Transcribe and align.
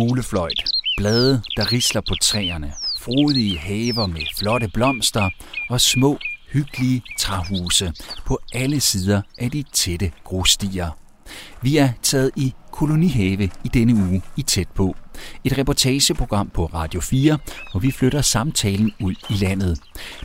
fuglefløjt, 0.00 0.64
blade, 0.96 1.42
der 1.56 1.72
risler 1.72 2.00
på 2.00 2.14
træerne, 2.22 2.72
frodige 3.00 3.58
haver 3.58 4.06
med 4.06 4.22
flotte 4.38 4.68
blomster 4.74 5.30
og 5.70 5.80
små, 5.80 6.18
hyggelige 6.52 7.02
træhuse 7.18 7.92
på 8.26 8.38
alle 8.54 8.80
sider 8.80 9.22
af 9.38 9.50
de 9.50 9.64
tætte 9.72 10.12
grusstier. 10.24 10.90
Vi 11.62 11.76
er 11.76 11.88
taget 12.02 12.30
i 12.36 12.54
kolonihave 12.72 13.50
i 13.64 13.68
denne 13.68 13.94
uge 13.94 14.22
i 14.36 14.42
Tæt 14.42 14.68
på. 14.74 14.96
Et 15.44 15.58
reportageprogram 15.58 16.50
på 16.54 16.66
Radio 16.66 17.00
4, 17.00 17.38
hvor 17.70 17.80
vi 17.80 17.90
flytter 17.90 18.22
samtalen 18.22 18.92
ud 19.00 19.14
i 19.30 19.34
landet. 19.34 19.78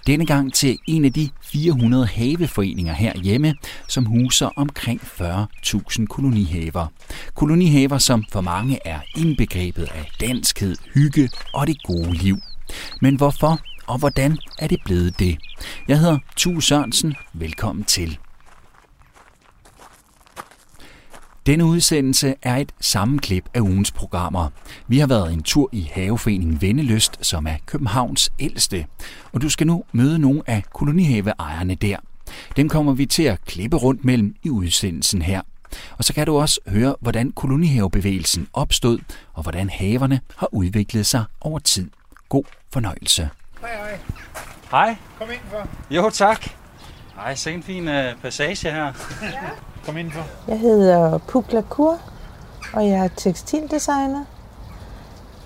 Denne 0.08 0.26
gang 0.26 0.54
til 0.54 0.78
en 0.88 1.06
af 1.06 1.14
de 1.14 1.30
400 1.44 2.06
haveforeninger 2.06 2.94
herhjemme, 2.94 3.56
som 3.88 4.06
huser 4.06 4.50
omkring 4.56 5.02
40.000 5.02 6.06
kolonihaver. 6.06 6.88
Kolonihaver, 7.34 7.98
som 7.98 8.26
for 8.32 8.42
mange 8.42 8.80
er 8.86 9.00
indbegrebet 9.18 9.84
af 9.84 10.12
danskhed, 10.22 10.76
hygge 10.94 11.30
og 11.54 11.68
det 11.68 11.84
gode 11.84 12.14
liv. 12.14 12.38
Men 13.02 13.16
hvorfor 13.16 13.60
og 13.88 13.98
hvordan 13.98 14.38
er 14.60 14.68
det 14.68 14.80
blevet 14.86 15.20
det? 15.20 15.38
Jeg 15.88 16.00
hedder 16.00 16.18
Tue 16.36 16.64
Sørensen. 16.64 17.16
Velkommen 17.34 17.86
til. 17.86 18.18
Denne 21.46 21.66
udsendelse 21.66 22.36
er 22.42 22.56
et 22.56 22.72
sammenklip 22.80 23.46
af 23.54 23.60
ugens 23.60 23.92
programmer. 23.92 24.50
Vi 24.88 25.00
har 25.00 25.08
været 25.08 25.34
en 25.34 25.44
tur 25.44 25.70
i 25.72 25.92
Haveforeningen 25.94 26.62
Venneløst, 26.62 27.26
som 27.26 27.48
er 27.48 27.56
Københavns 27.66 28.32
ældste. 28.40 28.86
Og 29.34 29.42
du 29.42 29.50
skal 29.50 29.68
nu 29.68 29.84
møde 29.92 30.20
nogle 30.20 30.42
af 30.48 30.64
kolonihaveejerne 30.74 31.76
der. 31.76 31.98
Dem 32.56 32.70
kommer 32.70 32.94
vi 32.94 33.06
til 33.06 33.24
at 33.24 33.46
klippe 33.46 33.78
rundt 33.78 34.06
mellem 34.06 34.36
i 34.44 34.50
udsendelsen 34.50 35.22
her. 35.22 35.42
Og 35.98 36.04
så 36.04 36.14
kan 36.14 36.26
du 36.26 36.38
også 36.38 36.60
høre, 36.68 36.96
hvordan 37.02 37.32
kolonihavebevægelsen 37.32 38.48
opstod, 38.54 39.00
og 39.34 39.44
hvordan 39.44 39.70
haverne 39.70 40.20
har 40.38 40.50
udviklet 40.52 41.06
sig 41.06 41.24
over 41.42 41.60
tid. 41.60 41.90
God 42.30 42.44
fornøjelse. 42.74 43.30
Hej, 43.62 43.76
hej. 43.76 44.00
Hej. 44.72 44.96
Kom 45.20 45.28
indenfor. 45.30 45.68
Jo, 45.90 46.10
tak. 46.10 46.50
Ej, 47.18 47.36
se 47.36 47.52
en 47.54 47.64
fin 47.64 47.88
uh, 47.88 48.22
passage 48.22 48.72
her. 48.72 48.94
Kom 49.86 49.98
indenfor. 49.98 50.24
Jeg 50.48 50.60
hedder 50.60 51.18
Pukla 51.18 51.62
Kur, 51.62 51.98
og 52.74 52.88
jeg 52.88 53.06
er 53.06 53.10
tekstildesigner. 53.16 54.26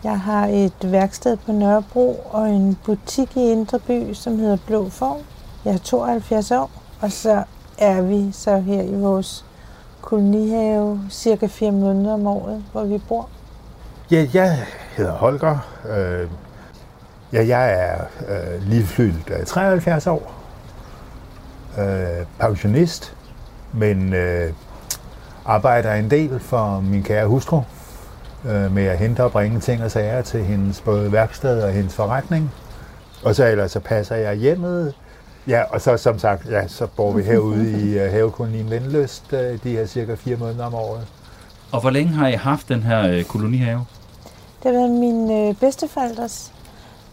Jeg 0.04 0.20
har 0.20 0.48
et 0.48 0.92
værksted 0.92 1.38
på 1.38 1.52
Nørrebro 1.52 2.26
og 2.32 2.50
en 2.50 2.78
butik 2.86 3.38
i 3.38 3.52
Indre 3.52 3.80
By, 3.80 4.14
som 4.14 4.40
hedder 4.40 4.58
Blå 4.68 4.90
Form. 4.90 5.18
Jeg 5.66 5.74
er 5.74 5.78
72 5.78 6.52
år, 6.52 6.72
og 7.02 7.12
så 7.12 7.44
er 7.78 8.02
vi 8.02 8.32
så 8.32 8.58
her 8.58 8.82
i 8.82 8.96
vores 8.96 9.46
kolonihave 10.02 11.02
cirka 11.10 11.48
4 11.48 11.72
måneder 11.72 12.14
om 12.14 12.28
året, 12.28 12.64
hvor 12.72 12.84
vi 12.84 12.98
bor. 12.98 13.30
Ja, 14.12 14.28
jeg 14.34 14.58
hedder 14.98 15.12
Holger. 15.12 15.58
Øh, 15.90 16.28
ja, 17.34 17.48
jeg 17.48 17.74
er 17.74 18.02
øh, 18.30 18.62
lige 18.62 18.84
fyldt 18.84 19.30
øh, 19.40 19.46
73 19.46 20.08
år. 20.08 20.34
Øh, 21.80 22.26
pensionist, 22.40 23.16
men 23.74 24.14
øh, 24.14 24.54
arbejder 25.46 25.94
en 25.94 26.12
del 26.12 26.40
for 26.40 26.80
min 26.80 27.04
kære 27.04 27.28
hustru 27.28 27.62
øh, 28.46 28.74
med 28.74 28.86
at 28.86 28.98
hente 28.98 29.24
og 29.24 29.32
bringe 29.32 29.60
ting 29.60 29.84
og 29.84 29.92
sager 29.92 30.22
til 30.22 30.44
hendes 30.44 30.82
både 30.82 31.12
værksted 31.12 31.62
og 31.62 31.72
hendes 31.72 31.94
forretning. 31.94 32.52
Og 33.24 33.36
så 33.36 33.46
ellers 33.46 33.72
så 33.72 33.80
passer 33.80 34.16
jeg 34.16 34.36
hjemmet. 34.36 34.94
Ja, 35.48 35.64
og 35.64 35.82
så 35.82 35.98
som 35.98 36.20
sagt, 36.20 36.50
ja, 36.50 36.68
så 36.68 36.88
bor 36.88 37.12
vi 37.12 37.24
herude 37.24 37.72
i 37.72 38.06
uh, 38.06 38.12
havekolonien 38.12 38.70
Vendløst 38.70 39.34
uh, 39.34 39.40
de 39.40 39.58
her 39.64 39.86
cirka 39.86 40.16
fire 40.16 40.36
måneder 40.36 40.66
om 40.66 40.76
året. 40.76 41.08
Og 41.72 41.82
hvor 41.82 41.90
længe 41.90 42.14
har 42.14 42.28
I 42.28 42.34
haft 42.34 42.70
den 42.70 42.84
her 42.84 43.08
øh, 43.08 43.24
kolonihave? 43.24 43.86
Det 44.64 44.74
var 44.74 44.88
min 44.88 45.32
øh, 45.32 45.56
bedsteforældres. 45.56 46.54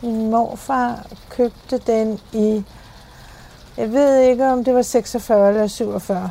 Min 0.03 0.31
morfar 0.31 1.07
købte 1.31 1.79
den 1.79 2.19
i, 2.33 2.65
jeg 3.77 3.93
ved 3.93 4.21
ikke 4.21 4.47
om 4.47 4.65
det 4.65 4.75
var 4.75 4.83
46 4.83 5.49
eller 5.49 5.67
47. 5.67 6.31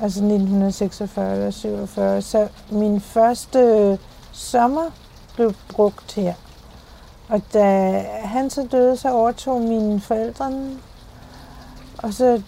Altså 0.00 0.18
1946 0.18 1.32
eller 1.32 1.50
47. 1.50 2.22
Så 2.22 2.48
min 2.70 3.00
første 3.00 3.98
sommer 4.32 4.90
blev 5.34 5.54
brugt 5.68 6.14
her. 6.14 6.34
Og 7.28 7.42
da 7.52 7.98
han 8.22 8.50
så 8.50 8.68
døde, 8.72 8.96
så 8.96 9.10
overtog 9.12 9.60
mine 9.60 10.00
forældre. 10.00 10.52
Og 11.98 12.14
så 12.14 12.42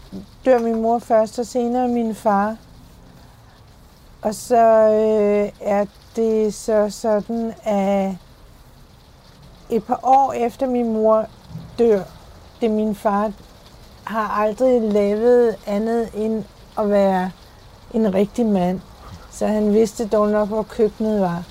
dør 0.45 0.59
min 0.59 0.83
mor 0.83 0.99
først, 0.99 1.39
og 1.39 1.47
senere 1.47 1.89
min 1.89 2.15
far. 2.15 2.57
Og 4.23 4.35
så 4.35 4.57
øh, 4.91 5.53
er 5.61 5.87
det 6.17 6.55
så 6.55 6.91
sådan, 6.91 7.55
at 7.63 8.13
et 9.71 9.85
par 9.85 10.01
år 10.03 10.33
efter 10.33 10.67
min 10.67 10.93
mor 10.93 11.27
dør, 11.79 12.03
det 12.61 12.71
min 12.71 12.95
far 12.95 13.33
har 14.05 14.29
aldrig 14.29 14.83
lavet 14.83 15.57
andet 15.67 16.11
end 16.15 16.45
at 16.79 16.91
være 16.91 17.31
en 17.95 18.15
rigtig 18.15 18.47
mand. 18.47 18.81
Så 19.31 19.47
han 19.47 19.75
vidste 19.75 20.07
dog 20.07 20.29
nok, 20.31 20.49
hvor 20.49 20.63
køkkenet 20.63 21.21
var. 21.21 21.43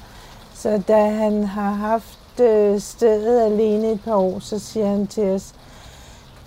Så 0.53 0.81
da 0.87 1.09
han 1.09 1.43
har 1.43 1.71
haft 1.71 2.39
øh, 2.41 2.79
stedet 2.79 3.41
alene 3.45 3.91
et 3.91 4.01
par 4.05 4.15
år, 4.15 4.39
så 4.39 4.59
siger 4.59 4.87
han 4.87 5.07
til 5.07 5.23
os, 5.23 5.53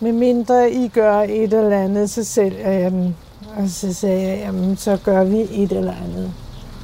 med 0.01 0.13
mindre 0.13 0.71
I 0.71 0.89
gør 0.89 1.21
et 1.21 1.53
eller 1.53 1.79
andet, 1.79 2.11
så 2.11 2.25
sælger 2.25 2.71
jeg 2.71 2.91
den. 2.91 3.17
Og 3.57 3.69
så 3.69 3.95
sagde 3.95 4.29
jeg, 4.29 4.39
jamen 4.39 4.77
så 4.77 4.99
gør 5.05 5.25
vi 5.25 5.41
et 5.51 5.73
eller 5.73 5.95
andet. 6.05 6.33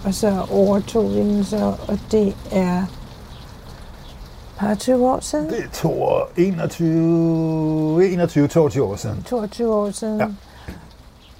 Og 0.04 0.14
så 0.14 0.46
overtog 0.50 1.10
vi 1.10 1.18
den 1.18 1.44
så, 1.44 1.74
og 1.88 1.98
det 2.10 2.36
er 2.52 2.84
par 4.56 4.74
20 4.74 5.10
år 5.10 5.20
siden. 5.20 5.48
Det 5.48 5.58
er 5.58 5.68
to, 5.72 6.06
21, 6.36 8.12
21, 8.12 8.48
22 8.48 8.84
år 8.84 8.96
siden, 8.96 9.22
22 9.22 9.74
år 9.74 9.90
siden. 9.90 10.20
Ja. 10.20 10.26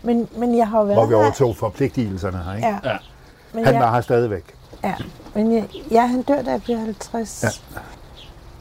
Men, 0.05 0.29
men 0.37 0.57
jeg 0.57 0.69
har 0.69 0.79
jo 0.79 0.85
været 0.85 0.99
hvor 0.99 1.07
vi 1.07 1.15
her. 1.15 1.23
overtog 1.23 1.57
forpligtelserne 1.57 2.39
her. 2.39 2.55
Ikke? 2.55 2.69
Ja. 2.69 2.79
Ja. 2.85 2.97
Men 3.53 3.65
Han 3.65 3.75
jeg, 3.75 3.83
var 3.83 3.95
her 3.95 4.01
stadigvæk. 4.01 4.55
Ja, 4.85 4.95
men 5.35 5.53
jeg, 5.53 5.69
ja, 5.91 6.07
han 6.07 6.23
dør, 6.23 6.43
da 6.43 6.51
jeg 6.51 6.63
bliver 6.63 6.79
50. 6.79 7.43
Ja. 7.43 7.81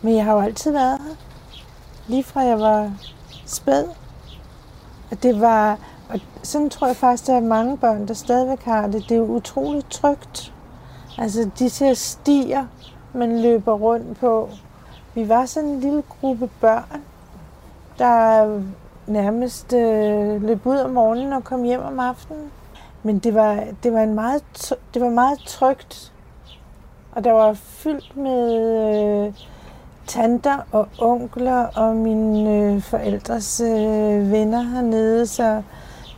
Men 0.02 0.16
jeg 0.16 0.26
har 0.26 0.34
jo 0.34 0.40
altid 0.40 0.72
været 0.72 1.00
her. 1.00 1.16
Lige 2.08 2.24
fra 2.24 2.42
jeg 2.42 2.60
var 2.60 2.92
spæd. 3.46 3.84
Og 5.12 5.24
det 5.24 5.42
var, 5.42 5.78
og 6.10 6.20
sådan 6.44 6.70
tror 6.70 6.88
jeg 6.88 6.96
faktisk, 6.96 7.28
der 7.28 7.36
er 7.36 7.40
mange 7.40 7.78
børn, 7.78 8.08
der 8.08 8.14
stadigvæk 8.14 8.64
har 8.64 8.88
det. 8.88 8.94
Det 8.94 9.12
er 9.12 9.16
jo 9.20 9.26
utroligt 9.26 9.92
trygt. 9.92 10.54
Altså 11.18 11.50
de 11.60 11.70
her 11.80 11.94
stier, 11.94 12.66
man 13.14 13.42
løber 13.42 13.74
rundt 13.74 14.20
på. 14.20 14.50
Vi 15.14 15.30
var 15.30 15.46
sådan 15.46 15.70
en 15.70 15.80
lille 15.80 16.04
gruppe 16.10 16.50
børn, 16.62 17.02
der 18.00 18.62
nærmest 19.08 19.74
øh, 19.74 20.44
løb 20.44 20.66
ud 20.66 20.78
om 20.78 20.90
morgenen 20.90 21.34
og 21.34 21.44
kom 21.44 21.64
hjem 21.64 21.82
om 21.82 22.00
aftenen. 22.00 22.52
Men 23.04 23.20
det 23.20 23.34
var, 23.34 23.64
det 23.84 23.94
var, 23.94 24.04
en 24.04 24.14
meget, 24.14 24.74
det 24.94 25.02
var 25.02 25.10
meget 25.10 25.40
trygt. 25.40 26.14
Og 27.12 27.24
der 27.24 27.32
var 27.32 27.54
fyldt 27.54 28.18
med 28.18 29.28
øh, 29.28 29.34
tanter 30.08 30.58
og 30.72 30.88
onkler 31.00 31.66
og 31.66 31.96
mine 31.96 32.52
øh, 32.52 32.82
forældres 32.82 33.62
øh, 33.62 34.32
venner 34.32 34.62
hernede, 34.62 35.28
så 35.28 35.62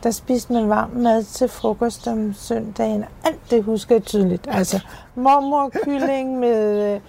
der 0.06 0.12
spiste 0.12 0.52
man 0.52 0.68
varm 0.68 0.90
mad 0.90 1.24
til 1.24 1.48
frokost 1.48 2.08
om 2.08 2.34
søndagen. 2.34 3.04
Alt 3.24 3.50
det 3.50 3.64
husker 3.64 3.94
jeg 3.94 4.02
tydeligt. 4.02 4.46
Altså 4.50 4.80
mormorkylling 5.14 6.38
med 6.38 6.94
øh, 6.94 7.00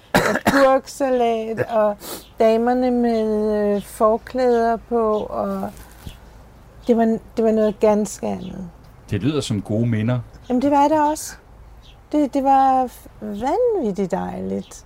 agurksalat 0.45 1.59
og 1.69 1.97
damerne 2.39 2.91
med 2.91 3.55
øh, 3.75 3.81
forklæder 3.81 4.77
på. 4.77 5.19
Og 5.19 5.69
det, 6.87 6.97
var, 6.97 7.17
det 7.37 7.45
var 7.45 7.51
noget 7.51 7.79
ganske 7.79 8.27
andet. 8.27 8.69
Det 9.09 9.23
lyder 9.23 9.41
som 9.41 9.61
gode 9.61 9.87
minder. 9.87 10.19
Jamen 10.49 10.61
det 10.61 10.71
var 10.71 10.87
det 10.87 11.09
også. 11.09 11.35
Det, 12.11 12.33
det 12.33 12.43
var 12.43 12.91
vanvittigt 13.21 14.11
dejligt. 14.11 14.85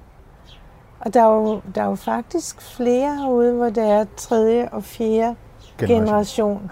Og 1.00 1.13
der 1.13 1.22
er, 1.22 1.36
jo, 1.36 1.62
der 1.75 1.81
er 1.81 1.88
jo 1.88 1.96
faktisk 1.96 2.62
flere 2.62 3.16
herude, 3.16 3.54
hvor 3.54 3.69
det 3.69 3.84
er 3.84 4.06
tredje 4.18 4.69
og 4.72 4.84
fjerde 4.84 5.36
generation, 5.78 6.08
generation 6.08 6.72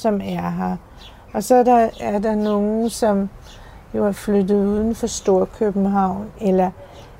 som 0.00 0.20
er 0.20 0.50
her. 0.50 0.76
Og 1.34 1.44
så 1.44 1.54
er 1.54 1.62
der, 1.62 1.88
er 2.00 2.18
der 2.18 2.34
nogen, 2.34 2.90
som 2.90 3.28
jo 3.94 4.06
er 4.06 4.12
flyttet 4.12 4.66
uden 4.66 4.94
for 4.94 5.06
Storkøbenhavn, 5.06 6.26
eller, 6.40 6.70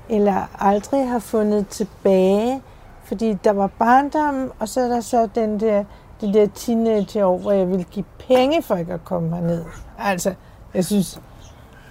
eller 0.09 0.49
aldrig 0.59 1.09
har 1.09 1.19
fundet 1.19 1.69
tilbage, 1.69 2.62
fordi 3.05 3.32
der 3.32 3.53
var 3.53 3.67
barndom, 3.67 4.53
og 4.59 4.69
så 4.69 4.81
er 4.81 4.88
der 4.88 5.00
så 5.00 5.29
den 5.35 5.61
der, 5.61 5.85
de 6.21 6.32
der 6.32 6.47
teenageår, 6.55 7.38
hvor 7.38 7.53
jeg 7.53 7.69
ville 7.69 7.85
give 7.85 8.05
penge 8.19 8.62
for 8.62 8.77
ikke 8.77 8.93
at 8.93 9.05
komme 9.05 9.37
herned. 9.37 9.65
Altså, 9.99 10.35
jeg 10.75 10.85
synes, 10.85 11.21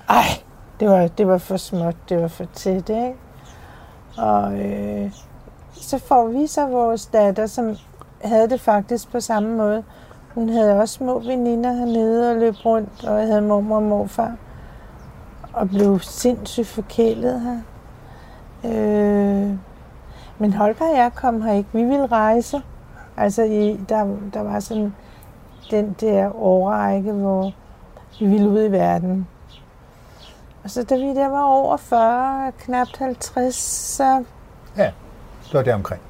ej, 0.09 0.23
det 0.79 0.89
var, 0.89 1.07
det 1.07 1.27
var 1.27 1.37
for 1.37 1.57
småt, 1.57 1.95
det 2.09 2.21
var 2.21 2.27
for 2.27 2.45
tæt, 2.53 2.89
ikke? 2.89 3.15
Og 4.17 4.59
øh, 4.59 5.11
så 5.71 5.97
får 5.97 6.27
vi 6.27 6.47
så 6.47 6.65
vores 6.67 7.05
datter, 7.05 7.45
som 7.45 7.75
havde 8.23 8.49
det 8.49 8.61
faktisk 8.61 9.11
på 9.11 9.19
samme 9.19 9.57
måde. 9.57 9.83
Hun 10.39 10.49
havde 10.49 10.79
også 10.79 10.93
små 10.93 11.19
veninder 11.19 11.73
hernede 11.73 12.31
og 12.31 12.35
løb 12.35 12.55
rundt, 12.65 13.05
og 13.05 13.19
jeg 13.19 13.27
havde 13.27 13.41
mormor 13.41 13.75
og 13.75 13.83
morfar. 13.83 14.35
Og 15.53 15.69
blev 15.69 15.99
sindssygt 15.99 16.67
forkælet 16.67 17.41
her. 17.41 17.59
Øh, 18.65 19.53
men 20.37 20.53
Holger 20.53 20.85
og 20.91 20.97
jeg 20.97 21.11
kom 21.15 21.41
her 21.41 21.53
ikke. 21.53 21.69
Vi 21.73 21.83
ville 21.83 22.07
rejse. 22.07 22.61
Altså, 23.17 23.43
i, 23.43 23.79
der, 23.89 24.15
der 24.33 24.41
var 24.41 24.59
sådan 24.59 24.95
den 25.71 25.95
der 26.01 26.35
årrække, 26.35 27.11
hvor 27.11 27.53
vi 28.19 28.25
ville 28.25 28.49
ud 28.49 28.63
i 28.63 28.71
verden. 28.71 29.27
Og 30.63 30.69
så 30.69 30.83
da 30.83 30.95
vi 30.95 31.15
der 31.15 31.27
var 31.27 31.43
over 31.43 31.77
40, 31.77 32.51
knapt 32.59 32.97
50, 32.97 33.55
så 33.55 34.23
Ja, 34.77 34.91
det 35.45 35.53
var 35.53 35.61
der 35.61 35.73
omkring. 35.75 36.01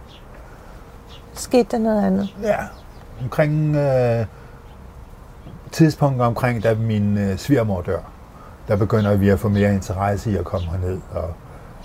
skete 1.34 1.68
der 1.72 1.78
noget 1.78 2.06
andet. 2.06 2.36
Ja, 2.42 2.58
omkring 3.24 3.76
øh, 3.76 4.26
tidspunktet 5.72 6.26
omkring, 6.26 6.64
da 6.64 6.76
min 6.76 7.18
øh, 7.18 7.38
svigermor 7.38 7.82
dør, 7.82 8.00
der 8.68 8.76
begynder 8.76 9.16
vi 9.16 9.30
at 9.30 9.40
få 9.40 9.50
mere 9.50 9.74
interesse 9.74 10.32
i 10.32 10.36
at 10.36 10.46
komme 10.46 10.68
herned, 10.68 11.00
og 11.12 11.34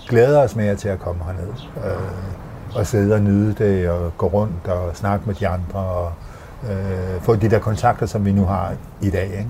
glæder 0.07 0.43
os 0.43 0.55
mere 0.55 0.75
til 0.75 0.87
at 0.87 0.99
komme 0.99 1.23
herned. 1.23 1.53
Øh, 1.85 2.35
og 2.75 2.87
sidde 2.87 3.15
og 3.15 3.21
nyde 3.21 3.53
det, 3.53 3.89
og 3.89 4.17
gå 4.17 4.27
rundt 4.27 4.67
og 4.67 4.95
snakke 4.95 5.25
med 5.25 5.35
de 5.35 5.47
andre, 5.47 5.79
og 5.79 6.11
øh, 6.69 7.21
få 7.21 7.35
de 7.35 7.49
der 7.49 7.59
kontakter, 7.59 8.05
som 8.05 8.25
vi 8.25 8.31
nu 8.31 8.45
har 8.45 8.73
i 9.01 9.09
dag. 9.09 9.25
Ikke? 9.25 9.49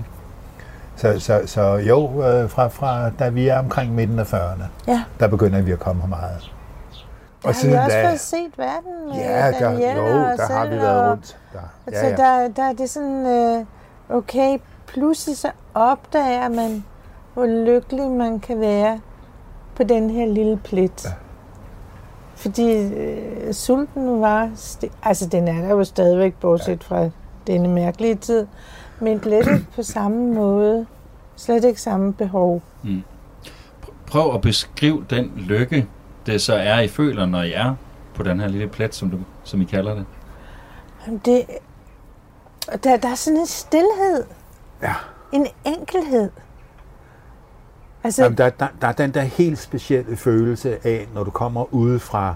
Så, 0.96 1.20
så, 1.20 1.42
så 1.46 1.62
jo, 1.62 2.22
øh, 2.24 2.50
fra, 2.50 2.68
fra 2.68 3.10
da 3.10 3.28
vi 3.28 3.48
er 3.48 3.58
omkring 3.58 3.94
midten 3.94 4.18
af 4.18 4.34
40'erne, 4.34 4.64
Ja, 4.88 5.02
der 5.20 5.28
begynder 5.28 5.62
vi 5.62 5.72
at 5.72 5.78
komme 5.78 6.02
her 6.02 6.08
meget. 6.08 6.52
Der 7.46 7.52
har 7.52 7.68
vi 7.68 7.74
også 7.94 8.08
fået 8.08 8.20
set 8.20 8.58
verden 8.58 8.92
med 9.08 9.14
ja, 9.14 9.46
der, 9.50 9.58
Danielle 9.58 10.02
jo, 10.02 10.06
og 10.24 10.38
der 10.38 10.46
har 10.46 10.66
vi 10.66 10.76
været 10.76 11.00
og- 11.02 11.10
rundt. 11.10 11.38
Der. 11.52 11.58
Altså, 11.86 12.22
der, 12.22 12.48
der 12.48 12.62
er 12.62 12.72
det 12.72 12.90
sådan, 12.90 13.26
øh, 13.26 13.64
okay, 14.16 14.58
pludselig 14.86 15.36
så 15.36 15.50
opdager 15.74 16.48
man, 16.48 16.84
hvor 17.34 17.46
lykkelig 17.46 18.10
man 18.10 18.40
kan 18.40 18.60
være 18.60 19.00
på 19.76 19.82
den 19.82 20.10
her 20.10 20.26
lille 20.26 20.56
plet. 20.64 21.04
Ja. 21.04 21.10
Fordi 22.34 22.72
øh, 22.76 23.52
sulten 23.54 24.20
var, 24.20 24.50
sti- 24.56 24.92
altså 25.02 25.26
den 25.28 25.48
er 25.48 25.60
der 25.62 25.68
jo 25.70 25.84
stadigvæk, 25.84 26.34
bortset 26.40 26.84
fra 26.84 27.08
denne 27.46 27.68
mærkelige 27.68 28.14
tid, 28.14 28.46
men 29.00 29.22
slet 29.22 29.32
ikke 29.46 29.66
på 29.76 29.82
samme 29.82 30.34
måde, 30.34 30.86
slet 31.36 31.64
ikke 31.64 31.80
samme 31.80 32.12
behov. 32.12 32.62
Prøv 34.06 34.34
at 34.34 34.40
beskrive 34.40 35.04
den 35.10 35.32
lykke, 35.36 35.86
det 36.26 36.42
så 36.42 36.54
er, 36.54 36.80
I 36.80 36.88
føler, 36.88 37.26
når 37.26 37.42
I 37.42 37.52
er 37.52 37.74
på 38.14 38.22
den 38.22 38.40
her 38.40 38.48
lille 38.48 38.68
plet, 38.68 38.94
som, 38.94 39.10
du, 39.10 39.18
som 39.44 39.60
I 39.60 39.64
kalder 39.64 39.94
det. 39.94 40.04
Jamen, 41.06 41.20
Det, 41.24 41.44
og 42.72 42.84
der, 42.84 42.96
der 42.96 43.08
er 43.08 43.14
sådan 43.14 43.40
en 43.40 43.46
stillhed, 43.46 44.24
Ja. 44.82 44.94
en 45.32 45.46
enkelhed. 45.64 46.30
Altså, 48.04 48.22
Jamen, 48.22 48.38
der, 48.38 48.50
der, 48.50 48.66
der 48.80 48.88
er 48.88 48.92
den 48.92 49.14
der 49.14 49.20
helt 49.22 49.58
specielle 49.58 50.16
følelse 50.16 50.86
af, 50.86 51.08
når 51.14 51.24
du 51.24 51.30
kommer 51.30 51.74
ude 51.74 52.00
fra 52.00 52.34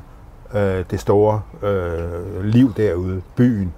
øh, 0.54 0.84
det 0.90 1.00
store 1.00 1.42
øh, 1.62 2.44
liv 2.44 2.74
derude, 2.74 3.22
byen, 3.36 3.74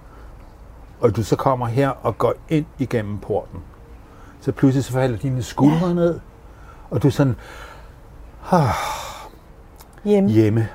og 1.00 1.16
du 1.16 1.22
så 1.22 1.36
kommer 1.36 1.66
her 1.66 1.88
og 1.88 2.18
går 2.18 2.34
ind 2.48 2.66
igennem 2.78 3.18
porten. 3.18 3.60
Så 4.40 4.52
pludselig 4.52 4.84
så 4.84 4.92
falder 4.92 5.18
dine 5.18 5.42
skuldre 5.42 5.86
ja. 5.86 5.92
ned, 5.94 6.20
og 6.90 7.02
du 7.02 7.06
er 7.08 7.12
sådan, 7.12 7.36
ah, 8.52 8.68
hjemme. 10.04 10.30
hjemme. 10.30 10.68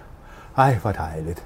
Ej, 0.57 0.75
hvor 0.81 0.91
dejligt. 0.91 1.43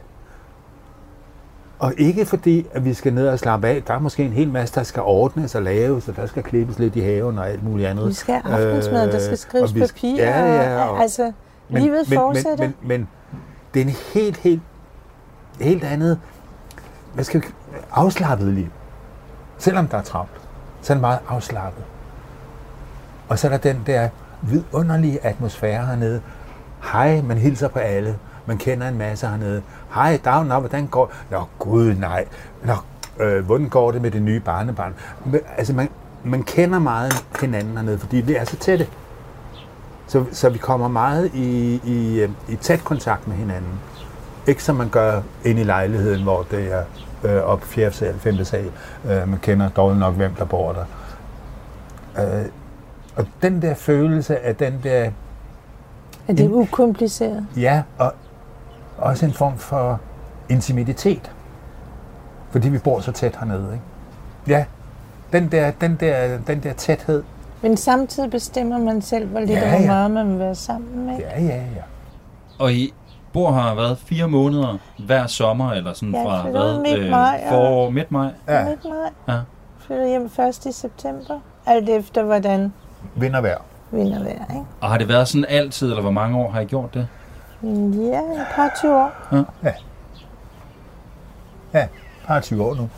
Og 1.80 1.94
ikke 1.98 2.26
fordi, 2.26 2.66
at 2.74 2.86
vi 2.86 2.94
skal 2.94 3.14
ned 3.14 3.28
og 3.28 3.40
slappe 3.40 3.68
af. 3.68 3.84
Der 3.88 3.94
er 3.94 4.00
måske 4.00 4.24
en 4.24 4.34
hel 4.34 4.50
masse, 4.50 4.76
der 4.76 4.84
skal 4.84 5.02
ordnes 5.02 5.56
og 5.56 5.62
laves, 5.64 6.08
og 6.08 6.16
der 6.16 6.26
skal 6.26 6.44
klippes 6.44 6.80
lidt 6.80 6.96
i 6.96 7.00
haven 7.00 7.40
og 7.40 7.50
alt 7.50 7.64
muligt 7.64 7.90
andet. 7.90 8.08
Vi 8.08 8.14
skal 8.14 8.42
have 8.44 8.68
aftensmad, 8.68 9.12
der 9.12 9.20
skal 9.20 9.38
skrives 9.38 9.70
og 9.70 9.76
vi 9.76 9.80
papir. 9.80 10.16
Ja, 10.18 10.56
ja. 10.56 10.84
og, 10.84 10.92
Og, 10.92 11.02
altså, 11.02 11.32
livet 11.70 12.10
men, 12.10 12.18
fortsætter. 12.18 12.58
Men, 12.58 12.76
men, 12.82 12.90
men 12.90 13.08
det 13.74 13.82
er 13.82 13.86
en 13.86 13.96
helt, 14.14 14.38
helt, 14.38 14.62
helt 15.60 15.84
andet, 15.84 16.20
hvad 17.14 17.24
skal 17.24 17.42
vi, 17.42 17.46
afslappet 17.92 18.54
liv. 18.54 18.68
Selvom 19.58 19.88
der 19.88 19.98
er 19.98 20.02
travlt, 20.02 20.42
så 20.82 20.94
er 20.94 20.96
det 20.96 21.02
meget 21.02 21.20
afslappet. 21.28 21.84
Og 23.30 23.40
så 23.40 23.48
er 23.48 23.52
der 23.52 23.58
den 23.58 23.84
der 23.86 24.10
vidunderlige 24.42 25.26
atmosfære 25.26 25.86
hernede. 25.86 26.22
Hej, 26.84 27.22
man 27.22 27.38
hilser 27.38 27.68
på 27.68 27.80
alle. 27.80 28.18
Man 28.46 28.58
kender 28.58 28.88
en 28.88 28.98
masse 28.98 29.28
hernede. 29.28 29.62
Hej, 29.94 30.20
dag, 30.26 30.46
nå, 30.46 30.60
hvordan 30.60 30.88
går 30.88 31.12
Nå, 31.30 31.44
gud, 31.60 31.94
nej. 31.94 32.26
Nå, 32.64 32.74
øh, 33.26 33.46
hvordan 33.46 33.70
går 33.70 33.92
det 33.92 34.02
med 34.02 34.12
det 34.12 34.22
nye 34.22 34.40
barnebarn? 34.40 34.94
Men, 35.26 35.40
altså, 35.58 35.74
man, 35.74 35.90
man 36.24 36.44
kender 36.44 36.80
meget 36.80 37.26
hinanden 37.42 37.78
hernede, 37.78 37.98
fordi 37.98 38.18
vi 38.18 38.36
er 38.36 38.46
så 38.46 38.58
tætte. 38.58 38.88
Så, 40.08 40.26
så 40.32 40.50
vi 40.50 40.58
kommer 40.58 40.88
meget 40.88 41.32
i, 41.34 41.82
i, 41.84 42.20
øh, 42.20 42.30
i 42.50 42.56
tæt 42.56 42.84
kontakt 42.84 43.28
med 43.28 43.36
hinanden. 43.36 43.80
Ikke 44.48 44.64
som 44.64 44.76
man 44.76 44.90
gør 44.90 45.22
ind 45.46 45.60
i 45.60 45.64
lejligheden, 45.64 46.24
hvor 46.24 46.46
det 46.52 46.74
er 46.74 46.84
øh, 47.24 47.44
op 47.44 47.64
4. 47.64 47.92
sal, 47.92 48.20
5. 48.20 48.46
sal. 48.46 48.72
Øh, 49.06 49.30
man 49.30 49.40
kender 49.42 49.70
dårligt 49.70 50.00
nok, 50.00 50.14
hvem 50.16 50.36
der 50.36 50.46
bor 50.46 50.74
der. 50.74 50.86
Øh, 52.20 52.46
og 53.16 53.28
den 53.42 53.62
der 53.62 53.74
følelse 53.74 54.40
af 54.40 54.56
den 54.56 54.80
der, 54.84 55.12
er 56.28 56.34
det 56.34 56.50
ukompliceret? 56.52 57.46
ja, 57.58 57.84
og 57.98 58.14
også 58.98 59.26
en 59.26 59.34
form 59.34 59.58
for 59.58 60.00
intimitet. 60.50 61.32
Fordi 62.52 62.70
vi 62.70 62.78
bor 62.78 63.00
så 63.00 63.12
tæt 63.12 63.36
hernede, 63.36 63.68
ikke? 63.74 63.84
Ja, 64.48 64.66
den 65.34 65.52
der, 65.52 65.72
den 65.72 65.96
der, 66.00 66.38
den 66.48 66.64
der 66.64 66.74
tæthed. 66.74 67.24
Men 67.62 67.78
samtidig 67.78 68.32
bestemmer 68.32 68.78
man 68.78 69.02
selv, 69.02 69.28
hvor 69.28 69.40
lidt 69.40 69.50
Ja, 69.52 69.64
og 69.64 69.70
hvor 69.70 69.80
ja. 69.80 69.88
meget 69.88 70.12
man 70.12 70.30
vil 70.32 70.40
være 70.40 70.56
sammen 70.56 71.06
med. 71.06 71.18
Ja, 71.18 71.42
ja, 71.42 71.56
ja. 71.56 71.62
Og 72.60 72.74
I 72.74 72.94
bor 73.34 73.52
her 73.52 73.76
været 73.76 73.98
fire 73.98 74.28
måneder 74.28 74.78
hver 75.06 75.28
sommer, 75.28 75.72
eller 75.72 75.94
sådan 75.94 76.16
Ja, 76.16 76.26
fra 76.26 76.44
flyttede 76.44 76.80
hvad? 76.82 76.98
midt 76.98 77.10
maj, 77.10 77.42
og- 77.46 77.50
for 77.50 77.90
midt 77.90 78.12
maj. 78.12 78.30
ja. 78.48 78.64
Midt 78.70 78.84
maj. 78.86 79.36
Ja. 79.36 79.42
Flytter 79.80 80.08
hjem 80.08 80.30
først 80.30 80.66
i 80.66 80.72
september. 80.72 81.40
Alt 81.66 81.90
efter, 81.90 82.24
hvordan 82.24 82.74
Vind 83.16 83.32
vejr. 83.32 83.58
Vinder 83.92 84.24
vejr, 84.24 84.46
ikke? 84.50 84.66
Og 84.82 84.90
har 84.90 84.98
det 84.98 85.08
været 85.08 85.28
sådan 85.28 85.46
altid, 85.50 85.90
eller 85.90 86.02
hvor 86.02 86.12
mange 86.12 86.38
år 86.38 86.52
har 86.52 86.60
I 86.60 86.66
gjort 86.66 86.94
det? 86.94 87.08
Ja, 87.64 88.20
et 88.20 88.48
par 88.56 88.72
20 88.80 88.96
år. 88.96 89.12
Ja, 91.74 91.88
par 92.28 92.40
20 92.40 92.64
år 92.64 92.76
nu. 92.76 92.90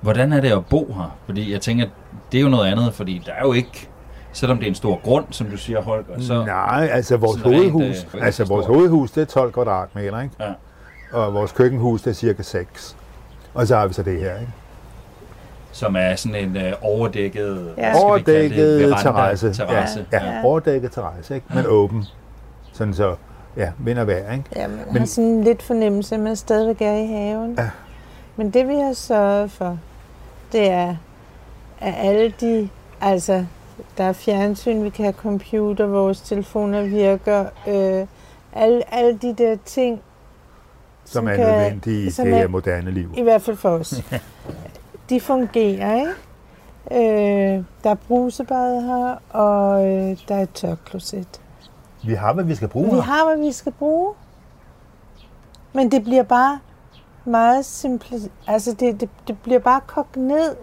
Hvordan 0.00 0.32
er 0.32 0.40
det 0.40 0.52
at 0.52 0.66
bo 0.66 0.92
her? 0.96 1.16
Fordi 1.26 1.52
jeg 1.52 1.60
tænker, 1.60 1.86
det 2.32 2.38
er 2.38 2.42
jo 2.42 2.48
noget 2.48 2.72
andet, 2.72 2.94
fordi 2.94 3.22
der 3.26 3.32
er 3.32 3.42
jo 3.42 3.52
ikke, 3.52 3.88
selvom 4.32 4.58
det 4.58 4.64
er 4.64 4.68
en 4.68 4.74
stor 4.74 5.00
grund, 5.04 5.24
som 5.30 5.46
du 5.46 5.56
siger, 5.56 5.82
Holger, 5.82 6.20
så... 6.20 6.44
Nej, 6.44 6.88
altså 6.92 7.16
vores 7.16 7.40
sådan 7.40 7.60
rent, 7.60 7.72
hovedhus, 7.72 8.06
øh, 8.14 8.26
altså 8.26 8.44
vores 8.44 8.66
hovedhus, 8.66 9.10
det 9.10 9.20
er 9.20 9.24
12 9.24 9.52
kvadratmeter, 9.52 10.20
ikke? 10.20 10.34
Ja. 10.40 10.52
Og 11.12 11.34
vores 11.34 11.52
køkkenhus, 11.52 12.02
det 12.02 12.10
er 12.10 12.14
cirka 12.14 12.42
6. 12.42 12.96
Og 13.54 13.66
så 13.66 13.76
har 13.76 13.86
vi 13.86 13.92
så 13.92 14.02
det 14.02 14.20
her, 14.20 14.40
ikke? 14.40 14.52
Som 15.72 15.96
er 15.96 16.14
sådan 16.16 16.48
en 16.48 16.56
øh, 16.56 16.72
overdækket... 16.82 17.74
Ja. 17.78 17.94
Overdækket 18.04 18.80
det? 18.80 18.94
Terrasse. 19.02 19.52
terrasse. 19.52 20.06
Ja, 20.12 20.24
Ja. 20.24 20.32
ja. 20.36 20.44
overdækket 20.44 20.92
terrasse, 20.92 21.34
ikke? 21.34 21.46
Men 21.54 21.64
åben. 21.66 22.04
Sådan 22.72 22.94
så, 22.94 23.14
ja, 23.56 23.70
vind 23.78 23.98
og 23.98 24.06
vejr, 24.06 24.32
ikke? 24.32 24.44
Ja, 24.56 24.68
man 24.68 24.78
Men- 24.86 24.96
har 24.96 25.06
sådan 25.06 25.44
lidt 25.44 25.62
fornemmelse, 25.62 26.14
at 26.14 26.20
man 26.20 26.36
stadigvæk 26.36 26.82
er 26.82 26.94
i 26.94 27.06
haven. 27.06 27.54
Ja. 27.58 27.70
Men 28.36 28.50
det 28.50 28.68
vi 28.68 28.74
har 28.74 28.92
sørget 28.92 29.50
for, 29.50 29.78
det 30.52 30.70
er, 30.70 30.96
at 31.80 31.94
alle 31.98 32.34
de, 32.40 32.68
altså, 33.00 33.44
der 33.98 34.04
er 34.04 34.12
fjernsyn, 34.12 34.84
vi 34.84 34.90
kan 34.90 35.04
have 35.04 35.14
computer, 35.14 35.86
vores 35.86 36.20
telefoner 36.20 36.82
virker, 36.82 37.44
øh, 37.68 38.06
alle, 38.52 38.94
alle 38.94 39.18
de 39.22 39.34
der 39.38 39.56
ting, 39.64 40.00
Som 41.04 41.28
er 41.28 41.36
kan- 41.36 41.46
nødvendige 41.46 42.06
i 42.06 42.10
som 42.10 42.24
det 42.24 42.34
er- 42.34 42.38
her 42.38 42.48
moderne 42.48 42.90
liv. 42.90 43.10
i 43.16 43.22
hvert 43.22 43.42
fald 43.42 43.56
for 43.56 43.68
os, 43.70 43.94
de 45.10 45.20
fungerer, 45.20 45.94
ikke? 45.96 46.10
Øh, 47.56 47.64
der 47.84 47.90
er 47.90 47.94
brusebad 47.94 48.82
her, 48.82 49.16
og 49.30 49.86
øh, 49.86 50.16
der 50.28 50.34
er 50.34 50.42
et 50.42 50.52
tørkloset. 50.54 51.40
Vi 52.04 52.14
har, 52.14 52.32
hvad 52.32 52.44
vi 52.44 52.54
skal 52.54 52.68
bruge 52.68 52.86
Vi 52.88 52.94
her. 52.94 53.00
har, 53.02 53.26
hvad 53.26 53.46
vi 53.46 53.52
skal 53.52 53.72
bruge. 53.72 54.14
Men 55.72 55.90
det 55.90 56.04
bliver 56.04 56.22
bare 56.22 56.58
meget 57.24 57.64
simpelt. 57.64 58.32
Altså, 58.46 58.72
det, 58.72 59.00
det, 59.00 59.08
det 59.28 59.38
bliver 59.38 59.58
bare 59.60 59.80
kogt 59.86 60.16
ned, 60.16 60.56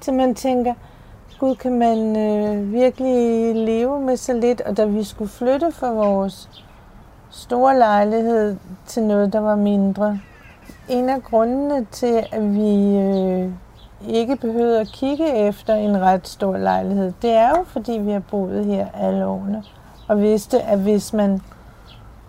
til 0.00 0.14
man 0.14 0.34
tænker, 0.34 0.74
gud, 1.38 1.54
kan 1.56 1.78
man 1.78 2.16
øh, 2.16 2.72
virkelig 2.72 3.54
leve 3.54 4.00
med 4.00 4.16
så 4.16 4.32
lidt? 4.32 4.60
Og 4.60 4.76
da 4.76 4.84
vi 4.84 5.04
skulle 5.04 5.30
flytte 5.30 5.72
fra 5.72 5.92
vores 5.92 6.62
store 7.30 7.78
lejlighed 7.78 8.56
til 8.86 9.02
noget, 9.02 9.32
der 9.32 9.40
var 9.40 9.56
mindre, 9.56 10.20
en 10.88 11.08
af 11.10 11.22
grundene 11.22 11.84
til, 11.90 12.26
at 12.32 12.54
vi 12.54 12.96
øh, 12.96 13.50
ikke 14.08 14.36
behøvede 14.36 14.80
at 14.80 14.86
kigge 14.88 15.34
efter 15.36 15.74
en 15.74 16.00
ret 16.00 16.28
stor 16.28 16.56
lejlighed, 16.56 17.12
det 17.22 17.32
er 17.32 17.48
jo, 17.48 17.64
fordi 17.66 17.92
vi 17.92 18.10
har 18.12 18.20
boet 18.20 18.64
her 18.64 18.86
alle 18.94 19.26
årene 19.26 19.62
og 20.08 20.20
vidste, 20.20 20.62
at 20.62 20.78
hvis 20.78 21.12
man 21.12 21.40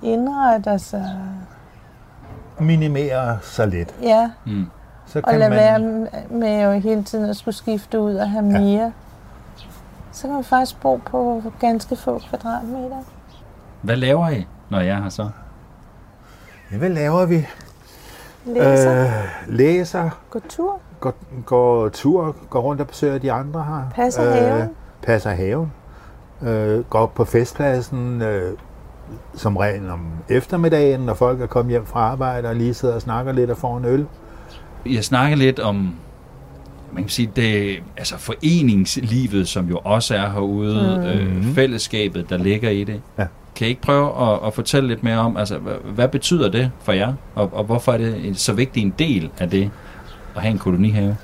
indretter 0.03 0.77
sig, 0.77 1.17
Minimere 2.59 3.37
så 3.41 3.65
lidt. 3.65 3.95
ja, 4.01 4.29
Mm. 4.45 4.65
Så 5.05 5.19
og 5.19 5.29
kan 5.29 5.39
lade 5.39 5.49
man, 5.49 5.59
være 5.59 5.79
med 6.29 6.63
jo 6.63 6.79
hele 6.79 7.03
tiden 7.03 7.25
at 7.29 7.35
skulle 7.37 7.55
skifte 7.55 7.99
ud 7.99 8.15
og 8.15 8.29
have 8.29 8.45
Ja. 8.45 8.59
mere, 8.59 8.91
så 10.11 10.21
kan 10.27 10.35
man 10.35 10.43
faktisk 10.43 10.81
bo 10.81 10.95
på 11.05 11.43
ganske 11.59 11.95
få 11.95 12.19
kvadratmeter. 12.29 12.97
Hvad 13.81 13.95
laver 13.97 14.29
I, 14.29 14.45
når 14.69 14.79
jeg 14.79 14.97
er 14.97 15.01
her 15.01 15.09
så? 15.09 15.29
Ja, 16.71 16.77
hvad 16.77 16.89
laver 16.89 17.25
vi? 17.25 17.45
Læser, 18.47 19.01
øh, 19.01 19.07
Øh, 19.07 19.57
læser, 19.57 20.09
går 20.29 20.41
tur, 20.49 20.79
går, 20.99 21.13
går 21.45 21.89
tur, 21.89 22.35
går 22.49 22.59
rundt 22.59 22.81
og 22.81 22.87
besøger 22.87 23.17
de 23.17 23.31
andre 23.31 23.63
her. 23.63 23.91
passer 23.95 24.31
haven. 24.31 24.69
Passer 25.03 25.29
haven. 25.29 25.71
Øh, 26.41 26.83
går 26.83 27.05
på 27.05 27.25
festpladsen, 27.25 28.21
øh, 28.21 28.53
som 29.35 29.57
regel 29.57 29.89
om 29.89 30.07
eftermiddagen, 30.29 30.99
når 30.99 31.13
folk 31.13 31.41
er 31.41 31.45
kommet 31.45 31.71
hjem 31.71 31.85
fra 31.85 31.99
arbejde 31.99 32.49
og 32.49 32.55
lige 32.55 32.73
sidder 32.73 32.95
og 32.95 33.01
snakker 33.01 33.31
lidt 33.31 33.49
og 33.51 33.57
får 33.57 33.77
en 33.77 33.85
øl. 33.85 34.05
Jeg 34.85 35.03
snakker 35.03 35.37
lidt 35.37 35.59
om 35.59 35.95
man 36.91 37.03
kan 37.03 37.09
sige, 37.09 37.31
det, 37.35 37.83
altså 37.97 38.17
foreningslivet, 38.17 39.47
som 39.47 39.69
jo 39.69 39.77
også 39.83 40.15
er 40.15 40.29
herude, 40.29 40.97
mm. 40.97 41.47
øh, 41.47 41.55
fællesskabet, 41.55 42.29
der 42.29 42.37
ligger 42.37 42.69
i 42.69 42.83
det. 42.83 43.01
Ja. 43.17 43.25
Kan 43.57 43.67
I 43.67 43.69
ikke 43.69 43.81
prøve 43.81 44.33
at, 44.33 44.47
at 44.47 44.53
fortælle 44.53 44.87
lidt 44.87 45.03
mere 45.03 45.17
om, 45.17 45.37
altså, 45.37 45.57
hvad, 45.57 45.73
hvad 45.73 46.07
betyder 46.07 46.49
det 46.49 46.71
for 46.79 46.91
jer, 46.91 47.13
og, 47.35 47.53
og 47.53 47.63
hvorfor 47.63 47.93
er 47.93 47.97
det 47.97 48.27
en 48.27 48.35
så 48.35 48.53
vigtig 48.53 48.83
en 48.83 48.93
del 48.99 49.31
af 49.39 49.49
det 49.49 49.71
at 50.35 50.41
have 50.41 50.51
en 50.51 50.59
kolonihave? 50.59 51.17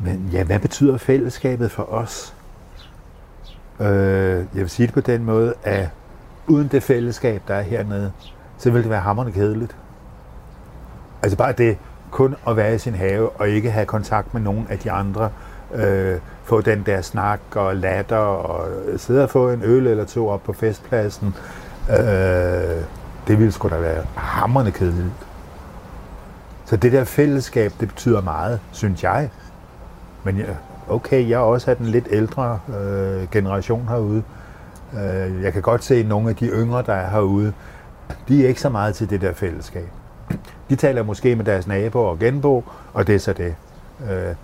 Men 0.00 0.30
ja, 0.32 0.44
hvad 0.44 0.58
betyder 0.58 0.98
fællesskabet 0.98 1.70
for 1.70 1.92
os? 1.92 2.34
Øh, 3.80 3.86
jeg 3.86 4.46
vil 4.54 4.70
sige 4.70 4.86
det 4.86 4.94
på 4.94 5.00
den 5.00 5.24
måde, 5.24 5.54
at 5.62 5.88
uden 6.46 6.68
det 6.68 6.82
fællesskab, 6.82 7.42
der 7.48 7.54
er 7.54 7.62
hernede, 7.62 8.12
så 8.58 8.70
ville 8.70 8.82
det 8.82 8.90
være 8.90 9.00
hammerende 9.00 9.32
kedeligt. 9.32 9.76
Altså 11.22 11.36
bare 11.36 11.52
det 11.52 11.78
kun 12.10 12.36
at 12.48 12.56
være 12.56 12.74
i 12.74 12.78
sin 12.78 12.94
have 12.94 13.30
og 13.30 13.48
ikke 13.48 13.70
have 13.70 13.86
kontakt 13.86 14.34
med 14.34 14.42
nogen 14.42 14.66
af 14.70 14.78
de 14.78 14.90
andre. 14.90 15.30
Øh, 15.74 16.18
få 16.44 16.60
den 16.60 16.82
der 16.86 17.00
snak 17.00 17.40
og 17.54 17.76
latter 17.76 18.16
og 18.16 18.68
sidde 18.96 19.22
og 19.22 19.30
få 19.30 19.50
en 19.50 19.62
øl 19.64 19.86
eller 19.86 20.04
to 20.04 20.28
op 20.28 20.42
på 20.42 20.52
festpladsen. 20.52 21.34
Øh, 21.90 21.96
det 23.26 23.38
ville 23.38 23.52
sgu 23.52 23.68
da 23.68 23.76
være 23.76 24.04
hammerende 24.14 24.72
kedeligt. 24.72 25.26
Så 26.64 26.76
det 26.76 26.92
der 26.92 27.04
fællesskab, 27.04 27.72
det 27.80 27.88
betyder 27.88 28.20
meget, 28.20 28.60
synes 28.72 29.04
jeg. 29.04 29.30
Men 30.24 30.42
okay, 30.88 31.28
jeg 31.28 31.34
er 31.34 31.38
også 31.38 31.70
af 31.70 31.76
den 31.76 31.86
lidt 31.86 32.06
ældre 32.10 32.58
øh, 32.68 33.30
generation 33.30 33.88
herude. 33.88 34.22
Øh, 34.94 35.42
jeg 35.42 35.52
kan 35.52 35.62
godt 35.62 35.84
se, 35.84 35.94
at 35.94 36.06
nogle 36.06 36.30
af 36.30 36.36
de 36.36 36.46
yngre, 36.46 36.82
der 36.86 36.94
er 36.94 37.10
herude, 37.10 37.52
de 38.28 38.44
er 38.44 38.48
ikke 38.48 38.60
så 38.60 38.68
meget 38.68 38.94
til 38.94 39.10
det 39.10 39.20
der 39.20 39.32
fællesskab. 39.32 39.88
De 40.70 40.76
taler 40.76 41.02
måske 41.02 41.36
med 41.36 41.44
deres 41.44 41.66
naboer 41.66 42.10
og 42.10 42.18
genbo, 42.18 42.64
og 42.92 43.06
det 43.06 43.14
er 43.14 43.18
så 43.18 43.32
det. 43.32 43.54
Øh, 44.10 44.34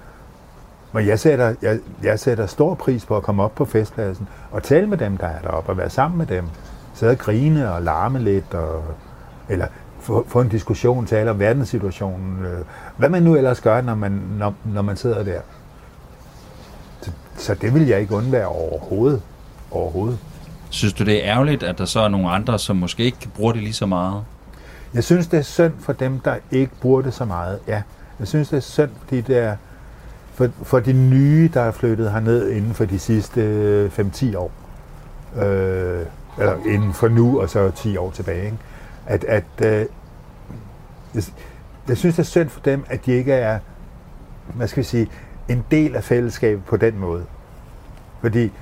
men 0.92 1.07
jeg 1.07 1.18
sætter, 1.18 1.54
jeg, 1.62 1.78
jeg 2.02 2.21
sætter 2.21 2.47
stor 2.47 2.75
pris 2.75 3.04
på 3.04 3.16
at 3.16 3.23
komme 3.23 3.42
op 3.42 3.54
på 3.54 3.64
festpladsen 3.64 4.28
og 4.50 4.62
tale 4.62 4.87
med 4.87 4.99
dem, 4.99 5.16
der 5.16 5.26
er 5.26 5.40
deroppe, 5.40 5.71
og 5.71 5.76
være 5.76 5.90
sammen 5.90 6.18
med 6.18 6.26
dem. 6.26 6.45
Sidde 6.95 7.12
og 7.12 7.18
grine 7.18 7.73
og 7.73 7.83
larme 7.83 8.18
lidt, 8.18 8.54
og, 8.54 8.85
eller 9.49 9.66
få, 10.00 10.25
få 10.28 10.40
en 10.40 10.49
diskussion, 10.49 11.07
tale 11.07 11.30
om 11.30 11.38
verdenssituationen. 11.38 12.45
Øh, 12.45 12.59
hvad 12.97 13.09
man 13.09 13.23
nu 13.23 13.37
ellers 13.37 13.61
gør, 13.61 13.80
når 13.80 13.95
man, 13.95 14.23
når, 14.38 14.54
når 14.64 14.83
man 14.83 14.97
sidder 14.97 15.23
der. 15.23 15.40
Så, 17.00 17.11
så 17.37 17.54
det 17.54 17.75
vil 17.75 17.87
jeg 17.87 18.00
ikke 18.00 18.14
undvære 18.14 18.47
overhovedet. 18.47 19.23
Overhovedet. 19.71 20.18
Synes 20.71 20.95
du, 20.95 21.04
det 21.04 21.25
er 21.25 21.33
ærgerligt, 21.35 21.62
at 21.62 21.78
der 21.78 21.85
så 21.85 22.00
er 22.00 22.09
nogle 22.09 22.30
andre, 22.30 22.59
som 22.59 22.76
måske 22.76 23.04
ikke 23.04 23.28
bruger 23.37 23.52
det 23.52 23.62
lige 23.62 23.73
så 23.73 23.87
meget? 23.87 24.25
Jeg 24.95 25.04
synes, 25.04 25.26
det 25.26 25.38
er 25.38 25.42
synd 25.42 25.73
for 25.80 25.92
dem, 25.92 26.21
der 26.21 26.35
ikke 26.50 26.73
bruger 26.80 27.02
det 27.02 27.14
så 27.14 27.25
meget. 27.25 27.59
Ja, 27.68 27.83
jeg 28.18 28.28
synes, 28.28 28.49
det 28.49 28.57
er 28.57 28.61
synd, 28.61 28.90
fordi 29.04 29.21
det 29.21 29.38
er 29.38 29.57
for, 30.38 30.50
for 30.62 30.80
de 30.80 30.92
nye, 30.92 31.50
der 31.54 31.61
er 31.61 31.71
flyttet 31.71 32.12
herned 32.12 32.50
inden 32.50 32.75
for 32.75 32.85
de 32.85 32.99
sidste 32.99 33.40
øh, 33.40 33.99
5-10 33.99 34.37
år. 34.37 34.52
Øh, 35.37 36.07
eller 36.38 36.57
inden 36.66 36.92
for 36.92 37.09
nu, 37.09 37.40
og 37.40 37.50
så 37.50 37.71
10 37.71 37.97
år 37.97 38.11
tilbage. 38.11 38.45
Ikke? 38.45 38.59
At, 39.07 39.25
at 39.25 39.45
øh, 39.64 39.87
jeg, 41.14 41.23
jeg 41.88 41.97
synes, 41.97 42.16
det 42.16 42.23
er 42.23 42.26
synd 42.26 42.49
for 42.49 42.61
dem, 42.61 42.85
at 42.88 43.07
de 43.07 43.12
ikke 43.12 43.33
er, 43.33 43.59
hvad 44.54 44.68
skal 44.68 44.80
vi 44.80 44.87
sige, 44.87 45.11
en 45.49 45.64
del 45.71 45.97
af 45.97 46.04
fællesskabet 46.04 46.64
på 46.64 46.76
den 46.76 46.99
måde. 46.99 47.25
Fordi 48.21 48.52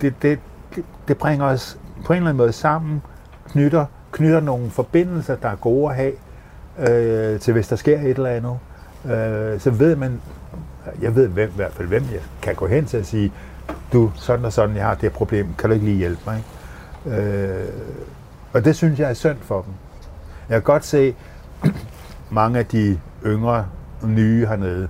det, 0.00 0.14
det, 0.22 0.38
det, 0.74 0.84
det 1.08 1.18
bringer 1.18 1.46
os 1.46 1.78
på 2.04 2.12
en 2.12 2.16
eller 2.16 2.30
anden 2.30 2.36
måde 2.36 2.52
sammen, 2.52 3.02
knytter, 3.48 3.86
knytter 4.12 4.40
nogle 4.40 4.70
forbindelser, 4.70 5.36
der 5.36 5.48
er 5.48 5.56
gode 5.56 5.90
at 5.90 5.96
have, 5.96 6.12
øh, 6.78 7.40
til 7.40 7.52
hvis 7.52 7.68
der 7.68 7.76
sker 7.76 8.00
et 8.00 8.08
eller 8.08 8.30
andet. 8.30 8.58
Øh, 9.04 9.60
så 9.60 9.70
ved 9.70 9.96
man, 9.96 10.20
jeg 11.02 11.16
ved 11.16 11.28
hvem, 11.28 11.48
i 11.48 11.56
hvert 11.56 11.72
fald 11.72 11.88
hvem 11.88 12.02
jeg 12.12 12.20
kan 12.42 12.54
gå 12.54 12.66
hen 12.66 12.86
til 12.86 12.96
at 12.96 13.06
sige, 13.06 13.32
du, 13.92 14.12
sådan 14.14 14.44
og 14.44 14.52
sådan, 14.52 14.76
jeg 14.76 14.84
har 14.84 14.94
det 14.94 15.02
her 15.02 15.10
problem, 15.10 15.46
kan 15.58 15.70
du 15.70 15.74
ikke 15.74 15.86
lige 15.86 15.98
hjælpe 15.98 16.20
mig? 16.26 16.44
Øh, 17.06 17.68
og 18.52 18.64
det 18.64 18.76
synes 18.76 19.00
jeg 19.00 19.10
er 19.10 19.14
synd 19.14 19.38
for 19.40 19.62
dem. 19.62 19.72
Jeg 20.48 20.54
kan 20.54 20.62
godt 20.62 20.84
se, 20.84 21.14
mange 22.30 22.58
af 22.58 22.66
de 22.66 22.98
yngre, 23.26 23.66
nye 24.02 24.46
hernede, 24.46 24.88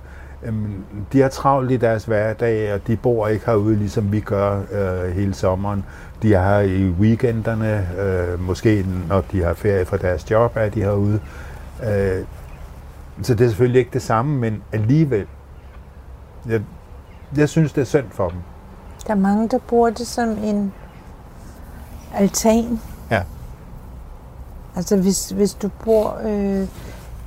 de 1.13 1.21
har 1.21 1.29
travlt 1.29 1.71
i 1.71 1.77
deres 1.77 2.05
hverdag, 2.05 2.73
og 2.73 2.87
de 2.87 2.95
bor 2.95 3.27
ikke 3.27 3.45
herude, 3.45 3.75
ligesom 3.75 4.11
vi 4.11 4.19
gør 4.19 4.61
øh, 4.71 5.15
hele 5.15 5.33
sommeren. 5.33 5.85
De 6.21 6.33
er 6.33 6.43
her 6.43 6.59
i 6.59 6.89
weekenderne, 6.89 7.87
øh, 7.99 8.39
måske 8.39 8.85
når 9.09 9.23
de 9.31 9.43
har 9.43 9.53
ferie 9.53 9.85
fra 9.85 9.97
deres 9.97 10.31
job, 10.31 10.51
er 10.55 10.69
de 10.69 10.81
herude. 10.81 11.19
Øh, 11.83 12.25
så 13.21 13.33
det 13.33 13.45
er 13.45 13.49
selvfølgelig 13.49 13.79
ikke 13.79 13.93
det 13.93 14.01
samme, 14.01 14.39
men 14.39 14.63
alligevel. 14.71 15.27
Jeg, 16.45 16.61
jeg 17.37 17.49
synes, 17.49 17.73
det 17.73 17.81
er 17.81 17.85
synd 17.85 18.09
for 18.09 18.29
dem. 18.29 18.37
Der 19.07 19.13
er 19.13 19.17
mange, 19.17 19.49
der 19.49 19.57
bruger 19.57 19.89
det 19.89 20.07
som 20.07 20.29
en 20.29 20.73
altan. 22.13 22.79
Ja. 23.11 23.23
Altså 24.75 24.97
hvis, 24.97 25.29
hvis 25.29 25.53
du 25.53 25.69
bor 25.83 26.17
øh, 26.25 26.67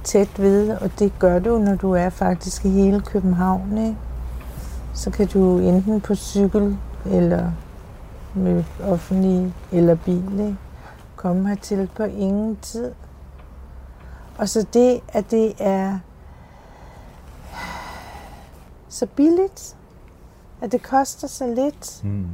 tæt 0.05 0.40
ved, 0.40 0.71
og 0.71 0.90
det 0.99 1.12
gør 1.19 1.38
du, 1.38 1.59
når 1.59 1.75
du 1.75 1.93
er 1.93 2.11
faktisk 2.11 2.64
i 2.64 2.69
hele 2.69 3.00
København, 3.00 3.78
ikke? 3.78 3.97
så 4.95 5.11
kan 5.11 5.26
du 5.26 5.59
enten 5.59 6.00
på 6.00 6.14
cykel 6.14 6.76
eller 7.07 7.50
med 8.35 8.64
offentlig 8.83 9.55
eller 9.73 9.95
bil 9.95 10.40
ikke? 10.40 10.57
komme 11.16 11.49
hertil 11.49 11.90
på 11.97 12.02
ingen 12.02 12.57
tid. 12.62 12.93
Og 14.38 14.49
så 14.49 14.66
det, 14.75 15.00
at 15.09 15.31
det 15.31 15.55
er 15.59 15.99
så 18.88 19.07
billigt, 19.07 19.76
at 20.62 20.73
det 20.73 20.83
koster 20.83 21.28
så 21.28 21.47
lidt, 21.47 22.05
Mm. 22.05 22.26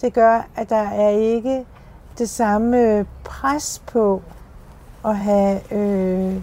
det 0.00 0.14
gør, 0.14 0.46
at 0.56 0.68
der 0.68 0.88
er 0.88 1.08
ikke 1.08 1.66
det 2.18 2.28
samme 2.30 3.06
pres 3.24 3.82
på 3.86 4.22
at 5.04 5.16
have 5.16 5.72
øh, 5.74 6.36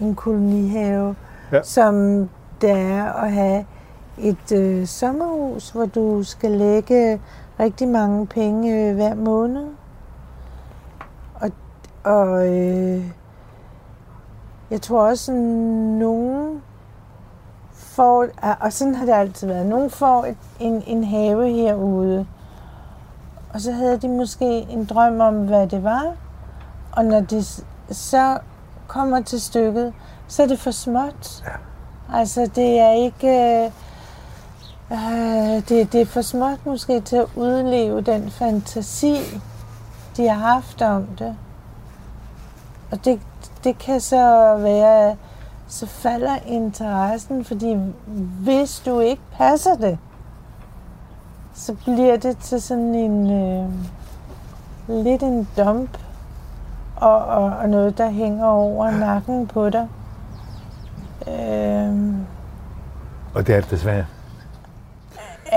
en 0.00 0.14
kolonihave, 0.14 1.16
Ja. 1.52 1.62
som 1.62 1.94
det 2.60 2.70
er 2.70 3.12
at 3.12 3.32
have 3.32 3.66
et 4.18 4.52
øh, 4.52 4.86
sommerhus, 4.86 5.70
hvor 5.70 5.86
du 5.86 6.22
skal 6.22 6.50
lægge 6.50 7.20
rigtig 7.60 7.88
mange 7.88 8.26
penge 8.26 8.88
øh, 8.88 8.94
hver 8.94 9.14
måned. 9.14 9.66
Og, 11.34 11.50
og 12.04 12.46
øh, 12.54 13.04
jeg 14.74 14.82
tror 14.82 15.08
også, 15.08 15.32
at 15.32 15.38
nogen 15.38 16.62
får, 17.72 18.26
og 18.60 18.72
sådan 18.72 18.94
har 18.94 19.06
det 19.06 19.12
altid 19.12 19.46
været, 19.46 19.66
nogen 19.66 19.90
får 19.90 20.24
et, 20.24 20.36
en, 20.60 20.82
en 20.86 21.04
have 21.04 21.50
herude, 21.52 22.26
og 23.54 23.60
så 23.60 23.72
havde 23.72 23.96
de 23.98 24.08
måske 24.08 24.44
en 24.44 24.84
drøm 24.84 25.20
om, 25.20 25.46
hvad 25.46 25.66
det 25.66 25.84
var, 25.84 26.12
og 26.92 27.04
når 27.04 27.20
de 27.20 27.42
s- 27.44 27.64
så 27.90 28.38
kommer 28.86 29.20
til 29.22 29.40
stykket, 29.40 29.92
så 30.28 30.42
er 30.42 30.46
det 30.46 30.58
for 30.58 30.70
småt. 30.70 31.44
Ja. 31.46 32.18
Altså, 32.18 32.50
det 32.54 32.78
er 32.80 32.90
ikke... 32.92 33.28
Øh, 33.28 33.70
øh, 34.92 35.68
det, 35.68 35.92
det 35.92 36.00
er 36.00 36.06
for 36.06 36.22
småt 36.22 36.66
måske 36.66 37.00
til 37.00 37.16
at 37.16 37.26
udleve 37.36 38.00
den 38.00 38.30
fantasi, 38.30 39.16
de 40.16 40.28
har 40.28 40.52
haft 40.52 40.82
om 40.82 41.06
det. 41.06 41.36
Og 42.94 43.04
det, 43.04 43.20
det 43.64 43.78
kan 43.78 44.00
så 44.00 44.56
være, 44.58 45.16
så 45.68 45.86
falder 45.86 46.36
interessen, 46.46 47.44
fordi 47.44 47.76
hvis 48.40 48.82
du 48.86 49.00
ikke 49.00 49.22
passer 49.32 49.74
det, 49.74 49.98
så 51.54 51.74
bliver 51.84 52.16
det 52.16 52.38
til 52.38 52.62
sådan 52.62 52.94
en 52.94 53.30
øh, 53.30 53.70
lidt 55.04 55.22
en 55.22 55.48
dump 55.56 55.98
og, 56.96 57.24
og, 57.24 57.44
og 57.44 57.68
noget, 57.68 57.98
der 57.98 58.10
hænger 58.10 58.46
over 58.46 58.90
nakken 58.90 59.46
på 59.46 59.70
dig. 59.70 59.88
Øh, 61.28 62.14
Og 63.34 63.46
det 63.46 63.54
er 63.54 63.60
det 63.60 63.70
desværre. 63.70 64.06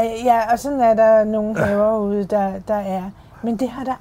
Øh, 0.02 0.26
Ja, 0.26 0.52
og 0.52 0.60
sådan 0.60 0.82
er 0.82 0.94
der 0.94 1.24
nogle 1.24 1.60
haver 1.66 1.98
ude, 1.98 2.24
der, 2.24 2.52
der 2.68 2.76
er. 2.76 3.04
Men 3.42 3.58
det 3.58 3.70
har 3.70 3.84
der 3.84 3.96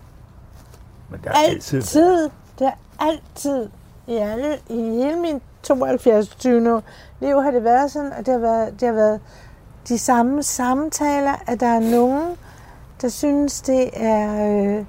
Men 1.11 1.21
det 1.21 1.27
er 1.27 1.33
altid. 1.49 1.79
altid, 1.79 2.31
det 2.59 2.67
har 2.67 2.75
altid, 3.01 3.69
i, 4.07 4.17
alle, 4.17 4.59
i 4.69 4.77
hele 4.83 5.17
min 5.21 5.41
72 5.63 6.29
20 6.29 6.75
år 6.75 6.83
liv 7.21 7.43
har 7.43 7.51
det 7.51 7.65
været 7.65 7.91
sådan, 7.91 8.13
og 8.13 8.27
det 8.27 8.33
har 8.33 8.41
været, 8.41 8.81
det 8.81 8.89
har 8.89 8.95
været 8.95 9.21
de 9.89 9.99
samme 9.99 10.43
samtaler, 10.43 11.35
at 11.47 11.61
der 11.61 11.67
er 11.67 11.81
nogen, 11.81 12.37
der 13.03 13.09
synes, 13.09 13.61
det 13.61 13.91
er 13.93 14.51
øh, 14.79 14.85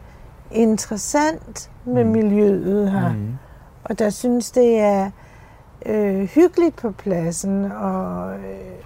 interessant 0.51 1.71
med 1.85 2.03
Mm. 2.03 2.09
miljøet 2.11 2.91
her. 2.91 3.13
Mm. 3.13 3.37
Og 3.83 3.99
der 3.99 4.09
synes, 4.09 4.51
det 4.51 4.79
er 4.79 5.09
øh, 5.85 6.23
hyggeligt 6.23 6.75
på 6.75 6.91
pladsen, 6.91 7.71
og, 7.71 8.33
øh, 8.33 8.83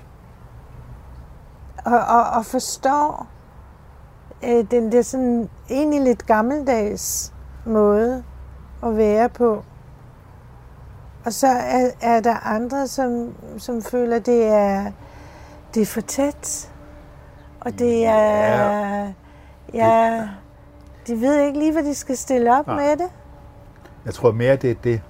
og, 1.86 2.00
og, 2.00 2.24
og 2.38 2.46
forstår 2.46 3.28
øh, 4.44 4.66
den 4.72 4.92
der 4.92 5.01
sådan 5.01 5.50
egentlig 5.70 6.01
lidt 6.01 6.25
gammeldags 6.25 7.34
måde 7.66 8.24
at 8.84 8.98
være 8.98 9.30
på. 9.30 9.64
Og 11.26 11.34
så 11.34 11.48
er, 11.48 11.90
er 12.02 12.20
der 12.20 12.48
andre, 12.48 12.88
som, 12.88 13.36
som 13.58 13.82
føler, 13.82 14.20
det 14.20 14.46
er, 14.46 14.92
det 15.74 15.82
er 15.82 15.86
for 15.86 16.02
tæt. 16.02 16.72
Og 17.60 17.80
det 17.80 18.06
er... 18.06 19.12
Ja, 19.74 20.28
de 21.08 21.22
ved 21.22 21.42
ikke 21.42 21.60
lige, 21.60 21.72
hvad 21.72 21.84
de 21.84 21.96
skal 21.96 22.18
stille 22.18 22.60
op 22.60 22.68
Nej. 22.68 22.76
med 22.76 22.92
det. 22.92 23.12
Jeg 24.06 24.14
tror 24.14 24.32
mere, 24.32 24.56
det 24.56 24.72
er 24.72 24.76
det. 24.84 25.02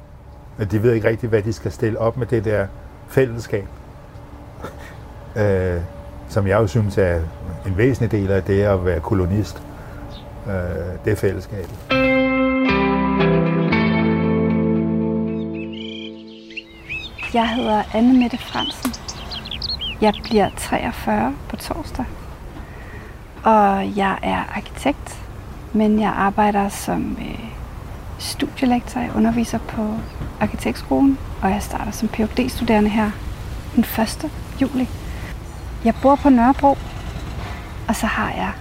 At 0.60 0.72
de 0.72 0.84
ved 0.84 0.94
ikke 0.94 1.08
rigtigt, 1.08 1.30
hvad 1.30 1.42
de 1.42 1.54
skal 1.54 1.72
stille 1.72 2.00
op 2.00 2.18
med 2.18 2.28
det 2.28 2.46
der 2.46 2.68
fællesskab. 3.08 3.68
øh, 5.42 5.82
som 6.30 6.48
jeg 6.48 6.60
jo 6.60 6.68
synes 6.68 6.98
er 6.98 7.22
en 7.66 7.78
væsentlig 7.78 8.12
del 8.12 8.32
af 8.32 8.44
det 8.44 8.62
at 8.62 8.86
være 8.86 9.00
kolonist. 9.00 9.64
Øh, 10.48 10.54
det 11.06 11.12
er 11.12 11.16
fællesskabet. 11.16 12.21
Jeg 17.34 17.50
hedder 17.50 17.84
Anne 17.94 18.20
Mette 18.20 18.38
Fransen. 18.38 18.94
Jeg 20.02 20.14
bliver 20.24 20.50
43 20.58 21.36
på 21.50 21.56
torsdag. 21.56 22.06
Og 23.44 23.98
jeg 23.98 24.18
er 24.22 24.44
arkitekt, 24.56 25.20
men 25.74 26.00
jeg 26.00 26.10
arbejder 26.10 26.70
som 26.70 27.18
øh, 27.20 27.40
studielektor. 28.20 29.02
Jeg 29.02 29.16
underviser 29.16 29.58
på 29.58 29.96
arkitektskolen, 30.40 31.18
og 31.42 31.50
jeg 31.50 31.64
starter 31.64 31.92
som 31.92 32.10
phd 32.10 32.50
studerende 32.50 32.90
her 32.90 33.12
den 33.76 33.84
1. 33.84 34.32
juli. 34.62 34.90
Jeg 35.86 35.94
bor 36.02 36.16
på 36.16 36.30
Nørrebro, 36.30 36.78
og 37.88 37.96
så 37.96 38.06
har 38.06 38.32
jeg 38.32 38.52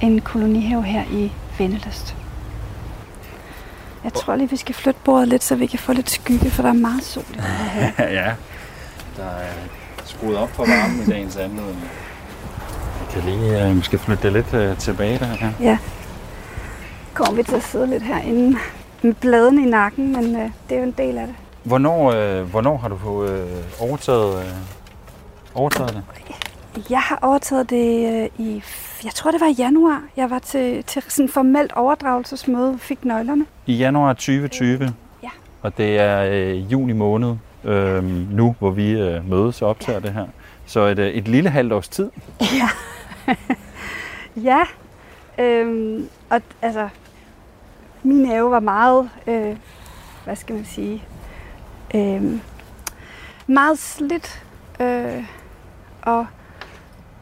en 0.00 0.20
kolonihave 0.20 0.82
her 0.82 1.04
i 1.04 1.32
Venneløst. 1.58 2.23
Jeg 4.04 4.12
tror 4.12 4.36
lige, 4.36 4.50
vi 4.50 4.56
skal 4.56 4.74
flytte 4.74 5.00
bordet 5.04 5.28
lidt, 5.28 5.44
så 5.44 5.54
vi 5.56 5.66
kan 5.66 5.78
få 5.78 5.92
lidt 5.92 6.10
skygge, 6.10 6.50
for 6.50 6.62
der 6.62 6.68
er 6.68 6.72
meget 6.72 7.04
sol 7.04 7.24
i 7.34 7.38
her 7.96 8.08
ja, 8.08 8.32
der 9.16 9.24
er 9.24 9.52
skruet 10.04 10.36
op 10.36 10.50
for 10.50 10.66
varmen 10.66 11.02
i 11.02 11.10
dagens 11.10 11.36
anledning. 11.36 11.90
Jeg 13.00 13.08
kan 13.22 13.22
lige 13.30 13.66
øh, 13.68 13.76
måske 13.76 13.98
flytte 13.98 14.22
det 14.22 14.32
lidt 14.32 14.54
øh, 14.54 14.78
tilbage 14.78 15.18
der. 15.18 15.28
Ja. 15.40 15.52
Ja. 15.60 15.78
Kommer 17.14 17.34
vi 17.34 17.42
til 17.42 17.56
at 17.56 17.62
sidde 17.62 17.86
lidt 17.86 18.02
herinde 18.02 18.58
med 19.02 19.14
bladene 19.14 19.62
i 19.62 19.70
nakken, 19.70 20.12
men 20.12 20.36
øh, 20.36 20.50
det 20.68 20.74
er 20.74 20.78
jo 20.78 20.82
en 20.86 20.94
del 20.98 21.18
af 21.18 21.26
det. 21.26 21.36
Hvornår, 21.62 22.12
øh, 22.12 22.42
hvornår 22.42 22.76
har 22.76 22.88
du 22.88 23.24
øh, 23.24 23.50
overtaget, 23.80 24.38
øh, 24.44 24.52
overtaget 25.54 25.90
det? 25.94 26.02
Jeg 26.90 27.00
har 27.00 27.18
overtaget 27.22 27.70
det 27.70 28.22
øh, 28.22 28.46
i, 28.46 28.62
jeg 29.04 29.12
tror 29.14 29.30
det 29.30 29.40
var 29.40 29.46
i 29.46 29.54
januar. 29.58 30.02
Jeg 30.16 30.30
var 30.30 30.38
til, 30.38 30.84
til 30.84 31.02
sådan 31.08 31.28
formelt 31.28 31.72
overdragelsesmøde, 31.72 32.78
fik 32.78 33.04
nøglerne. 33.04 33.46
I 33.66 33.74
januar 33.76 34.12
2020. 34.12 34.94
Ja. 35.22 35.28
Og 35.62 35.76
det 35.76 35.98
er 35.98 36.24
øh, 36.30 36.72
juni 36.72 36.92
måned 36.92 37.36
øh, 37.64 38.04
nu, 38.30 38.56
hvor 38.58 38.70
vi 38.70 38.90
øh, 38.90 39.28
mødes 39.30 39.62
og 39.62 39.68
optager 39.68 40.00
det 40.00 40.12
her. 40.12 40.26
Så 40.66 40.80
et, 40.80 40.98
øh, 40.98 41.08
et 41.08 41.28
lille 41.28 41.50
halvt 41.50 41.72
års 41.72 41.88
tid. 41.88 42.10
Ja. 42.40 42.68
ja. 44.50 44.60
Øhm, 45.38 46.08
og 46.30 46.40
altså, 46.62 46.88
min 48.02 48.26
have 48.26 48.50
var 48.50 48.60
meget, 48.60 49.10
øh, 49.26 49.56
hvad 50.24 50.36
skal 50.36 50.54
man 50.54 50.64
sige, 50.64 51.04
øh, 51.94 52.22
meget 53.46 53.78
slidt 53.78 54.42
øh, 54.80 55.24
og 56.02 56.26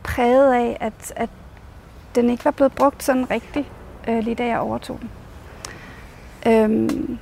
præget 0.04 0.54
af, 0.54 0.76
at, 0.80 1.12
at 1.16 1.30
den 2.14 2.30
ikke 2.30 2.44
var 2.44 2.50
blevet 2.50 2.72
brugt 2.72 3.02
sådan 3.02 3.30
rigtigt, 3.30 3.66
øh, 4.08 4.18
lige 4.18 4.34
da 4.34 4.46
jeg 4.46 4.58
overtog 4.58 4.98
den. 5.00 5.10
Øhm, 6.46 7.18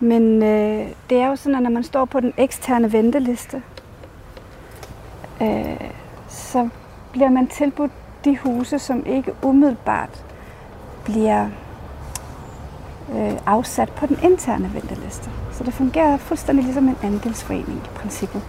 men 0.00 0.42
øh, 0.42 0.86
det 1.10 1.18
er 1.18 1.26
jo 1.26 1.36
sådan, 1.36 1.56
at 1.56 1.62
når 1.62 1.70
man 1.70 1.84
står 1.84 2.04
på 2.04 2.20
den 2.20 2.32
eksterne 2.36 2.92
venteliste, 2.92 3.62
øh, 5.42 5.90
så 6.28 6.68
bliver 7.12 7.30
man 7.30 7.46
tilbudt 7.46 7.92
de 8.24 8.38
huse, 8.38 8.78
som 8.78 9.06
ikke 9.06 9.34
umiddelbart 9.42 10.24
bliver 11.04 11.48
øh, 13.10 13.32
afsat 13.46 13.90
på 13.90 14.06
den 14.06 14.18
interne 14.22 14.74
venteliste. 14.74 15.30
Så 15.52 15.64
det 15.64 15.74
fungerer 15.74 16.16
fuldstændig 16.16 16.64
ligesom 16.64 16.88
en 16.88 16.96
andelsforening 17.02 17.82
i 17.84 17.88
princippet. 17.94 18.42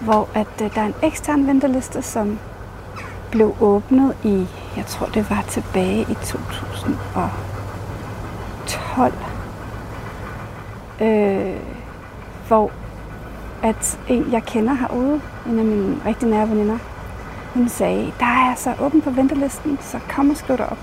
Hvor 0.00 0.28
at 0.34 0.46
øh, 0.62 0.74
der 0.74 0.80
er 0.80 0.86
en 0.86 0.94
ekstern 1.02 1.46
venteliste, 1.46 2.02
som 2.02 2.38
blev 3.30 3.56
åbnet 3.60 4.16
i, 4.24 4.46
jeg 4.76 4.86
tror 4.86 5.06
det 5.06 5.30
var 5.30 5.44
tilbage 5.48 6.00
i 6.00 6.14
2012. 6.14 9.12
Øh, 11.00 11.56
hvor 12.48 12.70
at 13.62 13.98
en, 14.08 14.32
jeg 14.32 14.42
kender 14.42 14.74
herude, 14.74 15.20
en 15.46 15.58
af 15.58 15.64
mine 15.64 15.96
rigtig 16.06 16.28
nære 16.28 16.48
veninder, 16.48 16.78
hun 17.54 17.68
sagde, 17.68 18.12
der 18.20 18.26
er 18.26 18.50
altså 18.50 18.74
åben 18.80 19.02
på 19.02 19.10
ventelisten, 19.10 19.78
så 19.80 19.98
kom 20.08 20.30
og 20.30 20.36
skriv 20.36 20.56
dig 20.56 20.72
op. 20.72 20.78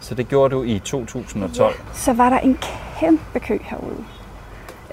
Så 0.00 0.14
det 0.14 0.28
gjorde 0.28 0.54
du 0.54 0.62
i 0.62 0.78
2012. 0.78 1.74
Så 1.92 2.12
var 2.12 2.30
der 2.30 2.38
en 2.38 2.58
kæmpe 3.00 3.40
kø 3.40 3.58
herude. 3.62 4.04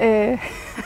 Øh, 0.02 0.38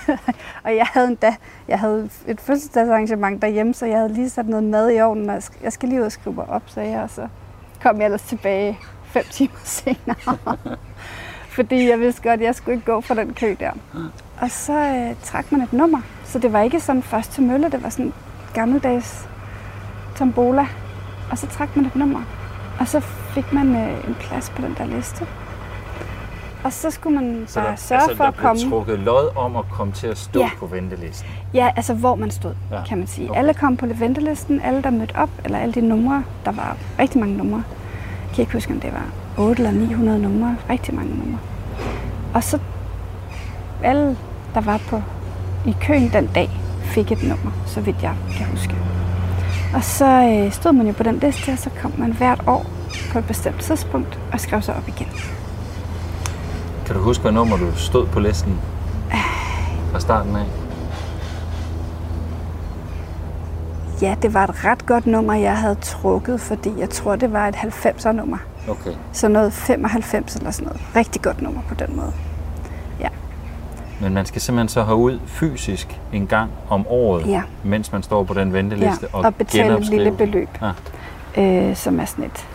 og 0.66 0.76
jeg 0.76 0.86
havde 0.94 1.08
endda, 1.08 1.36
jeg 1.68 1.80
havde 1.80 2.10
et 2.28 2.42
fødselsdagsarrangement 2.42 3.42
derhjemme, 3.42 3.74
så 3.74 3.86
jeg 3.86 3.98
havde 3.98 4.14
lige 4.14 4.30
sat 4.30 4.48
noget 4.48 4.64
mad 4.64 4.92
i 4.92 5.02
ovnen, 5.02 5.30
og 5.30 5.42
jeg 5.64 5.74
skal, 5.74 5.90
lige 5.90 6.00
ud 6.00 6.06
og 6.06 6.12
skrive 6.12 6.36
mig 6.36 6.50
op, 6.50 6.64
sagde 6.68 6.92
jeg, 6.92 7.02
og 7.02 7.10
så 7.10 7.28
kom 7.82 7.98
jeg 7.98 8.06
ellers 8.06 8.22
tilbage 8.22 8.80
fem 9.04 9.24
timer 9.32 9.60
senere. 9.64 10.38
Fordi 11.56 11.90
jeg 11.90 12.00
vidste 12.00 12.22
godt, 12.22 12.40
at 12.40 12.46
jeg 12.46 12.56
skulle 12.56 12.76
ikke 12.76 12.86
gå 12.86 13.02
for 13.02 13.14
den 13.14 13.34
kø 13.34 13.56
der. 13.60 13.72
Og 14.42 14.52
så 14.52 14.74
øh, 14.74 15.16
trak 15.24 15.52
man 15.52 15.62
et 15.62 15.74
nummer, 15.74 16.02
så 16.26 16.40
det 16.40 16.54
var 16.54 16.62
ikke 16.62 16.80
sådan 16.80 17.04
først 17.04 17.32
til 17.32 17.44
mølle, 17.44 17.72
det 17.72 17.84
var 17.84 17.90
sådan 17.90 18.14
gammeldags 18.54 19.30
tombola. 20.16 20.68
Og 21.32 21.38
så 21.38 21.48
trak 21.48 21.76
man 21.76 21.86
et 21.86 21.96
nummer, 21.96 22.22
og 22.80 22.88
så 22.88 23.00
fik 23.00 23.54
man 23.54 23.76
øh, 23.76 24.08
en 24.08 24.16
plads 24.20 24.50
på 24.50 24.62
den 24.62 24.76
der 24.78 24.86
liste. 24.86 25.28
Og 26.64 26.74
så 26.74 26.92
skulle 26.92 27.16
man 27.16 27.44
Så 27.48 27.60
bare 27.60 27.70
der, 27.70 27.76
sørge 27.76 28.02
altså, 28.02 28.18
for 28.18 28.24
der 28.24 28.32
at 28.32 28.38
komme. 28.38 28.70
trukket 28.70 29.00
lod 29.00 29.38
om 29.38 29.56
at 29.56 29.66
komme 29.72 29.94
til 29.94 30.08
at 30.08 30.18
stå 30.18 30.40
Ja. 30.40 30.50
på 30.60 30.66
ventelisten. 30.66 31.28
Ja, 31.54 31.70
altså 31.76 31.94
hvor 31.94 32.16
man 32.16 32.32
stod, 32.32 32.54
Ja, 32.72 32.84
kan 32.88 32.98
man 32.98 33.08
sige. 33.08 33.30
Okay. 33.30 33.40
Alle 33.40 33.54
kom 33.54 33.78
på 33.78 33.86
ventelisten, 33.86 34.62
alle 34.62 34.82
der 34.84 34.90
mødte 34.90 35.16
op, 35.16 35.30
eller 35.46 35.58
alle 35.58 35.74
de 35.74 35.82
numre, 35.82 36.24
der 36.46 36.52
var 36.52 36.78
rigtig 37.00 37.20
mange 37.20 37.38
numre. 37.38 37.64
Jeg 38.28 38.36
kan 38.36 38.42
ikke 38.42 38.54
huske, 38.54 38.74
om 38.74 38.80
det 38.80 38.94
var 38.94 39.06
8 39.44 39.64
eller 39.64 39.80
900 39.88 40.20
numre, 40.20 40.56
rigtig 40.70 40.96
mange 40.96 41.16
numre. 41.16 41.40
Og 42.34 42.44
så 42.44 42.60
alle, 43.84 44.18
der 44.54 44.62
var 44.62 44.78
på 44.90 45.02
i 45.66 45.76
køen 45.82 46.10
den 46.14 46.28
dag, 46.36 46.50
fik 46.82 47.12
et 47.12 47.24
nummer, 47.24 47.52
så 47.66 47.82
vidt 47.82 48.04
jeg 48.04 48.14
kan 48.38 48.46
huske. 48.46 48.76
Og 49.76 49.84
så 49.84 50.06
øh, 50.46 50.52
stod 50.52 50.72
man 50.72 50.88
jo 50.88 50.94
på 50.94 51.04
den 51.04 51.20
liste, 51.20 51.52
og 51.52 51.58
så 51.58 51.70
kom 51.82 51.94
man 51.98 52.12
hvert 52.14 52.44
år 52.48 52.66
på 53.12 53.20
et 53.20 53.26
bestemt 53.26 53.60
tidspunkt 53.62 54.20
og 54.34 54.40
skrev 54.40 54.62
sig 54.62 54.76
op 54.76 54.88
igen. 54.88 55.08
Kan 56.90 56.98
du 56.98 57.04
huske, 57.04 57.22
hvad 57.22 57.32
nummer 57.32 57.58
du 57.58 57.76
stod 57.76 58.08
på 58.08 58.20
listen 58.20 58.60
fra 59.92 60.00
starten 60.00 60.36
af? 60.36 60.46
Ja, 64.02 64.16
det 64.22 64.34
var 64.34 64.44
et 64.44 64.66
ret 64.66 64.86
godt 64.86 65.08
nummer, 65.08 65.34
jeg 65.34 65.58
havde 65.58 65.76
trukket, 65.76 66.42
fordi 66.42 66.70
jeg 66.80 66.90
tror, 66.90 67.16
det 67.16 67.34
var 67.34 67.48
et 67.48 67.56
90'er 67.56 68.12
nummer. 68.12 68.38
Okay. 68.70 68.92
Så 69.14 69.28
noget 69.28 69.54
95 69.54 70.36
eller 70.36 70.52
sådan 70.52 70.68
noget. 70.68 70.82
Rigtig 70.96 71.22
godt 71.22 71.42
nummer 71.42 71.62
på 71.68 71.74
den 71.76 71.96
måde. 71.96 72.14
Men 74.02 74.14
man 74.14 74.26
skal 74.26 74.42
simpelthen 74.42 74.70
så 74.70 74.84
herud 74.84 75.20
fysisk 75.26 76.00
en 76.14 76.28
gang 76.28 76.52
om 76.70 76.88
året, 76.88 77.28
Ja. 77.28 77.42
mens 77.64 77.92
man 77.92 78.04
står 78.04 78.24
på 78.24 78.34
den 78.34 78.48
Ja, 78.48 78.54
venteliste 78.54 79.08
og 79.14 79.36
betale 79.36 79.78
et 79.78 79.86
lille 79.90 80.12
beløb, 80.12 80.50
Ja. 80.62 80.72
øh, 81.44 81.76
som 81.76 82.00
er 82.00 82.06
sådan 82.06 82.26
et, 82.26 82.32
ja, 82.32 82.49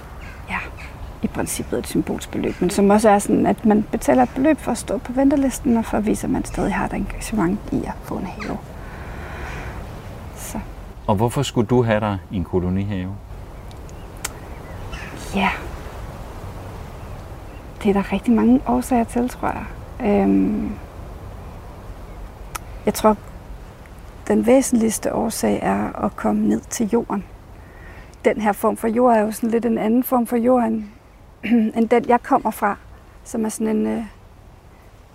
i 1.24 1.26
princippet 1.26 1.78
et 1.78 1.86
symbolsk 1.86 2.30
beløb, 2.30 2.60
men 2.60 2.70
som 2.70 2.90
også 2.90 3.08
er 3.10 3.18
sådan, 3.18 3.46
at 3.46 3.64
man 3.64 3.82
betaler 3.82 4.22
et 4.22 4.30
beløb 4.34 4.58
for 4.58 4.70
at 4.72 4.78
stå 4.78 4.98
på 4.98 5.12
ventelisten, 5.12 5.76
og 5.76 5.84
for 5.84 5.96
at 5.96 6.06
vise, 6.06 6.26
at 6.26 6.30
man 6.30 6.44
stadig 6.44 6.74
har 6.74 6.84
et 6.86 6.92
engagement 6.92 7.60
i 7.72 7.76
at 7.84 7.92
få 8.02 8.14
en 8.16 8.26
have. 8.26 8.58
Så 10.36 10.58
Og 11.06 11.14
hvorfor 11.14 11.42
skulle 11.42 11.66
du 11.66 11.82
have 11.82 12.00
dig 12.00 12.18
en 12.32 12.44
kolonihave? 12.44 13.12
ja, 15.34 15.50
det 17.82 17.88
er 17.88 17.92
der 17.92 18.12
rigtig 18.12 18.32
mange 18.34 18.60
årsager 18.66 19.04
til, 19.04 19.28
tror 19.28 19.48
jeg. 19.48 19.64
Øhm, 20.06 20.70
jeg 22.86 22.94
tror, 22.94 23.16
den 24.28 24.46
væsentligste 24.46 25.14
årsag 25.14 25.58
er 25.62 26.04
at 26.04 26.16
komme 26.16 26.48
ned 26.48 26.60
til 26.60 26.88
jorden. 26.92 27.24
den 28.24 28.40
her 28.40 28.52
form 28.52 28.76
for 28.76 28.88
jord 28.88 29.14
er 29.16 29.20
jo 29.20 29.32
sådan 29.32 29.50
lidt 29.50 29.64
en 29.64 29.78
anden 29.78 30.04
form 30.04 30.26
for 30.26 30.36
jord, 30.36 30.62
end, 30.64 30.84
end 31.76 31.88
den, 31.88 32.08
jeg 32.08 32.22
kommer 32.22 32.50
fra, 32.50 32.76
som 33.24 33.44
er 33.44 33.48
sådan 33.48 33.76
en, 33.76 33.86
øh, 33.86 34.04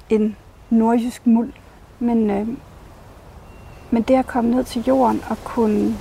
en 0.10 0.36
nordjysk 0.70 1.28
muld. 1.28 1.54
Men, 2.00 2.30
øh, 2.30 2.48
men 3.92 4.02
det 4.02 4.15
at 4.15 4.28
komme 4.28 4.52
ned 4.52 4.63
til 4.63 4.84
jorden 4.88 5.22
og 5.30 5.38
kunne 5.44 5.96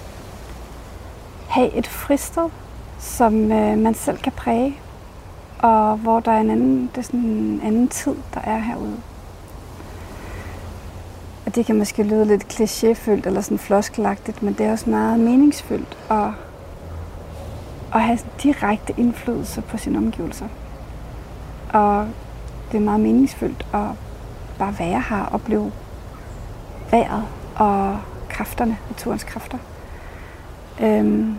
have 1.48 1.72
et 1.74 1.86
fristed, 1.86 2.50
som 2.98 3.52
øh, 3.52 3.78
man 3.78 3.94
selv 3.94 4.18
kan 4.18 4.32
præge, 4.32 4.80
og 5.58 5.96
hvor 5.96 6.20
der 6.20 6.32
er 6.32 6.40
en 6.40 6.50
anden, 6.50 6.90
det 6.94 6.98
er 6.98 7.02
sådan 7.02 7.20
en 7.20 7.60
anden 7.64 7.88
tid, 7.88 8.14
der 8.34 8.40
er 8.40 8.58
herude. 8.58 8.96
Og 11.46 11.54
det 11.54 11.66
kan 11.66 11.78
måske 11.78 12.02
lyde 12.02 12.24
lidt 12.24 12.44
klichéfyldt 12.44 13.26
eller 13.26 13.40
sådan 13.40 13.58
floskelagtigt, 13.58 14.42
men 14.42 14.54
det 14.54 14.66
er 14.66 14.72
også 14.72 14.90
meget 14.90 15.20
meningsfyldt 15.20 15.98
og 16.08 16.34
at 17.94 18.00
have 18.00 18.18
direkte 18.42 18.94
indflydelse 18.96 19.60
på 19.60 19.76
sine 19.76 19.98
omgivelser. 19.98 20.48
Og 21.72 22.08
det 22.72 22.76
er 22.76 22.82
meget 22.82 23.00
meningsfuldt 23.00 23.66
at 23.74 23.90
bare 24.58 24.78
være 24.78 25.02
her 25.08 25.20
og 25.20 25.32
opleve 25.32 25.72
vejret 26.90 27.24
og 27.56 27.98
kræfterne, 28.28 28.78
naturens 28.90 29.24
kræfter. 29.24 29.58
Øhm, 30.80 31.36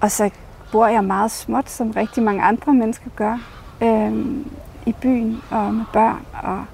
og 0.00 0.10
så 0.10 0.30
bor 0.72 0.86
jeg 0.86 1.04
meget 1.04 1.30
småt, 1.30 1.70
som 1.70 1.90
rigtig 1.90 2.22
mange 2.22 2.42
andre 2.42 2.74
mennesker 2.74 3.10
gør, 3.16 3.38
øhm, 3.80 4.50
i 4.86 4.92
byen 4.92 5.42
og 5.50 5.74
med 5.74 5.84
børn 5.92 6.26
og 6.42 6.64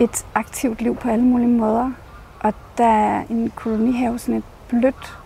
et 0.00 0.26
aktivt 0.34 0.82
liv 0.82 0.96
på 0.96 1.08
alle 1.08 1.24
mulige 1.24 1.48
måder. 1.48 1.92
Og 2.40 2.54
der 2.78 2.88
er 2.88 3.22
en 3.30 3.52
kolonihave 3.54 4.18
sådan 4.18 4.34
et 4.34 4.44
blødt, 4.68 5.18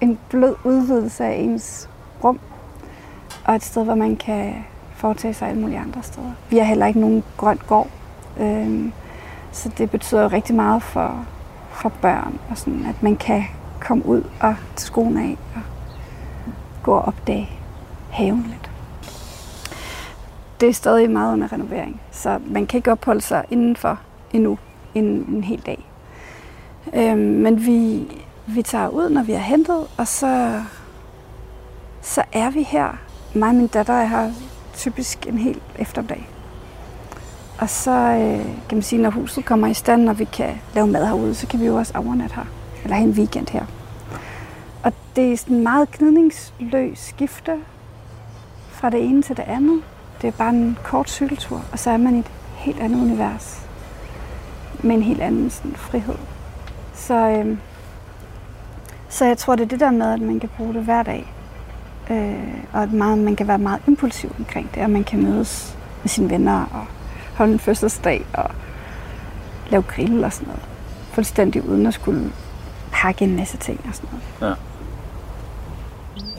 en 0.00 0.18
blød 0.28 0.54
udvidelse 0.64 1.24
af 1.24 1.34
ens 1.34 1.88
rum, 2.24 2.40
og 3.44 3.54
et 3.54 3.64
sted, 3.64 3.84
hvor 3.84 3.94
man 3.94 4.16
kan 4.16 4.54
foretage 4.94 5.34
sig 5.34 5.48
alle 5.48 5.60
mulige 5.60 5.78
andre 5.78 6.02
steder. 6.02 6.32
Vi 6.50 6.58
har 6.58 6.64
heller 6.64 6.86
ikke 6.86 7.00
nogen 7.00 7.24
grøn 7.36 7.58
gård, 7.66 7.88
øhm, 8.40 8.92
så 9.52 9.70
det 9.78 9.90
betyder 9.90 10.22
jo 10.22 10.28
rigtig 10.28 10.54
meget 10.54 10.82
for, 10.82 11.26
for 11.70 11.88
børn, 11.88 12.38
og 12.50 12.58
sådan, 12.58 12.86
at 12.88 13.02
man 13.02 13.16
kan 13.16 13.44
komme 13.80 14.06
ud 14.06 14.22
og 14.40 14.54
til 14.76 14.86
skoen 14.86 15.16
af 15.16 15.36
og 15.54 15.62
gå 16.82 16.92
og 16.92 17.02
opdage 17.02 17.50
haven 18.10 18.46
lidt. 18.48 18.70
Det 20.60 20.68
er 20.68 20.72
stadig 20.72 21.10
meget 21.10 21.32
under 21.32 21.52
renovering, 21.52 22.00
så 22.10 22.38
man 22.46 22.66
kan 22.66 22.78
ikke 22.78 22.92
opholde 22.92 23.20
sig 23.20 23.44
indenfor 23.50 23.98
endnu 24.32 24.58
en, 24.94 25.04
en 25.04 25.44
hel 25.44 25.62
dag. 25.66 25.86
Øhm, 26.94 27.18
men 27.18 27.66
vi, 27.66 28.06
vi 28.54 28.62
tager 28.62 28.88
ud, 28.88 29.10
når 29.10 29.22
vi 29.22 29.32
har 29.32 29.40
hentet, 29.40 29.86
og 29.96 30.08
så, 30.08 30.62
så 32.02 32.22
er 32.32 32.50
vi 32.50 32.62
her. 32.62 32.98
Mig 33.34 33.48
og 33.48 33.54
min 33.54 33.66
datter 33.66 33.94
er 33.94 34.06
her 34.06 34.32
typisk 34.74 35.26
en 35.26 35.38
hel 35.38 35.60
eftermiddag. 35.78 36.28
Og 37.58 37.70
så 37.70 37.90
øh, 37.90 38.44
kan 38.68 38.76
man 38.76 38.82
sige, 38.82 39.02
når 39.02 39.10
huset 39.10 39.44
kommer 39.44 39.66
i 39.66 39.74
stand, 39.74 40.08
og 40.08 40.18
vi 40.18 40.24
kan 40.24 40.60
lave 40.74 40.86
mad 40.86 41.06
herude, 41.06 41.34
så 41.34 41.46
kan 41.46 41.60
vi 41.60 41.66
jo 41.66 41.76
også 41.76 41.92
overnatte 41.96 42.34
her. 42.34 42.44
Eller 42.82 42.96
have 42.96 43.08
en 43.08 43.14
weekend 43.14 43.48
her. 43.48 43.64
Og 44.82 44.92
det 45.16 45.32
er 45.32 45.36
sådan 45.36 45.56
en 45.56 45.62
meget 45.62 45.90
gnidningsløs 45.90 46.98
skifte 46.98 47.52
fra 48.70 48.90
det 48.90 49.04
ene 49.04 49.22
til 49.22 49.36
det 49.36 49.44
andet. 49.46 49.82
Det 50.22 50.28
er 50.28 50.32
bare 50.32 50.50
en 50.50 50.78
kort 50.84 51.10
cykeltur, 51.10 51.64
og 51.72 51.78
så 51.78 51.90
er 51.90 51.96
man 51.96 52.16
i 52.16 52.18
et 52.18 52.30
helt 52.56 52.80
andet 52.80 53.00
univers. 53.00 53.66
Med 54.82 54.94
en 54.96 55.02
helt 55.02 55.20
anden 55.20 55.50
sådan, 55.50 55.76
frihed. 55.76 56.18
Så, 56.94 57.14
øh, 57.14 57.56
så 59.10 59.24
jeg 59.24 59.38
tror, 59.38 59.56
det 59.56 59.64
er 59.64 59.68
det 59.68 59.80
der 59.80 59.90
med, 59.90 60.12
at 60.12 60.20
man 60.20 60.40
kan 60.40 60.48
bruge 60.56 60.74
det 60.74 60.82
hver 60.82 61.02
dag. 61.02 61.32
Øh, 62.10 62.54
og 62.72 62.82
at 62.82 62.92
meget, 62.92 63.18
man 63.18 63.36
kan 63.36 63.48
være 63.48 63.58
meget 63.58 63.80
impulsiv 63.86 64.34
omkring 64.38 64.74
det, 64.74 64.82
og 64.82 64.90
man 64.90 65.04
kan 65.04 65.22
mødes 65.22 65.78
med 66.02 66.08
sine 66.08 66.30
venner 66.30 66.60
og 66.72 66.86
holde 67.34 67.52
en 67.52 67.58
fødselsdag 67.58 68.26
og 68.34 68.50
lave 69.70 69.82
grill 69.82 70.24
og 70.24 70.32
sådan 70.32 70.48
noget. 70.48 70.62
Fuldstændig 71.12 71.68
uden 71.68 71.86
at 71.86 71.94
skulle 71.94 72.32
pakke 72.92 73.24
en 73.24 73.36
masse 73.36 73.56
ting 73.56 73.80
og 73.88 73.94
sådan 73.94 74.08
noget. 74.40 74.56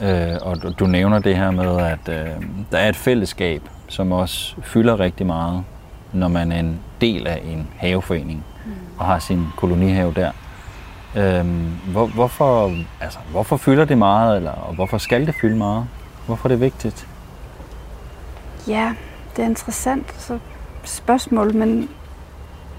Ja. 0.02 0.32
Øh, 0.34 0.38
og 0.42 0.62
du, 0.62 0.72
du 0.78 0.86
nævner 0.86 1.18
det 1.18 1.36
her 1.36 1.50
med, 1.50 1.76
at 1.80 2.08
øh, 2.08 2.42
der 2.72 2.78
er 2.78 2.88
et 2.88 2.96
fællesskab, 2.96 3.62
som 3.88 4.12
også 4.12 4.56
fylder 4.62 5.00
rigtig 5.00 5.26
meget, 5.26 5.64
når 6.12 6.28
man 6.28 6.52
er 6.52 6.60
en 6.60 6.80
del 7.00 7.26
af 7.26 7.42
en 7.44 7.68
haveforening 7.76 8.44
mm. 8.66 8.72
og 8.98 9.06
har 9.06 9.18
sin 9.18 9.46
kolonihave 9.56 10.12
der. 10.16 10.30
Øhm, 11.16 11.70
hvor, 11.92 12.06
hvorfor, 12.06 12.72
altså, 13.00 13.18
hvorfor 13.30 13.56
fylder 13.56 13.84
det 13.84 13.98
meget, 13.98 14.36
eller 14.36 14.50
og 14.50 14.74
hvorfor 14.74 14.98
skal 14.98 15.26
det 15.26 15.34
fylde 15.40 15.56
meget? 15.56 15.86
Hvorfor 16.26 16.48
er 16.48 16.48
det 16.48 16.60
vigtigt? 16.60 17.08
Ja, 18.68 18.94
det 19.36 19.42
er 19.42 19.46
interessant 19.46 20.14
så 20.18 20.38
spørgsmål, 20.84 21.54
men 21.54 21.88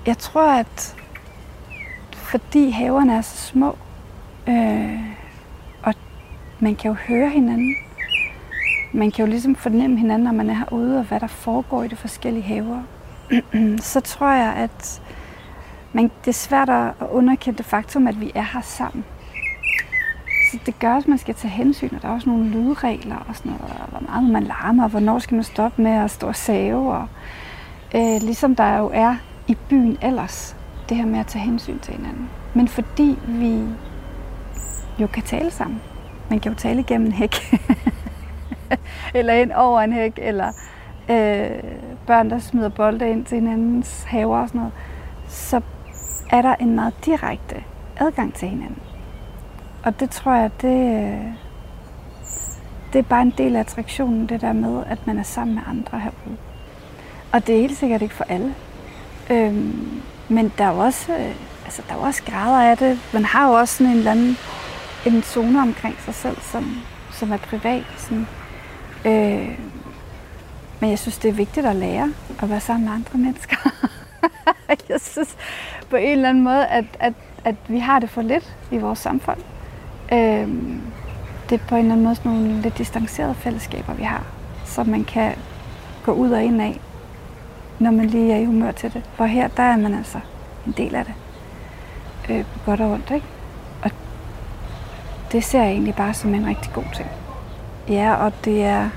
jeg 0.05 0.17
tror, 0.17 0.51
at 0.51 0.95
fordi 2.13 2.69
haverne 2.69 3.13
er 3.13 3.21
så 3.21 3.37
små, 3.37 3.77
øh, 4.47 4.99
og 5.83 5.93
man 6.59 6.75
kan 6.75 6.91
jo 6.91 6.97
høre 7.07 7.29
hinanden, 7.29 7.75
man 8.93 9.11
kan 9.11 9.25
jo 9.25 9.29
ligesom 9.29 9.55
fornemme 9.55 9.97
hinanden, 9.97 10.23
når 10.23 10.31
man 10.31 10.49
er 10.49 10.53
herude, 10.53 10.97
og 10.97 11.03
hvad 11.03 11.19
der 11.19 11.27
foregår 11.27 11.83
i 11.83 11.87
de 11.87 11.95
forskellige 11.95 12.43
haver, 12.43 12.81
så 13.91 13.99
tror 13.99 14.31
jeg, 14.31 14.53
at 14.53 15.01
men 15.93 16.11
det 16.21 16.27
er 16.27 16.31
svært 16.31 16.69
at 16.69 16.93
underkende 17.11 17.57
det 17.57 17.65
faktum, 17.65 18.07
at 18.07 18.21
vi 18.21 18.31
er 18.35 18.45
her 18.53 18.61
sammen. 18.61 19.05
Så 20.51 20.59
det 20.65 20.79
gør, 20.79 20.93
at 20.93 21.07
man 21.07 21.17
skal 21.17 21.35
tage 21.35 21.51
hensyn, 21.51 21.95
og 21.95 22.01
der 22.01 22.07
er 22.07 22.13
også 22.13 22.29
nogle 22.29 22.49
lydregler 22.49 23.25
og 23.27 23.35
sådan 23.35 23.51
noget, 23.51 23.75
og 23.81 23.89
hvor 23.89 23.99
meget 24.09 24.31
man 24.31 24.43
larmer, 24.43 24.83
og 24.83 24.89
hvornår 24.89 25.19
skal 25.19 25.35
man 25.35 25.43
stoppe 25.43 25.81
med 25.81 25.91
at 25.91 26.11
stå 26.11 26.27
og 26.27 26.35
save, 26.35 26.93
og 26.93 27.07
øh, 27.95 28.21
ligesom 28.21 28.55
der 28.55 28.77
jo 28.77 28.91
er 28.93 29.15
i 29.47 29.57
byen 29.69 29.97
ellers, 30.01 30.55
det 30.89 30.97
her 30.97 31.05
med 31.05 31.19
at 31.19 31.27
tage 31.27 31.45
hensyn 31.45 31.79
til 31.79 31.93
hinanden. 31.93 32.29
Men 32.53 32.67
fordi 32.67 33.19
vi 33.27 33.63
jo 34.99 35.07
kan 35.07 35.23
tale 35.23 35.51
sammen. 35.51 35.81
Man 36.29 36.39
kan 36.39 36.51
jo 36.51 36.57
tale 36.57 36.83
gennem 36.83 37.07
en 37.07 37.13
hæk. 37.13 37.35
eller 39.15 39.33
ind 39.33 39.51
over 39.51 39.81
en 39.81 39.93
hæk, 39.93 40.13
eller 40.17 40.47
øh, 41.09 41.63
børn, 42.07 42.29
der 42.29 42.39
smider 42.39 42.69
bolde 42.69 43.09
ind 43.09 43.25
til 43.25 43.39
hinandens 43.39 44.03
haver 44.03 44.37
og 44.37 44.47
sådan 44.47 44.59
noget. 44.59 44.73
Så 45.27 45.61
er 46.33 46.41
der 46.41 46.55
en 46.55 46.75
meget 46.75 46.93
direkte 47.05 47.63
adgang 47.97 48.33
til 48.33 48.47
hinanden. 48.47 48.81
Og 49.83 49.99
det 49.99 50.09
tror 50.09 50.33
jeg, 50.33 50.51
det, 50.61 50.95
øh, 50.95 51.25
det 52.93 52.99
er 52.99 53.03
bare 53.03 53.21
en 53.21 53.33
del 53.37 53.55
af 53.55 53.59
attraktionen, 53.59 54.29
det 54.29 54.41
der 54.41 54.53
med, 54.53 54.83
at 54.87 55.07
man 55.07 55.19
er 55.19 55.23
sammen 55.23 55.55
med 55.55 55.63
andre 55.67 55.99
herude. 55.99 56.37
Og 57.31 57.47
det 57.47 57.55
er 57.55 57.61
helt 57.61 57.77
sikkert 57.77 58.01
ikke 58.01 58.15
for 58.15 58.23
alle. 58.23 58.55
Øhm, 59.29 60.01
men 60.29 60.53
der 60.57 60.65
er 60.65 60.73
jo 60.73 60.79
også, 60.79 61.13
øh, 61.13 61.35
altså, 61.65 61.81
der 61.89 61.93
er 61.93 61.97
også 61.97 62.23
grader 62.23 62.69
af 62.69 62.77
det. 62.77 62.99
Man 63.13 63.25
har 63.25 63.47
jo 63.47 63.53
også 63.53 63.77
sådan 63.77 63.91
en 63.91 63.97
eller 63.97 64.11
anden 64.11 64.37
en 65.05 65.23
zone 65.23 65.61
omkring 65.61 65.95
sig 66.05 66.13
selv, 66.13 66.41
som, 66.41 66.77
som 67.11 67.31
er 67.31 67.37
privat. 67.37 67.83
Sådan. 67.97 68.27
Øh, 69.05 69.59
men 70.79 70.89
jeg 70.89 70.99
synes, 70.99 71.17
det 71.17 71.29
er 71.29 71.33
vigtigt 71.33 71.65
at 71.65 71.75
lære 71.75 72.13
at 72.41 72.49
være 72.49 72.59
sammen 72.59 72.85
med 72.85 72.93
andre 72.93 73.17
mennesker. 73.17 73.62
jeg 74.89 75.01
synes 75.01 75.37
på 75.89 75.95
en 75.95 76.11
eller 76.11 76.29
anden 76.29 76.43
måde, 76.43 76.67
at, 76.67 76.85
at, 76.99 77.13
at 77.45 77.55
vi 77.67 77.79
har 77.79 77.99
det 77.99 78.09
for 78.09 78.21
lidt 78.21 78.55
i 78.71 78.77
vores 78.77 78.99
samfund. 78.99 79.37
Øhm, 80.13 80.81
det 81.49 81.61
er 81.61 81.67
på 81.67 81.75
en 81.75 81.81
eller 81.81 81.91
anden 81.91 82.03
måde 82.03 82.15
sådan 82.15 82.31
nogle 82.31 82.61
lidt 82.61 82.77
distancerede 82.77 83.35
fællesskaber, 83.35 83.93
vi 83.93 84.03
har, 84.03 84.23
som 84.65 84.87
man 84.87 85.03
kan 85.03 85.35
gå 86.03 86.11
ud 86.11 86.31
og 86.31 86.43
ind 86.43 86.61
af, 86.61 86.79
når 87.79 87.91
man 87.91 88.05
lige 88.05 88.33
er 88.33 88.37
i 88.37 88.45
humør 88.45 88.71
til 88.71 88.93
det. 88.93 89.03
For 89.15 89.25
her, 89.25 89.47
der 89.47 89.63
er 89.63 89.77
man 89.77 89.93
altså 89.93 90.19
en 90.65 90.73
del 90.77 90.95
af 90.95 91.05
det. 91.05 91.13
Øh, 92.29 92.45
på 92.45 92.59
godt 92.65 92.81
og 92.81 92.91
ondt, 92.91 93.11
ikke? 93.11 93.25
Og 93.83 93.91
det 95.31 95.43
ser 95.43 95.61
jeg 95.63 95.71
egentlig 95.71 95.95
bare 95.95 96.13
som 96.13 96.33
en 96.33 96.45
rigtig 96.45 96.73
god 96.73 96.83
ting. 96.95 97.09
Ja, 97.89 98.15
og 98.15 98.33
det 98.45 98.63
er, 98.63 98.89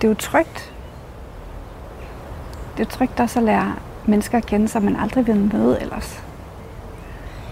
det 0.00 0.06
er 0.06 0.08
jo 0.08 0.14
trygt. 0.14 0.72
Det 2.76 2.86
er 2.86 2.90
trygt 2.90 3.20
også 3.20 3.38
at 3.38 3.44
lære 3.44 3.74
mennesker 4.08 4.38
at 4.38 4.46
kende, 4.46 4.68
som 4.68 4.82
man 4.82 4.96
aldrig 4.96 5.26
vil 5.26 5.50
møde 5.52 5.80
ellers. 5.80 6.22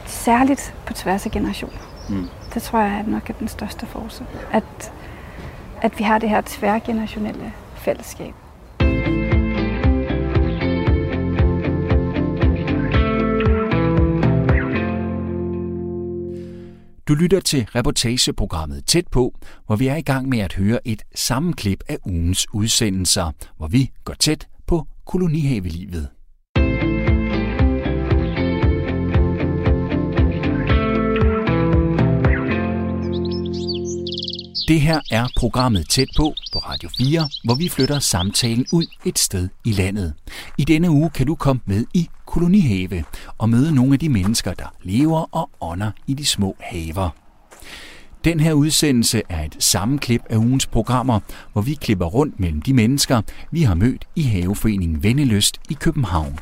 Særligt 0.06 0.74
på 0.86 0.92
tværs 0.92 1.26
af 1.26 1.32
generationer. 1.32 1.78
Mm. 2.08 2.28
Det 2.54 2.62
tror 2.62 2.80
jeg 2.80 2.98
er 2.98 3.10
nok 3.10 3.30
er 3.30 3.34
den 3.34 3.48
største 3.48 3.86
force. 3.86 4.26
At, 4.52 4.92
at 5.82 5.98
vi 5.98 6.04
har 6.04 6.18
det 6.18 6.28
her 6.28 6.42
tværgenerationelle 6.46 7.52
fællesskab. 7.76 8.34
Du 17.08 17.14
lytter 17.14 17.40
til 17.40 17.66
reportageprogrammet 17.74 18.86
Tæt 18.86 19.08
på, 19.08 19.34
hvor 19.66 19.76
vi 19.76 19.86
er 19.86 19.96
i 19.96 20.02
gang 20.02 20.28
med 20.28 20.38
at 20.38 20.52
høre 20.52 20.78
et 20.84 21.02
sammenklip 21.14 21.84
af 21.88 21.98
ugens 22.06 22.46
udsendelser, 22.54 23.32
hvor 23.56 23.66
vi 23.66 23.90
går 24.04 24.14
tæt 24.14 24.48
på 24.66 24.86
kolonihavelivet. 25.06 26.08
Det 34.68 34.80
her 34.80 35.00
er 35.10 35.26
programmet 35.36 35.88
Tæt 35.88 36.08
på 36.16 36.34
på 36.52 36.58
Radio 36.58 36.88
4, 36.98 37.28
hvor 37.44 37.54
vi 37.54 37.68
flytter 37.68 37.98
samtalen 37.98 38.66
ud 38.72 38.86
et 39.04 39.18
sted 39.18 39.48
i 39.64 39.72
landet. 39.72 40.14
I 40.58 40.64
denne 40.64 40.90
uge 40.90 41.10
kan 41.10 41.26
du 41.26 41.34
komme 41.34 41.62
med 41.66 41.84
i 41.94 42.08
Kolonihave 42.26 43.04
og 43.38 43.48
møde 43.48 43.74
nogle 43.74 43.92
af 43.92 43.98
de 43.98 44.08
mennesker, 44.08 44.54
der 44.54 44.74
lever 44.82 45.34
og 45.34 45.50
ånder 45.60 45.90
i 46.06 46.14
de 46.14 46.24
små 46.24 46.56
haver. 46.60 47.10
Den 48.24 48.40
her 48.40 48.52
udsendelse 48.52 49.22
er 49.28 49.44
et 49.44 49.56
sammenklip 49.58 50.22
af 50.30 50.36
ugens 50.36 50.66
programmer, 50.66 51.20
hvor 51.52 51.62
vi 51.62 51.74
klipper 51.74 52.06
rundt 52.06 52.40
mellem 52.40 52.62
de 52.62 52.72
mennesker, 52.72 53.22
vi 53.50 53.62
har 53.62 53.74
mødt 53.74 54.04
i 54.16 54.22
Haveforeningen 54.22 55.02
Venneløst 55.02 55.60
i 55.70 55.74
København. 55.74 56.38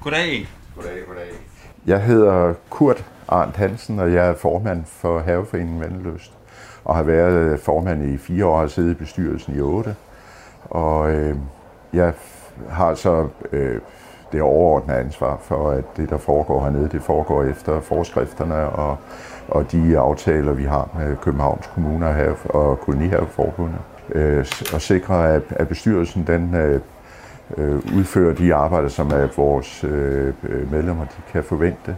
Goddag. 0.00 0.48
Goddag, 0.74 1.06
goddag. 1.06 1.53
Jeg 1.86 2.02
hedder 2.02 2.54
Kurt 2.70 3.04
Arndt 3.28 3.56
Hansen, 3.56 3.98
og 3.98 4.12
jeg 4.12 4.28
er 4.28 4.34
formand 4.34 4.84
for 4.84 5.18
Haveforeningen 5.18 5.80
Vandløst. 5.80 6.32
Og 6.84 6.96
har 6.96 7.02
været 7.02 7.52
øh, 7.52 7.58
formand 7.58 8.04
i 8.04 8.16
fire 8.16 8.46
år, 8.46 8.60
og 8.60 8.70
siddet 8.70 8.90
i 8.90 8.94
bestyrelsen 8.94 9.56
i 9.56 9.60
otte. 9.60 9.96
Og 10.64 11.12
øh, 11.12 11.36
jeg 11.92 12.12
har 12.68 12.94
så 12.94 13.28
øh, 13.52 13.80
det 14.32 14.42
overordnede 14.42 14.98
ansvar 14.98 15.38
for, 15.42 15.70
at 15.70 15.84
det, 15.96 16.10
der 16.10 16.18
foregår 16.18 16.62
hernede, 16.62 16.88
det 16.88 17.02
foregår 17.02 17.42
efter 17.42 17.80
forskrifterne 17.80 18.68
og, 18.68 18.96
og 19.48 19.72
de 19.72 19.98
aftaler, 19.98 20.52
vi 20.52 20.64
har 20.64 20.88
med 20.98 21.16
Københavns 21.16 21.66
Kommune 21.74 22.34
og 22.44 22.80
Kolonihaveforbundet. 22.80 23.78
Øh, 24.12 24.46
og 24.74 24.80
sikre, 24.80 25.34
at, 25.34 25.42
at 25.50 25.68
bestyrelsen 25.68 26.24
den, 26.26 26.54
øh, 26.54 26.80
øh, 27.56 27.76
udfører 27.96 28.34
de 28.34 28.54
arbejder, 28.54 28.88
som 28.88 29.10
er 29.10 29.28
vores 29.36 29.84
øh, 29.84 30.34
medlemmer 30.72 31.04
de 31.04 31.32
kan 31.32 31.44
forvente. 31.44 31.96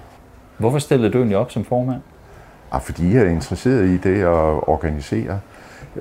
Hvorfor 0.59 0.79
stillede 0.79 1.13
du 1.13 1.19
egentlig 1.19 1.37
op 1.37 1.51
som 1.51 1.65
formand? 1.65 2.01
Ah, 2.73 2.81
fordi 2.81 3.15
jeg 3.15 3.23
er 3.23 3.31
interesseret 3.31 3.85
i 3.85 3.97
det 3.97 4.23
at 4.23 4.69
organisere 4.69 5.41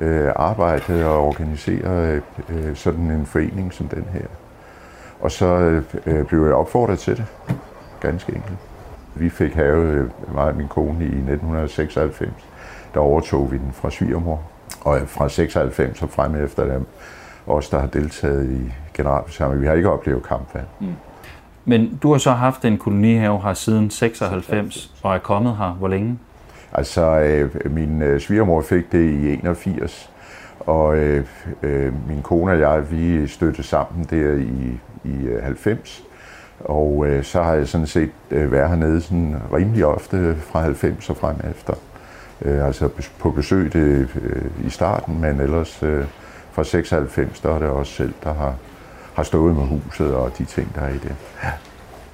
øh, 0.01 0.31
arbejdet 0.35 1.05
og 1.05 1.27
organisere 1.27 2.21
øh, 2.49 2.75
sådan 2.75 3.11
en 3.11 3.25
forening 3.25 3.73
som 3.73 3.87
den 3.87 4.05
her. 4.13 4.25
Og 5.19 5.31
så 5.31 5.81
øh, 6.05 6.25
blev 6.25 6.45
jeg 6.45 6.53
opfordret 6.53 6.99
til 6.99 7.17
det, 7.17 7.25
ganske 8.01 8.35
enkelt. 8.35 8.57
Vi 9.15 9.29
fik 9.29 9.53
have 9.53 10.09
mig 10.33 10.43
og 10.43 10.55
min 10.55 10.67
kone 10.67 11.03
i 11.05 11.07
1996. 11.07 12.31
Der 12.93 12.99
overtog 12.99 13.51
vi 13.51 13.57
den 13.57 13.71
fra 13.73 13.91
svigermor. 13.91 14.41
Og 14.81 15.01
fra 15.05 15.29
96 15.29 16.01
og 16.01 16.09
frem 16.09 16.35
efter 16.35 16.65
dem, 16.73 16.85
os 17.47 17.69
der 17.69 17.79
har 17.79 17.87
deltaget 17.87 18.51
i 18.51 18.73
generalforsamlingen, 18.95 19.61
vi 19.61 19.67
har 19.67 19.73
ikke 19.73 19.89
oplevet 19.89 20.23
kampvalg. 20.23 20.67
Mm. 20.79 20.87
Men 21.65 21.99
du 22.03 22.11
har 22.11 22.17
så 22.17 22.31
haft 22.31 22.65
en 22.65 22.77
kolonihave 22.77 23.41
her 23.41 23.53
siden 23.53 23.89
96 23.89 24.93
og 25.03 25.15
er 25.15 25.19
kommet 25.19 25.57
her 25.57 25.69
hvor 25.69 25.87
længe? 25.87 26.19
Altså, 26.73 27.19
øh, 27.19 27.71
min 27.71 28.01
øh, 28.01 28.19
svigermor 28.19 28.61
fik 28.61 28.91
det 28.91 29.09
i 29.09 29.33
81, 29.33 30.11
og 30.59 30.97
øh, 30.97 31.25
øh, 31.63 31.93
min 32.07 32.21
kone 32.21 32.51
og 32.51 32.59
jeg, 32.59 32.91
vi 32.91 33.27
støttede 33.27 33.67
sammen 33.67 34.05
der 34.09 34.33
i, 34.33 34.79
i 35.03 35.27
90. 35.43 35.99
Øh, 35.99 36.05
og 36.59 37.05
øh, 37.07 37.23
så 37.23 37.43
har 37.43 37.53
jeg 37.53 37.67
sådan 37.67 37.87
set 37.87 38.11
øh, 38.31 38.51
været 38.51 38.69
hernede 38.69 39.01
sådan 39.01 39.35
rimelig 39.53 39.85
ofte 39.85 40.35
fra 40.35 40.61
90 40.61 41.09
og 41.09 41.17
frem 41.17 41.35
efter. 41.51 41.73
Øh, 42.41 42.65
altså 42.65 42.89
på 43.19 43.31
besøg 43.31 43.73
det, 43.73 44.07
øh, 44.21 44.67
i 44.67 44.69
starten, 44.69 45.21
men 45.21 45.39
ellers 45.39 45.83
øh, 45.83 46.05
fra 46.51 46.63
96, 46.63 47.39
der 47.39 47.55
er 47.55 47.59
det 47.59 47.67
også 47.67 47.93
selv, 47.93 48.13
der 48.23 48.33
har 48.33 48.55
har 49.15 49.23
stået 49.23 49.55
med 49.55 49.63
huset 49.63 50.15
og 50.15 50.31
de 50.37 50.45
ting, 50.45 50.75
der 50.75 50.81
er 50.81 50.89
i 50.89 50.97
det. 50.97 51.15
Ja. 51.43 51.49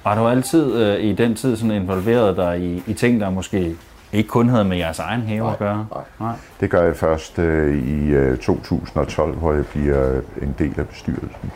Har 0.06 0.14
du 0.14 0.28
altid 0.28 0.74
øh, 0.74 1.00
i 1.00 1.12
den 1.12 1.34
tid 1.34 1.56
sådan 1.56 1.70
involveret 1.70 2.36
dig 2.36 2.60
i, 2.60 2.82
i 2.86 2.94
ting, 2.94 3.20
der 3.20 3.30
måske 3.30 3.76
ikke 4.12 4.28
kun 4.28 4.48
havde 4.48 4.64
med 4.64 4.76
jeres 4.76 4.98
egen 4.98 5.20
have 5.20 5.40
nej, 5.40 5.52
at 5.52 5.58
gøre? 5.58 5.86
Nej. 5.90 6.04
nej. 6.20 6.36
Det 6.60 6.70
gør 6.70 6.82
jeg 6.82 6.96
først 6.96 7.38
øh, 7.38 7.88
i 7.88 8.08
øh, 8.08 8.38
2012, 8.38 9.36
hvor 9.36 9.52
jeg 9.52 9.66
bliver 9.66 10.20
en 10.42 10.54
del 10.58 10.80
af 10.80 10.88
bestyrelsen. 10.88 11.52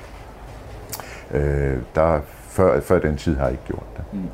Øh, 1.31 1.77
der, 1.95 2.21
før, 2.49 2.81
før 2.81 2.99
den 2.99 3.17
tid 3.17 3.37
har 3.37 3.45
jeg 3.45 3.53
ikke 3.53 3.65
gjort 3.65 3.97
det. 3.97 4.05
Mm. 4.13 4.29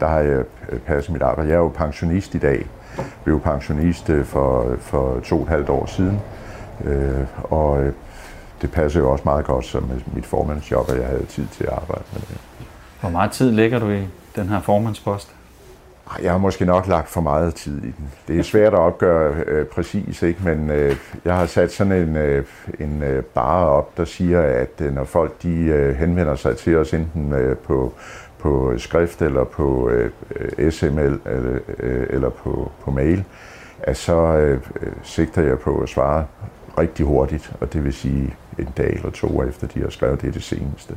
Der 0.00 0.08
har 0.08 0.18
jeg 0.18 0.44
øh, 0.68 0.78
passet 0.78 1.12
mit 1.12 1.22
arbejde. 1.22 1.48
Jeg 1.48 1.56
er 1.56 1.60
jo 1.60 1.68
pensionist 1.68 2.34
i 2.34 2.38
dag. 2.38 2.66
Jeg 2.96 3.04
blev 3.24 3.40
pensionist 3.40 4.10
øh, 4.10 4.24
for, 4.24 4.76
for 4.80 5.20
to 5.20 5.36
og 5.36 5.42
et 5.42 5.48
halvt 5.48 5.68
år 5.68 5.86
siden. 5.86 6.20
Øh, 6.84 7.26
og 7.44 7.82
øh, 7.82 7.92
det 8.62 8.70
passer 8.70 9.00
jo 9.00 9.10
også 9.10 9.22
meget 9.24 9.44
godt 9.44 9.64
som 9.64 9.90
mit 10.14 10.26
formandsjob, 10.26 10.90
at 10.90 10.98
jeg 10.98 11.06
havde 11.06 11.26
tid 11.26 11.46
til 11.46 11.64
at 11.64 11.72
arbejde 11.72 12.04
med 12.12 12.20
det. 12.20 12.36
Hvor 13.00 13.10
meget 13.10 13.30
tid 13.30 13.50
lægger 13.50 13.78
du 13.78 13.90
i 13.90 14.02
den 14.36 14.48
her 14.48 14.60
formandspost? 14.60 15.34
Jeg 16.22 16.30
har 16.30 16.38
måske 16.38 16.64
nok 16.64 16.86
lagt 16.86 17.08
for 17.08 17.20
meget 17.20 17.54
tid 17.54 17.78
i 17.78 17.90
den. 17.98 18.12
Det 18.28 18.38
er 18.38 18.42
svært 18.42 18.72
at 18.72 18.78
opgøre 18.78 19.34
øh, 19.46 19.66
præcis, 19.66 20.22
ikke? 20.22 20.40
men 20.44 20.70
øh, 20.70 20.96
jeg 21.24 21.36
har 21.36 21.46
sat 21.46 21.72
sådan 21.72 21.92
en, 21.92 22.16
øh, 22.16 22.44
en 22.80 23.02
øh, 23.02 23.22
bare 23.22 23.68
op, 23.68 23.96
der 23.96 24.04
siger, 24.04 24.42
at 24.42 24.80
øh, 24.80 24.94
når 24.94 25.04
folk 25.04 25.42
de 25.42 25.54
øh, 25.54 25.96
henvender 25.96 26.36
sig 26.36 26.56
til 26.56 26.76
os 26.76 26.94
enten 26.94 27.32
øh, 27.32 27.56
på, 27.56 27.92
på 28.38 28.72
skrift 28.76 29.22
eller 29.22 29.44
på 29.44 29.88
øh, 29.88 30.10
SML 30.70 31.20
eller, 31.26 31.58
øh, 31.78 32.06
eller 32.10 32.28
på, 32.28 32.70
på 32.84 32.90
mail, 32.90 33.24
at 33.82 33.96
så 33.96 34.16
øh, 34.16 34.60
sigter 35.02 35.42
jeg 35.42 35.58
på 35.58 35.78
at 35.80 35.88
svare 35.88 36.24
rigtig 36.78 37.06
hurtigt, 37.06 37.52
og 37.60 37.72
det 37.72 37.84
vil 37.84 37.92
sige 37.92 38.34
en 38.58 38.68
dag 38.76 38.92
eller 38.92 39.10
to 39.10 39.42
efter, 39.42 39.66
de 39.66 39.80
har 39.80 39.90
skrevet 39.90 40.22
det, 40.22 40.34
det 40.34 40.42
seneste. 40.42 40.94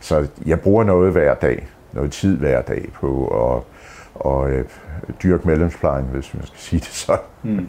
Så 0.00 0.28
jeg 0.46 0.60
bruger 0.60 0.84
noget 0.84 1.12
hver 1.12 1.34
dag, 1.34 1.68
noget 1.92 2.12
tid 2.12 2.36
hver 2.36 2.62
dag 2.62 2.88
på 2.92 3.26
at 3.26 3.62
og, 4.14 4.50
øh, 4.50 4.64
dyrke 5.22 5.48
medlemsplejen, 5.48 6.04
hvis 6.04 6.34
man 6.34 6.46
skal 6.46 6.58
sige 6.58 6.80
det 6.80 6.88
sådan. 6.88 7.24
Mm. 7.42 7.68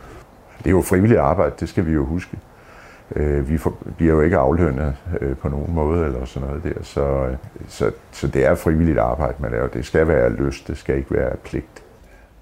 Det 0.58 0.66
er 0.66 0.70
jo 0.70 0.82
frivilligt 0.82 1.20
arbejde, 1.20 1.54
det 1.60 1.68
skal 1.68 1.86
vi 1.86 1.92
jo 1.92 2.04
huske. 2.04 2.38
Øh, 3.16 3.50
vi 3.50 3.58
får, 3.58 3.78
bliver 3.96 4.14
jo 4.14 4.20
ikke 4.20 4.36
aflønnet 4.36 4.94
øh, 5.20 5.36
på 5.36 5.48
nogen 5.48 5.74
måde 5.74 6.04
eller 6.04 6.24
sådan 6.24 6.48
noget 6.48 6.64
der, 6.64 6.82
så, 6.82 7.26
øh, 7.26 7.36
så, 7.68 7.90
så 8.12 8.26
det 8.26 8.46
er 8.46 8.54
frivilligt 8.54 8.98
arbejde, 8.98 9.34
man 9.38 9.50
laver. 9.50 9.68
Det 9.68 9.84
skal 9.84 10.08
være 10.08 10.32
lyst, 10.32 10.68
det 10.68 10.78
skal 10.78 10.96
ikke 10.96 11.14
være 11.14 11.36
pligt. 11.36 11.82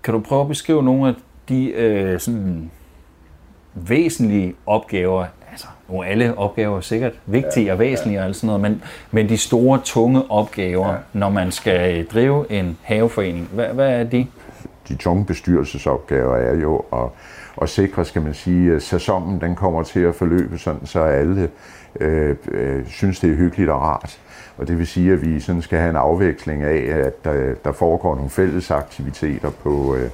Kan 0.03 0.15
du 0.15 0.21
prøve 0.21 0.41
at 0.41 0.49
beskrive 0.49 0.83
nogle 0.83 1.09
af 1.09 1.15
de 1.49 1.73
øh, 1.73 2.21
sådan 2.21 2.71
væsentlige 3.75 4.55
opgaver, 4.67 5.27
altså 5.51 5.67
nu 5.89 6.01
er 6.01 6.05
alle 6.05 6.39
opgaver 6.39 6.77
er 6.77 6.81
sikkert 6.81 7.13
vigtige 7.27 7.67
ja, 7.67 7.73
og 7.73 7.79
væsentlige 7.79 8.21
ja. 8.21 8.29
og 8.29 8.35
sådan 8.35 8.47
noget, 8.47 8.61
men, 8.61 8.83
men 9.11 9.29
de 9.29 9.37
store, 9.37 9.81
tunge 9.85 10.31
opgaver, 10.31 10.89
ja. 10.89 10.97
når 11.13 11.31
man 11.31 11.53
skal 11.53 12.07
drive 12.07 12.53
en 12.53 12.79
haveforening, 12.83 13.49
hvad, 13.53 13.67
hvad 13.67 14.01
er 14.01 14.05
de? 14.05 14.27
De 14.89 14.97
tunge 14.97 15.25
bestyrelsesopgaver 15.25 16.37
er 16.37 16.55
jo 16.55 16.85
at, 16.93 17.09
at 17.63 17.69
sikre, 17.69 18.05
skal 18.05 18.23
man 18.23 18.35
sige, 18.35 18.75
at 18.75 18.83
sæsonen 18.83 19.41
den 19.41 19.55
kommer 19.55 19.83
til 19.83 20.01
at 20.01 20.15
forløbe 20.15 20.59
sådan, 20.59 20.87
så 20.87 21.03
alle 21.03 21.51
øh, 22.01 22.37
øh, 22.49 22.87
synes, 22.87 23.21
det 23.21 23.31
er 23.31 23.35
hyggeligt 23.35 23.71
og 23.71 23.81
rart. 23.81 24.19
Og 24.59 24.69
det 24.69 24.79
vil 24.79 24.87
sige, 24.87 25.13
at 25.13 25.23
vi 25.23 25.41
sådan 25.41 25.63
skal 25.63 25.79
have 25.79 25.91
en 25.91 25.97
afveksling 25.97 26.63
af, 26.63 26.99
at 27.07 27.25
der, 27.25 27.55
der 27.65 27.73
foregår 27.73 28.15
nogle 28.15 28.31
fælles 28.31 28.71
aktiviteter 28.71 29.51
på, 29.51 29.97
øh, 29.97 30.11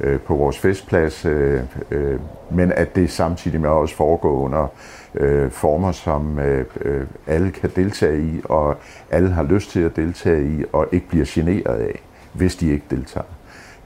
øh, 0.00 0.20
på 0.20 0.34
vores 0.34 0.58
festplads, 0.58 1.24
øh, 1.24 1.60
øh, 1.90 2.20
men 2.50 2.72
at 2.72 2.96
det 2.96 3.10
samtidig 3.10 3.60
med 3.60 3.68
også 3.68 3.96
foregår 3.96 4.40
under 4.40 4.66
øh, 5.14 5.50
former, 5.50 5.92
som 5.92 6.38
øh, 6.38 6.64
øh, 6.80 7.06
alle 7.26 7.50
kan 7.50 7.70
deltage 7.76 8.22
i, 8.22 8.40
og 8.44 8.76
alle 9.10 9.30
har 9.30 9.42
lyst 9.42 9.70
til 9.70 9.80
at 9.80 9.96
deltage 9.96 10.46
i, 10.46 10.64
og 10.72 10.86
ikke 10.92 11.08
bliver 11.08 11.26
generet 11.28 11.78
af, 11.78 12.02
hvis 12.32 12.56
de 12.56 12.70
ikke 12.70 12.84
deltager. 12.90 13.26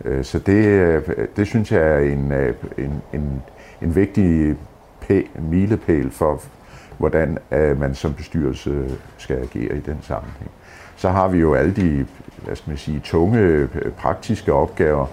Øh, 0.05 0.25
så 0.25 0.39
det, 0.39 0.65
øh, 0.65 1.03
det 1.37 1.47
synes 1.47 1.73
jeg 1.73 1.81
er 1.81 1.99
en, 1.99 2.33
øh, 2.33 2.55
en, 2.79 3.03
en, 3.13 3.43
en 3.83 3.95
vigtig 3.95 4.57
pæ, 5.01 5.23
milepæl 5.39 6.11
for, 6.11 6.43
hvordan 6.99 7.39
øh, 7.53 7.81
man 7.81 7.95
som 7.95 8.15
bestyrelse 8.15 8.99
skal 9.17 9.37
agere 9.37 9.77
i 9.77 9.81
den 9.81 9.99
sammenhæng. 10.03 10.51
Så 10.97 11.09
har 11.09 11.29
vi 11.29 11.39
jo 11.39 11.55
alle 11.55 11.75
de 11.75 12.07
hvad 12.47 12.57
skal 12.57 12.71
man 12.71 12.79
sige, 12.79 13.01
tunge 13.01 13.39
øh, 13.39 13.69
praktiske 13.99 14.53
opgaver, 14.53 15.07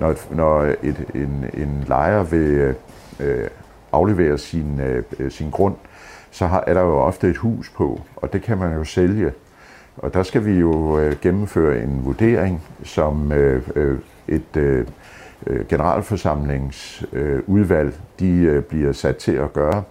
når, 0.00 0.14
når 0.30 0.62
et, 0.62 1.04
en, 1.14 1.44
en 1.54 1.84
lejer 1.86 2.22
vil 2.22 2.74
øh, 3.20 3.48
aflevere 3.92 4.38
sin, 4.38 4.80
øh, 4.80 5.02
øh, 5.18 5.30
sin 5.30 5.50
grund, 5.50 5.74
så 6.30 6.46
har, 6.46 6.64
er 6.66 6.74
der 6.74 6.80
jo 6.80 6.98
ofte 6.98 7.28
et 7.28 7.36
hus 7.36 7.70
på, 7.70 8.00
og 8.16 8.32
det 8.32 8.42
kan 8.42 8.58
man 8.58 8.74
jo 8.74 8.84
sælge. 8.84 9.32
Og 9.96 10.14
der 10.14 10.22
skal 10.22 10.44
vi 10.44 10.52
jo 10.52 10.98
øh, 10.98 11.16
gennemføre 11.22 11.82
en 11.82 12.04
vurdering, 12.04 12.62
som 12.84 13.32
øh, 13.32 13.62
øh 13.76 13.98
et 14.28 14.56
øh, 14.56 14.86
øh, 15.46 15.66
generalforsamlingsudvalg 15.66 17.88
øh, 17.88 17.94
de 18.20 18.30
øh, 18.30 18.62
bliver 18.62 18.92
sat 18.92 19.16
til 19.16 19.32
at 19.32 19.52
gøre. 19.52 19.82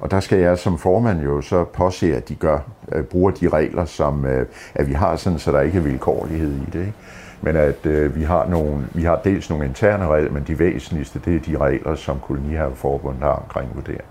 Og 0.00 0.10
der 0.10 0.20
skal 0.20 0.38
jeg 0.38 0.58
som 0.58 0.78
formand 0.78 1.22
jo 1.22 1.40
så 1.40 1.64
påse, 1.64 2.16
at 2.16 2.28
de 2.28 2.34
gør, 2.34 2.58
øh, 2.92 3.04
bruger 3.04 3.30
de 3.30 3.48
regler, 3.48 3.84
som 3.84 4.24
øh, 4.24 4.46
at 4.74 4.88
vi 4.88 4.92
har 4.92 5.16
sådan, 5.16 5.38
så 5.38 5.52
der 5.52 5.60
ikke 5.60 5.78
er 5.78 5.82
vilkårlighed 5.82 6.52
i 6.52 6.70
det. 6.72 6.80
Ikke? 6.80 6.94
Men 7.42 7.56
at 7.56 7.86
øh, 7.86 8.16
vi, 8.16 8.22
har 8.22 8.46
nogle, 8.48 8.86
vi 8.94 9.02
har 9.02 9.20
dels 9.24 9.50
nogle 9.50 9.64
interne 9.66 10.06
regler, 10.06 10.30
men 10.30 10.44
de 10.46 10.58
væsentligste, 10.58 11.20
det 11.24 11.36
er 11.36 11.40
de 11.40 11.56
regler, 11.56 11.94
som 11.94 12.20
Kolonihaveforbundet 12.20 13.22
har 13.22 13.28
omkring 13.28 13.70
vurdering. 13.74 14.04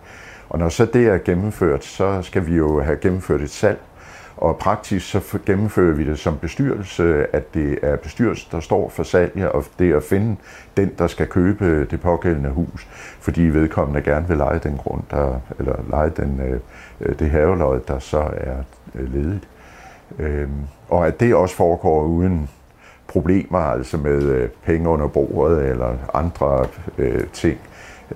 Og 0.50 0.60
når 0.60 0.70
så 0.70 0.86
det 0.86 1.08
er 1.08 1.18
gennemført, 1.18 1.86
så 1.86 2.22
skal 2.22 2.48
vi 2.48 2.56
jo 2.56 2.82
have 2.82 2.98
gennemført 2.98 3.42
et 3.42 3.50
salg, 3.50 3.80
Og 4.38 4.58
praktisk 4.58 5.12
så 5.12 5.40
gennemfører 5.46 5.94
vi 5.94 6.04
det 6.04 6.20
som 6.20 6.38
bestyrelse, 6.38 7.36
at 7.36 7.54
det 7.54 7.80
er 7.82 7.96
bestyrelsen, 7.96 8.50
der 8.52 8.60
står 8.60 8.90
for 8.90 9.04
salget, 9.04 9.50
og 9.50 9.66
det 9.80 9.92
er 9.92 9.98
at 9.98 10.04
finde 10.04 10.36
den, 10.78 10.92
der 10.98 11.08
skal 11.08 11.28
købe 11.28 11.86
det 11.86 12.02
pågældende 12.02 12.50
hus, 12.50 12.88
fordi 13.20 13.42
vedkommende 13.42 14.02
gerne 14.02 14.28
vil 14.28 14.38
lege 14.38 14.60
den 14.60 14.78
grund, 14.78 15.04
der, 15.12 15.40
eller 15.60 15.76
lege 15.90 16.10
den, 16.10 16.42
øh, 16.42 16.60
øh, 17.02 17.20
det 17.20 17.30
haveløg, 17.30 17.88
der 17.88 18.00
så 18.00 18.20
er 18.38 18.56
øh, 18.96 19.14
ledigt. 19.14 19.48
Øhm, 20.20 20.52
og 20.90 21.08
at 21.08 21.20
det 21.20 21.36
også 21.36 21.56
foregår 21.56 22.04
uden 22.04 22.50
problemer, 23.12 23.60
altså 23.60 23.98
med 23.98 24.24
øh, 24.24 24.50
penge 24.66 24.90
under 24.90 25.08
bordet 25.08 25.66
eller 25.66 25.96
andre 26.14 26.66
øh, 26.98 27.24
ting, 27.34 27.60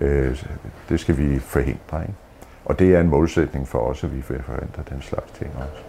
øh, 0.02 0.44
det 0.90 1.00
skal 1.00 1.18
vi 1.18 1.40
forhindre. 1.40 2.02
Ikke? 2.02 2.14
Og 2.66 2.80
det 2.80 2.96
er 2.96 3.02
en 3.02 3.10
målsætning 3.10 3.68
for 3.68 3.80
os, 3.80 4.04
at 4.04 4.16
vi 4.16 4.22
forhindrer 4.22 4.84
den 4.90 5.02
slags 5.02 5.32
ting 5.32 5.52
også. 5.56 5.84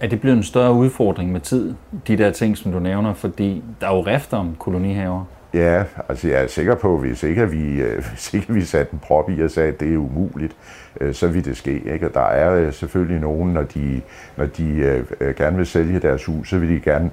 Er 0.00 0.06
det 0.06 0.20
blevet 0.20 0.36
en 0.36 0.42
større 0.42 0.72
udfordring 0.72 1.32
med 1.32 1.40
tid, 1.40 1.74
de 2.06 2.18
der 2.18 2.30
ting, 2.30 2.58
som 2.58 2.72
du 2.72 2.78
nævner? 2.78 3.14
Fordi 3.14 3.64
der 3.80 3.88
er 3.88 3.94
jo 3.94 4.00
rift 4.00 4.32
om 4.32 4.56
kolonihaver. 4.58 5.24
Ja, 5.56 5.84
altså 6.08 6.28
jeg 6.28 6.42
er 6.42 6.46
sikker 6.46 6.74
på, 6.74 6.94
at 6.94 7.00
hvis 7.00 7.22
ikke 7.22 7.50
vi, 7.50 7.80
øh, 7.80 8.04
hvis 8.10 8.34
ikke 8.34 8.52
vi 8.52 8.64
satte 8.64 8.92
en 8.92 8.98
prop 8.98 9.30
i 9.30 9.42
og 9.42 9.50
sagde, 9.50 9.68
at 9.68 9.80
det 9.80 9.94
er 9.94 9.98
umuligt, 9.98 10.56
øh, 11.00 11.14
så 11.14 11.26
vil 11.26 11.44
det 11.44 11.56
ske. 11.56 11.92
Ikke? 11.92 12.06
Og 12.06 12.14
der 12.14 12.26
er 12.26 12.54
øh, 12.54 12.72
selvfølgelig 12.72 13.20
nogen, 13.20 13.52
når 13.52 13.62
de, 13.62 14.02
når 14.36 14.46
de 14.46 15.04
gerne 15.36 15.56
vil 15.56 15.66
sælge 15.66 16.00
deres 16.00 16.24
hus, 16.24 16.48
så 16.48 16.58
vil 16.58 16.68
de 16.68 16.80
gerne 16.80 17.10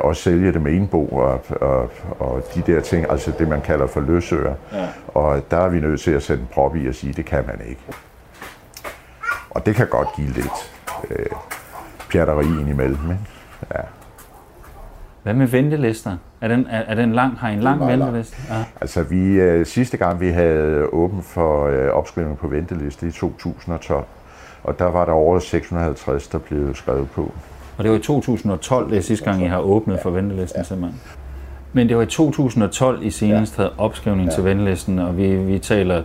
også 0.00 0.22
sælge 0.22 0.52
det 0.52 0.62
med 0.62 0.72
enbo 0.72 1.06
og, 1.06 1.44
og, 1.50 1.90
og 2.18 2.42
de 2.54 2.62
der 2.72 2.80
ting, 2.80 3.10
altså 3.10 3.32
det 3.38 3.48
man 3.48 3.60
kalder 3.60 3.86
for 3.86 4.00
løsøger. 4.00 4.54
Ja. 4.72 4.88
Og 5.08 5.42
der 5.50 5.56
er 5.56 5.68
vi 5.68 5.80
nødt 5.80 6.00
til 6.00 6.10
at 6.10 6.22
sætte 6.22 6.40
en 6.40 6.48
prop 6.52 6.76
i 6.76 6.88
og 6.88 6.94
sige, 6.94 7.10
at 7.10 7.16
det 7.16 7.24
kan 7.24 7.44
man 7.46 7.68
ikke. 7.68 7.80
Og 9.50 9.66
det 9.66 9.74
kan 9.74 9.86
godt 9.88 10.08
give 10.16 10.28
lidt 10.28 10.72
øh, 11.10 11.26
pjatteri 12.10 12.44
indimellem. 12.44 13.10
Ikke? 13.10 13.22
Ja. 13.74 14.01
Hvad 15.22 15.34
med 15.34 15.46
ventelister? 15.46 16.16
Er 16.40 16.48
den, 16.48 16.66
er, 16.70 16.78
er 16.78 16.94
den 16.94 17.12
lang? 17.12 17.38
Har 17.38 17.50
I 17.50 17.54
en 17.54 17.60
lang 17.60 17.86
venteliste? 17.86 18.36
Ja. 18.50 18.64
Altså 18.80 19.02
vi, 19.02 19.40
øh, 19.40 19.66
sidste 19.66 19.96
gang 19.96 20.20
vi 20.20 20.28
havde 20.28 20.86
åbent 20.92 21.24
for 21.24 21.66
øh, 21.66 21.88
opskrivning 21.88 22.38
på 22.38 22.48
venteliste 22.48 23.06
i 23.06 23.10
2012, 23.10 24.04
og 24.64 24.78
der 24.78 24.84
var 24.84 25.04
der 25.04 25.12
over 25.12 25.38
650, 25.38 26.28
der 26.28 26.38
blev 26.38 26.74
skrevet 26.74 27.10
på. 27.10 27.32
Og 27.78 27.84
det 27.84 27.90
var 27.90 27.96
i 27.96 28.00
2012, 28.00 28.90
det 28.90 28.98
er 28.98 29.02
sidste 29.02 29.24
gang, 29.24 29.42
I 29.42 29.46
har 29.46 29.60
åbnet 29.60 30.00
for 30.02 30.10
ventelisten 30.10 30.60
ja. 30.60 30.64
simpelthen? 30.64 31.00
Men 31.72 31.88
det 31.88 31.96
var 31.96 32.02
i 32.02 32.06
2012, 32.06 33.02
I 33.02 33.10
senest 33.10 33.58
ja. 33.58 33.62
havde 33.62 33.74
opskrivning 33.78 34.28
ja. 34.28 34.34
til 34.34 34.44
ventelisten, 34.44 34.98
og 34.98 35.16
vi, 35.16 35.36
vi 35.36 35.58
taler 35.58 36.02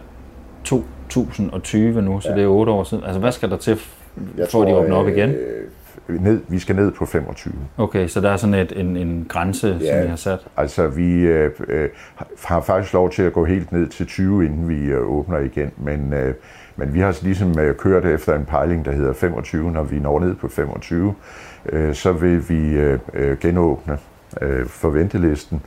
2020 0.64 2.02
nu, 2.02 2.20
så 2.20 2.30
ja. 2.30 2.36
det 2.36 2.44
er 2.44 2.48
otte 2.48 2.72
år 2.72 2.84
siden. 2.84 3.04
Altså 3.04 3.20
hvad 3.20 3.32
skal 3.32 3.50
der 3.50 3.58
til, 3.58 3.78
for 4.52 4.62
at 4.62 4.68
de 4.68 4.76
åbner 4.76 4.96
op 4.96 5.08
igen? 5.08 5.30
Øh, 5.30 5.68
ned, 6.10 6.42
vi 6.48 6.60
skal 6.60 6.76
ned 6.76 6.92
på 6.92 7.06
25. 7.06 7.54
Okay, 7.78 8.08
så 8.08 8.22
der 8.22 8.30
er 8.30 8.38
sådan 8.38 8.54
et, 8.54 8.74
en, 8.76 8.98
en 8.98 9.26
grænse, 9.30 9.78
ja, 9.82 10.00
som 10.00 10.06
I 10.06 10.10
har 10.10 10.16
sat? 10.16 10.40
altså 10.58 10.88
vi 10.88 11.22
øh, 11.22 11.52
øh, 11.68 11.90
har 12.46 12.62
faktisk 12.62 12.94
lov 12.94 13.12
til 13.12 13.24
at 13.24 13.34
gå 13.34 13.46
helt 13.46 13.72
ned 13.72 13.88
til 13.88 14.08
20, 14.08 14.46
inden 14.46 14.70
vi 14.70 14.86
øh, 14.86 15.12
åbner 15.12 15.38
igen, 15.38 15.72
men, 15.78 16.14
øh, 16.14 16.34
men 16.76 16.94
vi 16.94 17.00
har 17.00 17.18
ligesom 17.22 17.60
øh, 17.60 17.76
kørt 17.76 18.06
efter 18.06 18.36
en 18.36 18.46
pejling, 18.46 18.86
der 18.86 18.92
hedder 18.92 19.14
25. 19.14 19.72
Når 19.72 19.84
vi 19.84 20.00
når 20.00 20.20
ned 20.20 20.36
på 20.36 20.48
25, 20.48 21.14
øh, 21.70 21.94
så 21.94 22.12
vil 22.12 22.50
vi 22.50 22.70
øh, 22.70 23.00
øh, 23.14 23.38
genåbne 23.38 23.98
øh, 24.42 24.66
for 24.66 24.90
ventelisten, 24.90 25.62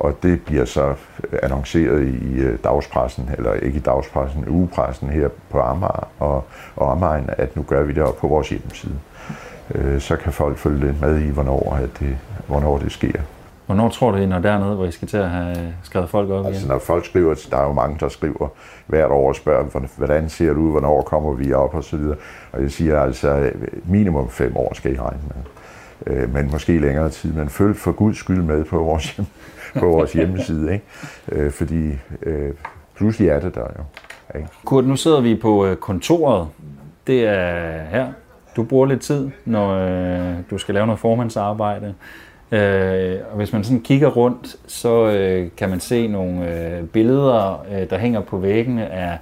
og 0.00 0.22
det 0.22 0.42
bliver 0.42 0.64
så 0.64 0.94
annonceret 1.42 2.06
i 2.06 2.34
øh, 2.40 2.58
dagspressen, 2.64 3.30
eller 3.38 3.52
ikke 3.52 3.76
i 3.76 3.82
dagspressen, 3.82 4.48
ugepressen 4.48 5.08
her 5.08 5.28
på 5.50 5.60
Amager 5.60 6.08
og, 6.18 6.44
og 6.76 6.92
Amager, 6.92 7.22
at 7.28 7.56
nu 7.56 7.62
gør 7.62 7.82
vi 7.82 7.92
det 7.92 8.02
op 8.02 8.16
på 8.16 8.28
vores 8.28 8.48
hjemmeside 8.48 8.98
øh, 9.74 10.00
så 10.00 10.16
kan 10.16 10.32
folk 10.32 10.58
følge 10.58 10.86
lidt 10.86 11.00
med 11.00 11.20
i, 11.20 11.30
hvornår, 11.30 11.78
at 11.82 11.90
det, 11.98 12.18
hvornår 12.46 12.78
det 12.78 12.92
sker. 12.92 13.20
Hvornår 13.66 13.88
tror 13.88 14.10
du, 14.10 14.16
I 14.16 14.26
når 14.26 14.38
dernede, 14.38 14.74
hvor 14.74 14.86
I 14.86 14.90
skal 14.90 15.08
til 15.08 15.16
at 15.16 15.30
have 15.30 15.74
skrevet 15.82 16.10
folk 16.10 16.30
op 16.30 16.46
altså, 16.46 16.60
igen? 16.60 16.68
når 16.68 16.78
folk 16.78 17.04
skriver, 17.04 17.34
der 17.50 17.56
er 17.56 17.64
jo 17.64 17.72
mange, 17.72 17.96
der 18.00 18.08
skriver 18.08 18.48
hvert 18.86 19.10
år 19.10 19.28
og 19.28 19.36
spørger, 19.36 19.88
hvordan 19.96 20.28
ser 20.28 20.48
det 20.48 20.56
ud, 20.56 20.70
hvornår 20.70 21.02
kommer 21.02 21.32
vi 21.32 21.52
op 21.52 21.74
og 21.74 21.84
så 21.84 21.96
videre. 21.96 22.16
Og 22.52 22.62
jeg 22.62 22.70
siger 22.70 23.00
altså, 23.00 23.50
minimum 23.84 24.28
fem 24.28 24.56
år 24.56 24.74
skal 24.74 24.94
I 24.94 24.98
regne 24.98 25.20
med. 25.28 25.42
Øh, 26.06 26.34
men 26.34 26.50
måske 26.50 26.78
længere 26.78 27.08
tid. 27.08 27.32
Men 27.32 27.48
følg 27.48 27.76
for 27.76 27.92
guds 27.92 28.18
skyld 28.18 28.42
med 28.42 28.64
på 28.64 28.78
vores, 28.78 29.16
hjem, 29.16 29.26
på 29.80 29.86
vores 29.86 30.12
hjemmeside, 30.12 30.72
ikke? 30.72 30.84
Øh, 31.32 31.50
fordi 31.50 31.90
øh, 32.22 32.52
pludselig 32.96 33.28
er 33.28 33.40
det 33.40 33.54
der 33.54 33.66
jo. 33.78 33.84
Ikke? 34.38 34.48
Kurt, 34.64 34.86
nu 34.86 34.96
sidder 34.96 35.20
vi 35.20 35.34
på 35.34 35.66
øh, 35.66 35.76
kontoret. 35.76 36.48
Det 37.06 37.26
er 37.26 37.84
her 37.90 38.06
du 38.56 38.62
bruger 38.62 38.86
lidt 38.86 39.00
tid, 39.00 39.30
når 39.44 39.70
øh, 39.70 40.34
du 40.50 40.58
skal 40.58 40.74
lave 40.74 40.86
noget 40.86 41.00
formandsarbejde. 41.00 41.94
Øh, 42.52 43.18
og 43.30 43.36
hvis 43.36 43.52
man 43.52 43.64
sådan 43.64 43.80
kigger 43.80 44.08
rundt, 44.08 44.56
så 44.66 45.06
øh, 45.06 45.48
kan 45.56 45.70
man 45.70 45.80
se 45.80 46.06
nogle 46.06 46.54
øh, 46.54 46.84
billeder, 46.84 47.66
øh, 47.72 47.90
der 47.90 47.98
hænger 47.98 48.20
på 48.20 48.38
væggene 48.38 48.86
af 48.92 49.18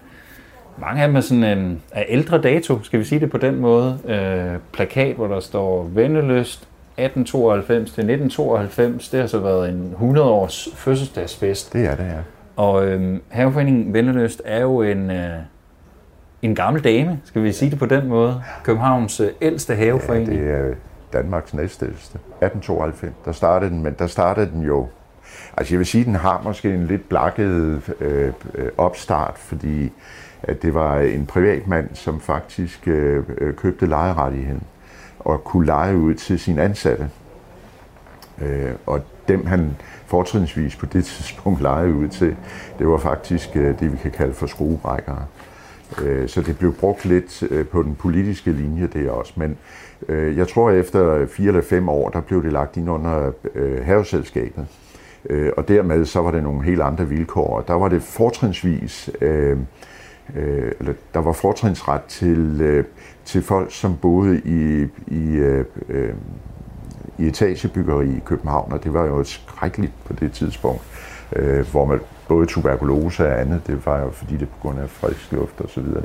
mange 0.79 1.03
af 1.03 1.09
dem 1.09 1.17
er 1.17 1.21
sådan 1.21 1.59
en 1.59 1.83
af 1.93 2.07
ældre 2.09 2.41
dato, 2.41 2.83
skal 2.83 3.01
vi 3.01 3.05
sige 3.05 3.21
det 3.21 3.31
på 3.31 3.39
den 3.39 3.57
måde. 3.57 3.99
Øh, 4.05 4.59
plakat, 4.73 5.17
hvor 5.17 5.27
der 5.27 5.41
står 5.41 5.83
Vendeløst 5.83 6.69
1892 6.97 7.91
til 7.91 8.01
1992. 8.01 9.09
Det 9.09 9.21
har 9.21 9.27
så 9.27 9.39
været 9.39 9.69
en 9.69 9.91
100 9.91 10.27
års 10.27 10.69
fødselsdagsfest. 10.75 11.73
Det 11.73 11.87
er 11.87 11.95
det, 11.97 12.05
ja. 12.05 12.19
Og 12.57 12.87
øh, 12.87 13.19
Haveforeningen 13.29 13.93
Vendeløst 13.93 14.43
er 14.45 14.61
jo 14.61 14.83
en, 14.83 15.11
øh, 15.11 15.39
en 16.43 16.55
gammel 16.55 16.85
dame, 16.85 17.21
skal 17.25 17.43
vi 17.43 17.53
sige 17.53 17.71
det 17.71 17.79
på 17.79 17.87
den 17.87 18.09
måde. 18.09 18.43
Københavns 18.65 19.21
øh, 19.21 19.29
ældste 19.41 19.75
haveforening. 19.75 20.33
Ja, 20.33 20.65
det 20.65 20.71
er 20.71 20.75
Danmarks 21.13 21.55
næstældste. 21.55 22.15
1892, 22.15 23.13
der 23.25 23.33
startede 23.33 23.71
den, 23.71 23.83
men 23.83 23.95
der 23.99 24.07
startede 24.07 24.51
den 24.51 24.63
jo 24.63 24.89
Altså 25.57 25.75
jeg 25.75 25.79
vil 25.79 25.87
sige, 25.87 26.05
den 26.05 26.15
har 26.15 26.41
måske 26.45 26.75
en 26.75 26.87
lidt 26.87 27.09
blakket 27.09 27.81
øh, 28.01 28.33
øh, 28.55 28.69
opstart, 28.79 29.35
fordi 29.39 29.93
at 30.43 30.63
det 30.63 30.75
var 30.75 30.99
en 30.99 31.27
privatmand, 31.27 31.89
som 31.93 32.21
faktisk 32.21 32.89
øh, 32.89 33.25
øh 33.39 33.55
købte 33.55 33.87
lejerettigheden 33.87 34.63
og 35.25 35.45
kunne 35.45 35.67
lege 35.67 35.97
ud 35.97 36.15
til 36.15 36.39
sine 36.39 36.63
ansatte. 36.63 37.11
Øh, 38.43 38.73
og 38.87 39.01
dem 39.29 39.47
han 39.47 39.77
fortrinsvis 40.07 40.77
på 40.77 40.87
det 40.87 41.05
tidspunkt 41.15 41.63
lejede 41.63 41.95
ud 41.95 42.09
til, 42.09 42.37
det 42.79 42.89
var 42.89 42.99
faktisk 42.99 43.57
øh, 43.57 43.81
det, 43.81 43.93
vi 43.93 43.97
kan 43.97 44.11
kalde 44.11 44.35
for 44.35 44.47
skruebrækkere. 44.47 45.25
Øh, 46.03 46.29
så 46.29 46.43
det 46.43 46.59
blev 46.59 46.75
brugt 46.75 47.05
lidt 47.05 47.43
øh, 47.51 47.67
på 47.67 47.83
den 47.83 47.95
politiske 47.95 48.53
linje 48.53 48.87
der 48.87 49.11
også. 49.11 49.33
Men 49.37 49.57
øh, 50.09 50.37
jeg 50.37 50.49
tror, 50.49 50.71
at 50.71 50.77
efter 50.77 51.27
fire 51.27 51.49
eller 51.49 51.63
fem 51.63 51.89
år, 51.89 52.09
der 52.09 52.21
blev 52.21 52.43
det 52.43 52.53
lagt 52.53 52.77
ind 52.77 52.91
under 52.91 53.33
øh, 53.55 53.85
haveselskabet. 53.85 54.67
Øh, 55.31 55.53
og 55.57 55.69
dermed 55.69 56.05
så 56.05 56.21
var 56.21 56.31
det 56.31 56.43
nogle 56.43 56.63
helt 56.63 56.83
andre 56.83 57.09
vilkår. 57.09 57.61
Der 57.61 57.75
var 57.75 57.89
det 57.89 58.03
fortrinsvis, 58.03 59.11
øh, 59.21 59.57
Øh, 60.37 60.73
eller 60.81 60.93
der 61.15 61.21
var 61.21 61.33
fortrinsret 61.33 62.03
til, 62.03 62.61
øh, 62.61 62.85
til 63.25 63.43
folk, 63.43 63.73
som 63.73 63.97
boede 63.97 64.41
i, 64.45 64.89
i, 65.07 65.29
øh, 65.89 66.15
i 67.19 67.27
etagebyggeri 67.27 68.09
i 68.09 68.23
København, 68.25 68.73
og 68.73 68.85
det 68.85 68.93
var 68.93 69.05
jo 69.05 69.25
skrækkeligt 69.25 69.93
på 70.05 70.13
det 70.13 70.33
tidspunkt, 70.33 70.83
hvor 71.71 71.85
man 71.85 72.01
både 72.29 72.47
tuberkulose 72.47 73.27
og 73.29 73.41
andet, 73.41 73.67
det 73.67 73.87
var 73.87 74.01
jo 74.01 74.11
fordi 74.11 74.37
det 74.37 74.49
på 74.49 74.55
grund 74.63 74.79
af 74.79 74.91
frisk 74.91 75.33
luft 75.33 75.61
og 75.61 75.71
så 75.71 75.81
videre. 75.81 76.03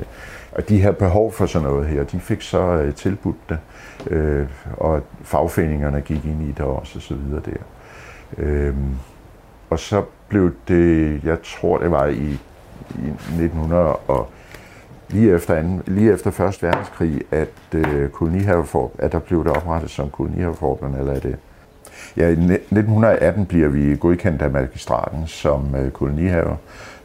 Og 0.52 0.68
de 0.68 0.82
her 0.82 0.92
behov 0.92 1.32
for 1.32 1.46
sådan 1.46 1.68
noget 1.68 1.86
her, 1.86 2.04
de 2.04 2.20
fik 2.20 2.42
så 2.42 2.92
tilbudt 2.96 3.36
det, 3.48 3.58
øh, 4.06 4.46
og 4.76 5.02
fagforeningerne 5.22 6.00
gik 6.00 6.24
ind 6.24 6.42
i 6.42 6.52
det 6.52 6.60
også 6.60 6.98
og 6.98 7.02
så 7.02 7.14
videre 7.14 7.42
der. 7.46 7.62
Øh, 8.38 8.74
og 9.70 9.78
så 9.78 10.04
blev 10.28 10.52
det, 10.68 11.24
jeg 11.24 11.38
tror 11.42 11.78
det 11.78 11.90
var 11.90 12.06
i, 12.06 12.38
i 12.90 13.08
1900 13.08 13.82
og 13.96 14.28
lige 15.08 15.34
efter, 15.34 15.54
anden, 15.54 15.82
lige 15.86 16.12
efter 16.12 16.30
Første 16.30 16.66
Verdenskrig, 16.66 17.20
at, 17.30 17.48
uh, 17.74 18.08
kolonihavefor, 18.08 18.90
at 18.98 19.12
der 19.12 19.18
blev 19.18 19.44
det 19.44 19.52
oprettet 19.52 19.90
som 19.90 20.10
kolonihaveforbund, 20.10 20.96
eller 20.96 21.12
er 21.12 21.20
det 21.20 21.36
Ja, 22.16 22.28
i 22.28 22.32
1918 22.32 23.46
bliver 23.46 23.68
vi 23.68 23.96
godkendt 23.96 24.42
af 24.42 24.50
magistraten 24.50 25.26
som 25.26 25.74
øh, 25.74 25.90
kolonihave 25.90 26.56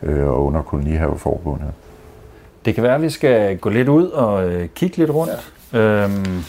øh, 0.04 0.28
og 0.28 0.46
under 0.46 0.62
kolonihaveforbundet. 0.62 1.72
Det 2.66 2.76
kan 2.76 2.84
være, 2.84 2.96
at 2.96 3.02
vi 3.02 3.10
skal 3.10 3.58
gå 3.58 3.70
lidt 3.70 3.88
ud 3.88 4.08
og 4.08 4.50
øh, 4.50 4.70
kigge 4.76 4.98
lidt 4.98 5.10
rundt. 5.10 5.54
Ja. 5.74 5.80
Øhm, 5.80 6.44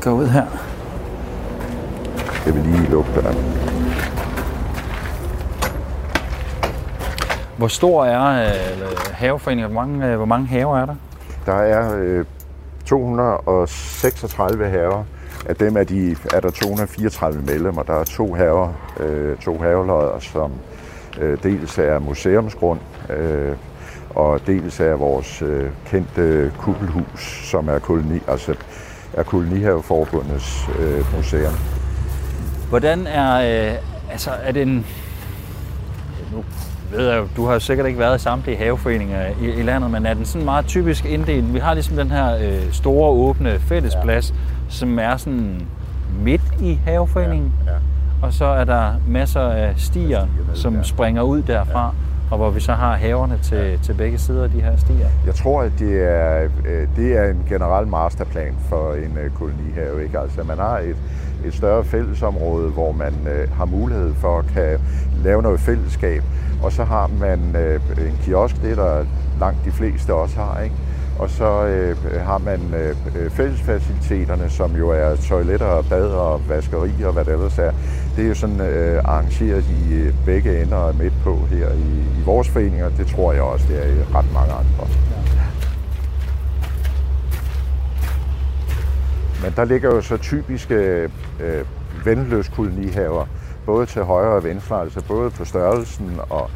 gå 0.00 0.10
ud 0.10 0.26
her. 0.26 0.46
Jeg 2.46 2.54
vil 2.54 2.62
lige 2.62 2.90
lukke 2.90 3.10
døren. 3.14 3.75
Hvor 7.56 7.68
stor 7.68 8.04
er 8.04 8.46
øh, 8.46 8.52
haveforeningen? 9.12 9.72
Hvor 9.72 9.80
mange, 9.80 10.06
øh, 10.06 10.16
hvor 10.16 10.24
mange 10.24 10.46
haver 10.46 10.78
er 10.78 10.86
der? 10.86 10.94
Der 11.46 11.52
er 11.52 11.96
øh, 11.98 12.24
236 12.84 14.68
haver. 14.68 15.04
Af 15.46 15.56
dem 15.56 15.76
er, 15.76 15.84
de, 15.84 16.16
er 16.34 16.40
der 16.40 16.50
234 16.50 17.42
medlemmer. 17.42 17.82
Der 17.82 17.94
er 17.94 18.04
to 18.04 18.34
haver, 18.34 18.72
øh, 19.00 19.36
to 19.36 19.58
havelodder, 19.58 20.18
som 20.20 20.52
øh, 21.20 21.42
dels 21.42 21.78
er 21.78 21.98
museumsgrund, 21.98 22.80
øh, 23.10 23.56
og 24.10 24.46
dels 24.46 24.80
af 24.80 25.00
vores 25.00 25.42
øh, 25.42 25.70
kendte 25.86 26.52
kuppelhus, 26.58 27.48
som 27.50 27.68
er 27.68 27.78
koloni, 27.78 28.20
altså 28.28 28.54
er 29.12 29.22
kolonihaveforbundets 29.22 30.68
øh, 30.78 31.16
museum. 31.16 31.54
Hvordan 32.68 33.06
er, 33.06 33.34
øh, 33.70 33.78
altså 34.10 34.30
er 34.30 34.52
det 34.52 34.62
en, 34.62 34.86
nu 36.32 36.44
ved 36.92 37.08
jeg, 37.10 37.24
du 37.36 37.46
har 37.46 37.58
sikkert 37.58 37.86
ikke 37.86 37.98
været 37.98 38.20
i 38.20 38.22
samtlige 38.22 38.56
haveforeninger 38.56 39.26
i, 39.42 39.44
i 39.44 39.62
landet, 39.62 39.90
men 39.90 40.06
er 40.06 40.14
den 40.14 40.24
sådan 40.24 40.44
meget 40.44 40.66
typisk 40.66 41.04
inddelt? 41.04 41.54
Vi 41.54 41.58
har 41.58 41.74
ligesom 41.74 41.96
den 41.96 42.10
her 42.10 42.36
øh, 42.36 42.72
store 42.72 43.10
åbne 43.10 43.58
fællesplads, 43.58 44.30
ja. 44.30 44.36
som 44.68 44.98
er 44.98 45.16
sådan 45.16 45.66
midt 46.20 46.42
i 46.60 46.78
haveforeningen. 46.84 47.52
Ja, 47.66 47.72
ja. 47.72 47.78
Og 48.22 48.32
så 48.32 48.44
er 48.44 48.64
der 48.64 48.92
masser 49.08 49.40
af 49.40 49.74
stier, 49.76 50.26
som 50.54 50.84
springer 50.84 51.22
ud 51.22 51.42
derfra. 51.42 51.84
Ja 51.84 52.06
og 52.30 52.38
hvor 52.38 52.50
vi 52.50 52.60
så 52.60 52.72
har 52.72 52.96
haverne 52.96 53.38
til, 53.42 53.58
ja. 53.58 53.76
til 53.82 53.94
begge 53.94 54.18
sider 54.18 54.44
af 54.44 54.50
de 54.50 54.60
her 54.60 54.76
stier. 54.76 55.08
Jeg 55.26 55.34
tror, 55.34 55.62
at 55.62 55.72
det 55.78 56.02
er, 56.02 56.48
øh, 56.66 56.88
det 56.96 57.18
er 57.18 57.30
en 57.30 57.44
generel 57.48 57.86
masterplan 57.86 58.54
for 58.68 58.92
en 58.92 59.18
øh, 59.24 59.30
kolonihave. 59.30 60.02
Ikke? 60.02 60.18
Altså, 60.18 60.42
man 60.42 60.58
har 60.58 60.78
et, 60.78 60.96
et 61.44 61.54
større 61.54 61.84
fællesområde, 61.84 62.70
hvor 62.70 62.92
man 62.92 63.14
øh, 63.32 63.52
har 63.52 63.64
mulighed 63.64 64.14
for 64.14 64.38
at 64.38 64.46
kan 64.46 64.78
lave 65.24 65.42
noget 65.42 65.60
fællesskab, 65.60 66.22
og 66.62 66.72
så 66.72 66.84
har 66.84 67.10
man 67.20 67.56
øh, 67.56 67.80
en 67.98 68.18
kiosk, 68.22 68.62
det 68.62 68.70
er 68.70 68.74
der 68.74 69.04
langt 69.40 69.64
de 69.64 69.72
fleste 69.72 70.14
også 70.14 70.36
har, 70.36 70.60
ikke? 70.60 70.76
Og 71.18 71.30
så 71.30 71.66
øh, 71.66 71.96
har 72.20 72.38
man 72.38 72.60
øh, 72.74 72.96
øh 73.16 73.30
fællesfaciliteterne, 73.30 74.50
som 74.50 74.76
jo 74.76 74.90
er 74.90 75.16
toiletter, 75.16 75.66
og 75.66 75.84
bad 75.84 76.06
og 76.06 76.48
vaskeri 76.48 77.02
og 77.04 77.12
hvad 77.12 77.24
det 77.24 77.32
ellers 77.32 77.58
er. 77.58 77.72
Det 78.16 78.24
er 78.24 78.28
jo 78.28 78.34
sådan 78.34 78.60
øh, 78.60 79.02
arrangeret 79.04 79.64
i 79.64 79.94
øh, 79.94 80.14
begge 80.24 80.62
ender 80.62 80.76
og 80.76 80.94
midt 80.96 81.12
på 81.24 81.38
her 81.50 81.68
i, 81.68 82.20
i 82.20 82.22
vores 82.24 82.48
foreninger. 82.48 82.88
Det 82.88 83.06
tror 83.06 83.32
jeg 83.32 83.42
også, 83.42 83.66
det 83.68 83.78
er 83.78 83.86
i 83.86 84.02
ret 84.14 84.32
mange 84.32 84.52
andre. 84.52 84.86
Men 89.42 89.52
der 89.56 89.64
ligger 89.64 89.94
jo 89.94 90.00
så 90.00 90.16
typiske 90.16 90.74
øh, 91.40 91.64
vendeløs 92.04 92.48
kolonihaver, 92.48 93.26
både 93.66 93.86
til 93.86 94.02
højre 94.02 94.32
og 94.32 94.44
venstre, 94.44 94.80
altså 94.80 95.04
både 95.08 95.30
på 95.30 95.44
størrelsen 95.44 96.20
og 96.30 96.50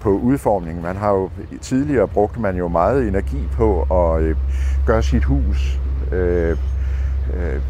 på 0.00 0.10
udformningen. 0.10 0.82
Man 0.82 0.96
har 0.96 1.10
jo 1.10 1.30
tidligere 1.60 2.08
brugt 2.08 2.40
man 2.40 2.56
jo 2.56 2.68
meget 2.68 3.08
energi 3.08 3.48
på 3.52 3.82
at 3.82 4.22
øh, 4.22 4.36
gøre 4.86 5.02
sit 5.02 5.24
hus 5.24 5.80
øh, 6.12 6.56
øh, 7.36 7.60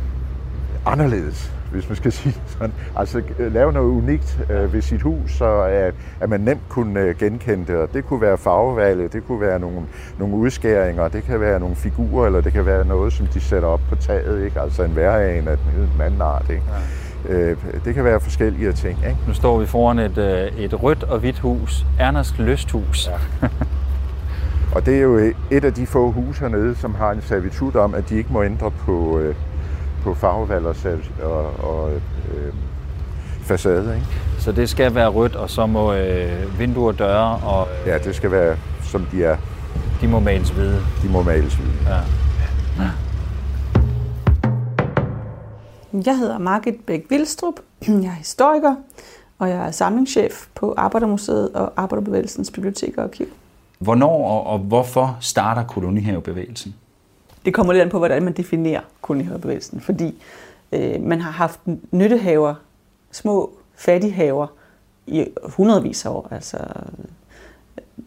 anderledes, 0.87 1.53
hvis 1.73 1.89
man 1.89 1.97
skal 1.97 2.13
sige 2.23 2.35
sådan. 2.47 2.73
Altså 2.97 3.23
øh, 3.39 3.53
lave 3.53 3.73
noget 3.73 3.89
unikt 3.89 4.39
øh, 4.51 4.73
ved 4.73 4.83
sit 4.83 5.03
hus, 5.03 5.33
så 5.33 5.61
at, 5.63 5.95
at 6.21 6.31
man 6.31 6.41
nemt 6.41 6.69
kunne 6.69 7.01
øh, 7.01 7.17
genkende 7.19 7.73
det. 7.73 7.77
Og 7.77 7.93
det 7.93 8.05
kunne 8.05 8.21
være 8.21 8.39
farvevalget, 8.39 9.13
det 9.13 9.27
kunne 9.27 9.41
være 9.41 9.59
nogle, 9.59 9.83
nogle 10.19 10.35
udskæringer, 10.35 11.09
det 11.09 11.25
kan 11.25 11.41
være 11.41 11.61
nogle 11.61 11.77
figurer, 11.77 12.27
eller 12.27 12.41
det 12.41 12.53
kan 12.53 12.67
være 12.67 12.85
noget, 12.85 13.13
som 13.13 13.27
de 13.27 13.41
sætter 13.41 13.69
op 13.69 13.81
på 13.89 13.95
taget. 13.95 14.45
Ikke? 14.45 14.61
Altså 14.61 14.83
en 14.83 14.97
værre 14.97 15.23
af 15.23 15.39
en 15.39 15.49
anden 16.01 16.21
art. 16.21 16.47
Ikke? 16.51 16.63
Ja. 16.69 17.06
Øh, 17.29 17.57
det 17.85 17.95
kan 17.95 18.05
være 18.05 18.21
forskellige 18.21 18.73
ting. 18.73 18.99
Ikke? 18.99 19.19
Nu 19.27 19.35
står 19.35 19.59
vi 19.59 19.67
foran 19.67 19.99
et, 19.99 20.19
øh, 20.19 20.65
et 20.65 20.83
rødt 20.83 21.03
og 21.03 21.19
hvidt 21.19 21.39
hus. 21.39 21.87
Erners 21.99 22.39
Lysthus. 22.39 23.09
Ja. 23.43 23.49
og 24.75 24.87
det 24.87 24.97
er 24.97 25.01
jo 25.01 25.33
et 25.51 25.65
af 25.65 25.75
de 25.75 25.87
få 25.87 26.11
huse 26.11 26.41
hernede, 26.41 26.77
som 26.77 26.95
har 26.95 27.11
en 27.11 27.23
servitut 27.23 27.77
om, 27.77 27.95
at 27.95 28.09
de 28.09 28.17
ikke 28.17 28.33
må 28.33 28.43
ændre 28.43 28.71
på, 28.71 29.19
øh, 29.19 29.35
på 30.03 30.15
farvevalg 30.15 30.67
og, 30.67 30.77
og, 31.23 31.65
og 31.65 31.93
øh, 31.93 32.53
facade. 33.43 33.95
Ikke? 33.95 34.07
Så 34.39 34.53
det 34.53 34.69
skal 34.69 34.95
være 34.95 35.09
rødt, 35.09 35.37
og 35.37 35.51
så 35.51 35.67
må 35.67 35.95
øh, 35.95 36.59
vinduer 36.59 36.93
døre 36.93 37.37
og... 37.37 37.69
Øh, 37.83 37.89
ja, 37.89 37.99
det 37.99 38.15
skal 38.15 38.31
være, 38.31 38.57
som 38.83 39.07
de 39.13 39.25
er. 39.25 39.37
De 40.01 40.09
må 40.09 40.21
males 40.21 40.51
hvide. 40.51 40.81
De 41.03 41.09
må 41.09 41.23
males 41.23 41.55
hvide. 41.55 41.73
Ja. 41.87 41.97
ja. 42.83 42.91
Jeg 46.05 46.19
hedder 46.19 46.39
Margit 46.39 46.85
Bæk 46.87 47.07
Vildstrup, 47.11 47.55
jeg 47.89 48.05
er 48.05 48.11
historiker, 48.11 48.75
og 49.39 49.49
jeg 49.49 49.67
er 49.67 49.71
samlingschef 49.71 50.47
på 50.55 50.75
Arbejdermuseet 50.77 51.53
og 51.53 51.73
Arbejderbevægelsens 51.77 52.51
Bibliotek 52.51 52.99
og 52.99 53.05
Arkiv. 53.05 53.27
Hvornår 53.79 54.31
og, 54.31 54.47
og 54.47 54.59
hvorfor 54.59 55.19
starter 55.21 55.65
kolonihavebevægelsen? 55.65 56.75
Det 57.45 57.55
kommer 57.55 57.73
lidt 57.73 57.83
an 57.83 57.91
på, 57.91 57.99
hvordan 57.99 58.23
man 58.23 58.33
definerer 58.33 58.81
kolonihavebevægelsen, 59.03 59.81
fordi 59.81 60.23
øh, 60.73 61.03
man 61.03 61.21
har 61.21 61.31
haft 61.31 61.61
nyttehaver, 61.91 62.55
små 63.13 63.51
fattighaver, 63.75 64.47
i 65.07 65.27
hundredvis 65.45 66.07
af 66.07 66.11
år, 66.11 66.29
altså 66.31 66.59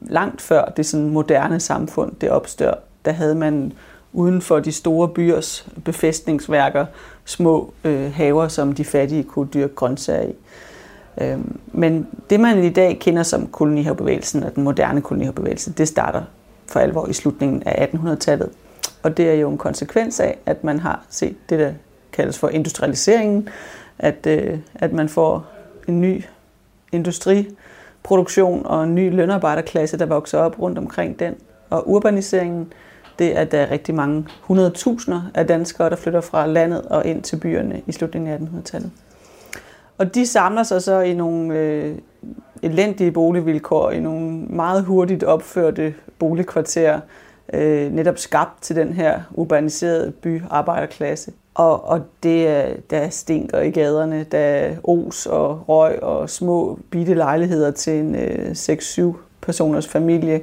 langt 0.02 0.42
før 0.42 0.66
det 0.66 0.86
sådan 0.86 1.10
moderne 1.10 1.60
samfund 1.60 2.16
det 2.22 2.30
opstår, 2.30 2.74
der 3.06 3.12
havde 3.12 3.36
man 3.36 3.74
uden 4.14 4.42
for 4.42 4.60
de 4.60 4.72
store 4.72 5.08
byers 5.08 5.68
befæstningsværker 5.86 6.86
små 7.30 7.74
øh, 7.84 8.14
haver, 8.14 8.48
som 8.48 8.74
de 8.74 8.86
fattige 8.86 9.24
kunne 9.24 9.48
dyrke 9.54 9.76
grøntsager 9.76 10.30
i. 10.30 10.34
Øhm, 11.22 11.60
men 11.72 12.08
det, 12.30 12.40
man 12.40 12.64
i 12.64 12.70
dag 12.70 13.00
kender 13.00 13.24
som 13.24 13.48
kolonihavebevægelsen 13.48 14.44
og 14.44 14.56
den 14.56 14.64
moderne 14.64 15.02
kolonihavebevægelse, 15.02 15.74
det 15.74 15.88
starter 15.88 16.22
for 16.68 16.80
alvor 16.80 17.08
i 17.08 17.14
slutningen 17.14 17.64
af 17.66 17.90
1800-tallet. 17.94 18.50
Og 19.04 19.18
det 19.18 19.30
er 19.30 19.34
jo 19.34 19.50
en 19.50 19.58
konsekvens 19.58 20.20
af, 20.20 20.38
at 20.46 20.64
man 20.64 20.80
har 20.80 21.06
set 21.10 21.36
det, 21.50 21.60
der 21.60 21.72
kaldes 22.12 22.40
for 22.40 22.50
industrialiseringen, 22.50 23.50
at, 24.00 24.28
øh, 24.28 24.58
at 24.76 24.94
man 24.94 25.10
får 25.10 25.46
en 25.88 26.02
ny 26.02 26.24
industriproduktion 26.92 28.66
og 28.66 28.84
en 28.84 28.96
ny 28.96 29.16
lønarbejderklasse, 29.16 30.00
der 30.00 30.06
vokser 30.06 30.38
op 30.38 30.60
rundt 30.60 30.78
omkring 30.78 31.20
den. 31.20 31.36
Og 31.70 31.90
urbaniseringen, 31.90 32.74
det 33.20 33.38
er, 33.38 33.42
at 33.42 33.52
der 33.52 33.58
er 33.58 33.72
rigtig 33.72 33.96
mange 33.96 34.26
100.000 34.50 35.14
af 35.34 35.48
danskere, 35.48 35.90
der 35.90 35.96
flytter 35.96 36.22
fra 36.22 36.48
landet 36.48 36.82
og 36.82 37.06
ind 37.06 37.22
til 37.24 37.36
byerne 37.36 37.82
i 37.88 37.92
slutningen 37.92 38.32
af 38.32 38.38
1800-tallet. 38.38 38.92
Og 39.98 40.16
de 40.16 40.26
samler 40.26 40.64
sig 40.64 40.82
så 40.82 41.00
i 41.00 41.14
nogle 41.14 41.60
øh, 41.60 41.96
elendige 42.62 43.12
boligvilkår, 43.12 43.92
i 43.92 44.00
nogle 44.00 44.30
meget 44.50 44.84
hurtigt 44.84 45.24
opførte 45.24 45.94
boligkvarterer, 46.20 47.00
øh, 47.54 47.92
netop 47.94 48.18
skabt 48.18 48.62
til 48.62 48.76
den 48.76 48.94
her 48.94 49.22
urbaniserede 49.32 50.12
byarbejderklasse. 50.12 51.32
Og, 51.54 51.88
og 51.88 52.02
det 52.24 52.48
er, 52.48 52.74
der 52.90 53.10
stinker 53.10 53.60
i 53.60 53.72
gaderne, 53.72 54.26
der 54.32 54.38
er 54.38 54.76
os 54.84 55.26
og 55.26 55.70
røg 55.70 56.04
og 56.04 56.30
små 56.30 56.80
bitte 56.92 57.14
lejligheder 57.14 57.72
til 57.72 57.94
en 57.94 58.16
øh, 58.16 58.52
6-7 58.52 59.14
personers 59.42 59.88
familie. 59.88 60.42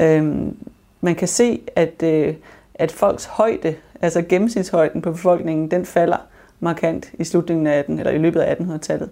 Øhm, 0.00 0.56
man 1.04 1.14
kan 1.14 1.28
se, 1.28 1.60
at, 1.76 2.02
øh, 2.02 2.34
at 2.74 2.92
folks 2.92 3.24
højde, 3.24 3.74
altså 4.00 4.22
gennemsnitshøjden 4.22 5.02
på 5.02 5.12
befolkningen, 5.12 5.70
den 5.70 5.86
falder 5.86 6.16
markant 6.60 7.10
i 7.18 7.24
slutningen 7.24 7.66
af 7.66 7.78
18, 7.78 7.98
eller 7.98 8.12
i 8.12 8.18
løbet 8.18 8.40
af 8.40 8.54
1800-tallet. 8.54 9.10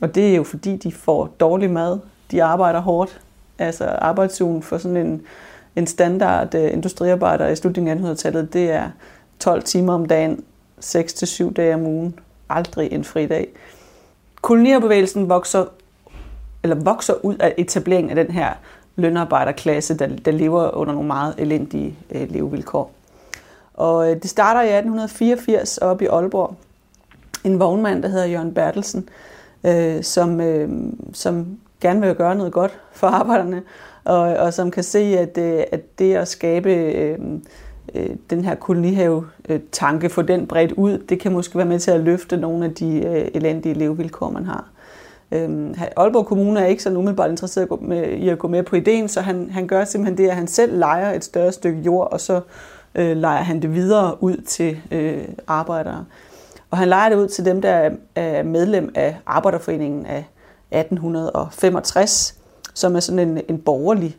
Og 0.00 0.14
det 0.14 0.30
er 0.30 0.36
jo 0.36 0.42
fordi, 0.42 0.76
de 0.76 0.92
får 0.92 1.26
dårlig 1.40 1.70
mad, 1.70 1.98
de 2.30 2.42
arbejder 2.42 2.80
hårdt. 2.80 3.20
Altså 3.58 3.84
arbejdsugen 3.84 4.62
for 4.62 4.78
sådan 4.78 4.96
en, 4.96 5.22
en 5.76 5.86
standard 5.86 6.54
øh, 6.54 6.72
industriarbejder 6.72 7.48
i 7.48 7.56
slutningen 7.56 8.06
af 8.06 8.12
1800-tallet, 8.12 8.52
det 8.52 8.70
er 8.70 8.90
12 9.38 9.62
timer 9.62 9.94
om 9.94 10.06
dagen, 10.06 10.44
6-7 10.84 11.52
dage 11.52 11.74
om 11.74 11.86
ugen, 11.86 12.18
aldrig 12.48 12.92
en 12.92 13.04
fridag. 13.04 13.48
Kolonierbevægelsen 14.42 15.28
vokser, 15.28 15.64
eller 16.62 16.76
vokser 16.76 17.14
ud 17.24 17.36
af 17.36 17.54
etableringen 17.58 18.18
af 18.18 18.24
den 18.24 18.34
her 18.34 18.54
lønarbejderklasse, 18.98 19.94
der, 19.94 20.06
der 20.06 20.30
lever 20.30 20.76
under 20.76 20.92
nogle 20.92 21.06
meget 21.06 21.34
elendige 21.38 21.94
øh, 22.10 22.30
levevilkår. 22.30 22.92
Og 23.74 24.10
øh, 24.10 24.22
det 24.22 24.30
starter 24.30 24.60
i 24.60 24.64
1884 24.64 25.78
op 25.78 26.02
i 26.02 26.06
Aalborg. 26.06 26.54
En 27.44 27.60
vognmand, 27.60 28.02
der 28.02 28.08
hedder 28.08 28.26
Jørgen 28.26 28.54
Bertelsen, 28.54 29.08
øh, 29.64 30.02
som, 30.02 30.40
øh, 30.40 30.68
som 31.12 31.58
gerne 31.80 32.00
vil 32.00 32.14
gøre 32.14 32.34
noget 32.34 32.52
godt 32.52 32.78
for 32.92 33.06
arbejderne, 33.06 33.62
og, 34.04 34.20
og 34.20 34.54
som 34.54 34.70
kan 34.70 34.82
se, 34.82 34.98
at, 34.98 35.38
øh, 35.38 35.62
at 35.72 35.98
det 35.98 36.14
at 36.14 36.28
skabe 36.28 36.70
øh, 36.70 37.18
øh, 37.94 38.10
den 38.30 38.44
her 38.44 38.54
kolonihave-tanke, 38.54 40.08
for 40.08 40.22
den 40.22 40.46
bredt 40.46 40.72
ud, 40.72 40.98
det 40.98 41.20
kan 41.20 41.32
måske 41.32 41.58
være 41.58 41.66
med 41.66 41.78
til 41.78 41.90
at 41.90 42.00
løfte 42.00 42.36
nogle 42.36 42.64
af 42.64 42.74
de 42.74 43.06
øh, 43.06 43.28
elendige 43.34 43.74
levevilkår, 43.74 44.30
man 44.30 44.44
har. 44.46 44.64
Øhm, 45.32 45.74
Aalborg 45.96 46.26
Kommune 46.26 46.60
er 46.60 46.66
ikke 46.66 46.82
så 46.82 46.90
umiddelbart 46.90 47.30
interesseret 47.30 47.82
med, 47.82 48.08
i 48.08 48.28
at 48.28 48.38
gå 48.38 48.48
med 48.48 48.62
på 48.62 48.76
ideen, 48.76 49.08
så 49.08 49.20
han, 49.20 49.50
han 49.50 49.66
gør 49.66 49.84
simpelthen 49.84 50.18
det, 50.18 50.30
at 50.30 50.36
han 50.36 50.46
selv 50.46 50.78
leger 50.78 51.12
et 51.12 51.24
større 51.24 51.52
stykke 51.52 51.80
jord, 51.80 52.12
og 52.12 52.20
så 52.20 52.40
øh, 52.94 53.16
leger 53.16 53.42
han 53.42 53.62
det 53.62 53.74
videre 53.74 54.22
ud 54.22 54.36
til 54.36 54.80
øh, 54.90 55.24
arbejdere. 55.46 56.04
Og 56.70 56.78
han 56.78 56.88
leger 56.88 57.08
det 57.08 57.16
ud 57.16 57.28
til 57.28 57.44
dem, 57.44 57.62
der 57.62 57.90
er 58.14 58.42
medlem 58.42 58.92
af 58.94 59.16
Arbejderforeningen 59.26 60.06
af 60.06 60.24
1865, 60.70 62.34
som 62.74 62.96
er 62.96 63.00
sådan 63.00 63.28
en, 63.28 63.40
en 63.48 63.58
borgerlig 63.58 64.16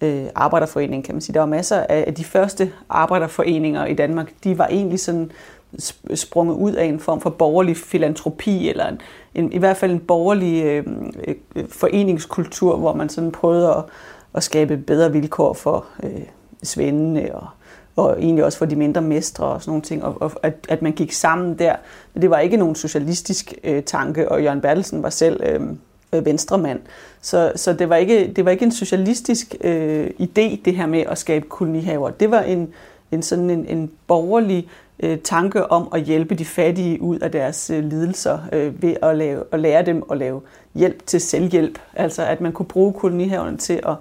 øh, 0.00 0.24
arbejderforening, 0.34 1.04
kan 1.04 1.14
man 1.14 1.22
sige. 1.22 1.34
Der 1.34 1.40
var 1.40 1.46
masser 1.46 1.86
af 1.88 2.14
de 2.14 2.24
første 2.24 2.72
arbejderforeninger 2.88 3.84
i 3.84 3.94
Danmark, 3.94 4.32
de 4.44 4.58
var 4.58 4.66
egentlig 4.66 5.00
sådan 5.00 5.32
sprunget 6.14 6.54
ud 6.54 6.72
af 6.72 6.84
en 6.84 7.00
form 7.00 7.20
for 7.20 7.30
borgerlig 7.30 7.76
filantropi, 7.76 8.68
eller 8.68 8.88
en, 8.88 9.00
en, 9.34 9.52
i 9.52 9.58
hvert 9.58 9.76
fald 9.76 9.92
en 9.92 10.00
borgerlig 10.00 10.64
øh, 10.64 10.86
øh, 11.26 11.68
foreningskultur, 11.68 12.76
hvor 12.76 12.94
man 12.94 13.08
sådan 13.08 13.32
prøvede 13.32 13.68
at, 13.68 13.84
at 14.34 14.42
skabe 14.42 14.76
bedre 14.76 15.12
vilkår 15.12 15.52
for 15.52 15.86
øh, 16.02 16.22
svendene 16.62 17.34
og, 17.34 17.46
og 17.96 18.22
egentlig 18.22 18.44
også 18.44 18.58
for 18.58 18.66
de 18.66 18.76
mindre 18.76 19.00
mestre 19.02 19.46
og 19.46 19.62
sådan 19.62 19.70
nogle 19.70 19.82
ting, 19.82 20.04
og, 20.04 20.16
og 20.20 20.32
at, 20.42 20.54
at 20.68 20.82
man 20.82 20.92
gik 20.92 21.12
sammen 21.12 21.58
der. 21.58 21.76
Men 22.14 22.22
det 22.22 22.30
var 22.30 22.38
ikke 22.38 22.56
nogen 22.56 22.74
socialistisk 22.74 23.54
øh, 23.64 23.82
tanke, 23.82 24.28
og 24.28 24.42
Jørgen 24.42 24.60
Bertelsen 24.60 25.02
var 25.02 25.10
selv 25.10 25.40
øh, 25.44 25.60
øh, 26.12 26.26
venstremand. 26.26 26.80
Så, 27.20 27.52
så 27.56 27.72
det, 27.72 27.88
var 27.88 27.96
ikke, 27.96 28.32
det 28.36 28.44
var 28.44 28.50
ikke 28.50 28.64
en 28.64 28.72
socialistisk 28.72 29.54
øh, 29.60 30.10
idé, 30.20 30.60
det 30.64 30.76
her 30.76 30.86
med 30.86 31.00
at 31.00 31.18
skabe 31.18 31.46
kolonihaver. 31.48 32.10
Det 32.10 32.30
var 32.30 32.40
en, 32.40 32.68
en 33.12 33.22
sådan 33.22 33.50
en, 33.50 33.66
en 33.66 33.90
borgerlig 34.06 34.68
øh, 35.02 35.18
tanke 35.18 35.70
om 35.70 35.88
at 35.94 36.02
hjælpe 36.02 36.34
de 36.34 36.44
fattige 36.44 37.02
ud 37.02 37.18
af 37.18 37.30
deres 37.30 37.70
øh, 37.70 37.84
lidelser 37.84 38.38
øh, 38.52 38.82
ved 38.82 38.96
at, 39.02 39.16
lave, 39.16 39.44
at 39.52 39.60
lære 39.60 39.84
dem 39.84 40.02
at 40.10 40.18
lave 40.18 40.40
hjælp 40.74 41.06
til 41.06 41.20
selvhjælp. 41.20 41.78
Altså 41.94 42.24
at 42.24 42.40
man 42.40 42.52
kunne 42.52 42.66
bruge 42.66 42.92
kolonihaverne 42.92 43.56
til 43.56 43.80
at 43.86 43.94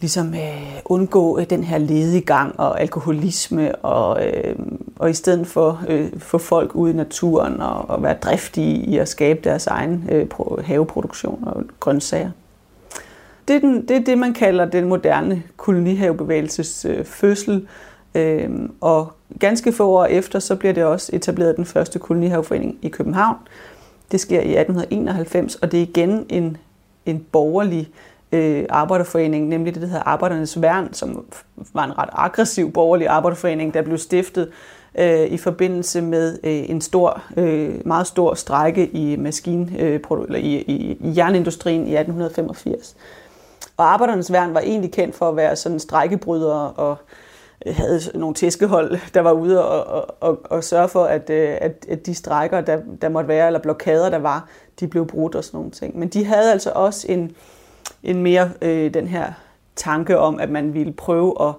ligesom 0.00 0.34
øh, 0.34 0.80
undgå 0.84 1.38
øh, 1.38 1.50
den 1.50 1.64
her 1.64 1.78
ledigang 1.78 2.60
og 2.60 2.80
alkoholisme, 2.80 3.74
og, 3.74 4.26
øh, 4.26 4.56
og 4.98 5.10
i 5.10 5.14
stedet 5.14 5.46
for 5.46 5.82
øh, 5.88 6.08
få 6.18 6.38
folk 6.38 6.74
ud 6.74 6.90
i 6.90 6.92
naturen 6.92 7.60
og, 7.60 7.90
og 7.90 8.02
være 8.02 8.14
driftige 8.14 8.76
i 8.76 8.98
at 8.98 9.08
skabe 9.08 9.40
deres 9.44 9.66
egen 9.66 10.08
øh, 10.10 10.26
haveproduktion 10.64 11.44
og 11.46 11.64
grøntsager. 11.80 12.30
Det 13.48 13.56
er, 13.56 13.60
den, 13.60 13.88
det 13.88 13.96
er 13.96 14.00
det, 14.00 14.18
man 14.18 14.34
kalder 14.34 14.64
den 14.64 14.84
moderne 14.84 15.42
kolonihavebevægelses 15.56 16.84
øh, 16.84 17.04
fødsel, 17.04 17.54
øh, 17.54 17.68
Øh, 18.18 18.50
og 18.80 19.12
ganske 19.40 19.72
få 19.72 19.88
år 19.88 20.04
efter, 20.04 20.38
så 20.38 20.56
bliver 20.56 20.74
det 20.74 20.84
også 20.84 21.10
etableret 21.12 21.56
den 21.56 21.64
første 21.64 21.98
kolonihaveforening 21.98 22.78
i 22.82 22.88
København. 22.88 23.36
Det 24.12 24.20
sker 24.20 24.40
i 24.40 24.56
1891, 24.56 25.54
og 25.54 25.72
det 25.72 25.78
er 25.78 25.82
igen 25.82 26.26
en, 26.28 26.56
en 27.06 27.26
borgerlig 27.32 27.88
øh, 28.32 28.64
arbejderforening, 28.70 29.48
nemlig 29.48 29.74
det, 29.74 29.82
der 29.82 29.88
hedder 29.88 30.02
Arbejdernes 30.02 30.62
Værn, 30.62 30.92
som 30.92 31.24
var 31.72 31.84
en 31.84 31.98
ret 31.98 32.08
aggressiv 32.12 32.72
borgerlig 32.72 33.08
arbejderforening, 33.08 33.74
der 33.74 33.82
blev 33.82 33.98
stiftet 33.98 34.50
øh, 34.98 35.26
i 35.26 35.36
forbindelse 35.36 36.00
med 36.00 36.38
øh, 36.44 36.70
en 36.70 36.80
stor, 36.80 37.22
øh, 37.36 37.86
meget 37.86 38.06
stor 38.06 38.34
strække 38.34 38.88
i 38.88 39.16
maskin, 39.16 39.76
øh, 39.78 40.00
eller 40.10 40.38
i, 40.38 40.54
i, 40.54 40.96
i 41.00 41.12
jernindustrien 41.16 41.80
i 41.80 41.96
1885. 41.96 42.96
Og 43.76 43.92
Arbejdernes 43.92 44.32
Værn 44.32 44.54
var 44.54 44.60
egentlig 44.60 44.92
kendt 44.92 45.14
for 45.14 45.28
at 45.28 45.36
være 45.36 45.56
sådan 45.56 45.80
strækkebrydere 45.80 46.70
og 46.70 46.90
øh, 46.90 47.27
havde 47.66 48.00
nogle 48.14 48.34
tæskehold, 48.34 48.98
der 49.14 49.20
var 49.20 49.32
ude 49.32 49.68
og, 49.68 49.86
og, 49.86 50.16
og, 50.20 50.40
og 50.44 50.64
sørge 50.64 50.88
for, 50.88 51.04
at, 51.04 51.30
øh, 51.30 51.56
at, 51.60 51.86
at 51.88 52.06
de 52.06 52.14
strækker, 52.14 52.60
der, 52.60 52.78
der 53.02 53.08
måtte 53.08 53.28
være, 53.28 53.46
eller 53.46 53.60
blokader, 53.60 54.10
der 54.10 54.18
var, 54.18 54.48
de 54.80 54.88
blev 54.88 55.06
brudt 55.06 55.34
og 55.34 55.44
sådan 55.44 55.58
nogle 55.58 55.70
ting. 55.70 55.98
Men 55.98 56.08
de 56.08 56.24
havde 56.24 56.52
altså 56.52 56.72
også 56.74 57.06
en, 57.08 57.36
en 58.02 58.22
mere 58.22 58.50
øh, 58.62 58.94
den 58.94 59.08
her 59.08 59.32
tanke 59.76 60.18
om, 60.18 60.40
at 60.40 60.50
man 60.50 60.74
ville 60.74 60.92
prøve 60.92 61.48
at 61.48 61.54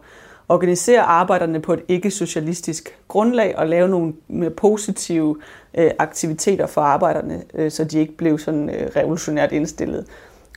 organisere 0.50 1.02
arbejderne 1.02 1.60
på 1.60 1.74
et 1.74 1.82
ikke-socialistisk 1.88 2.97
grundlag 3.08 3.58
og 3.58 3.68
lave 3.68 3.89
nogle 3.89 4.14
mere 4.28 4.50
positive 4.50 5.38
øh, 5.74 5.91
aktiviteter 6.00 6.68
for 6.68 6.82
arbejderne, 6.82 7.43
øh, 7.54 7.72
så 7.72 7.84
de 7.84 8.00
ikke 8.00 8.18
blev 8.18 8.39
sådan 8.39 8.70
øh, 8.70 8.89
revolutionært 8.95 9.52
indstillet. 9.52 10.06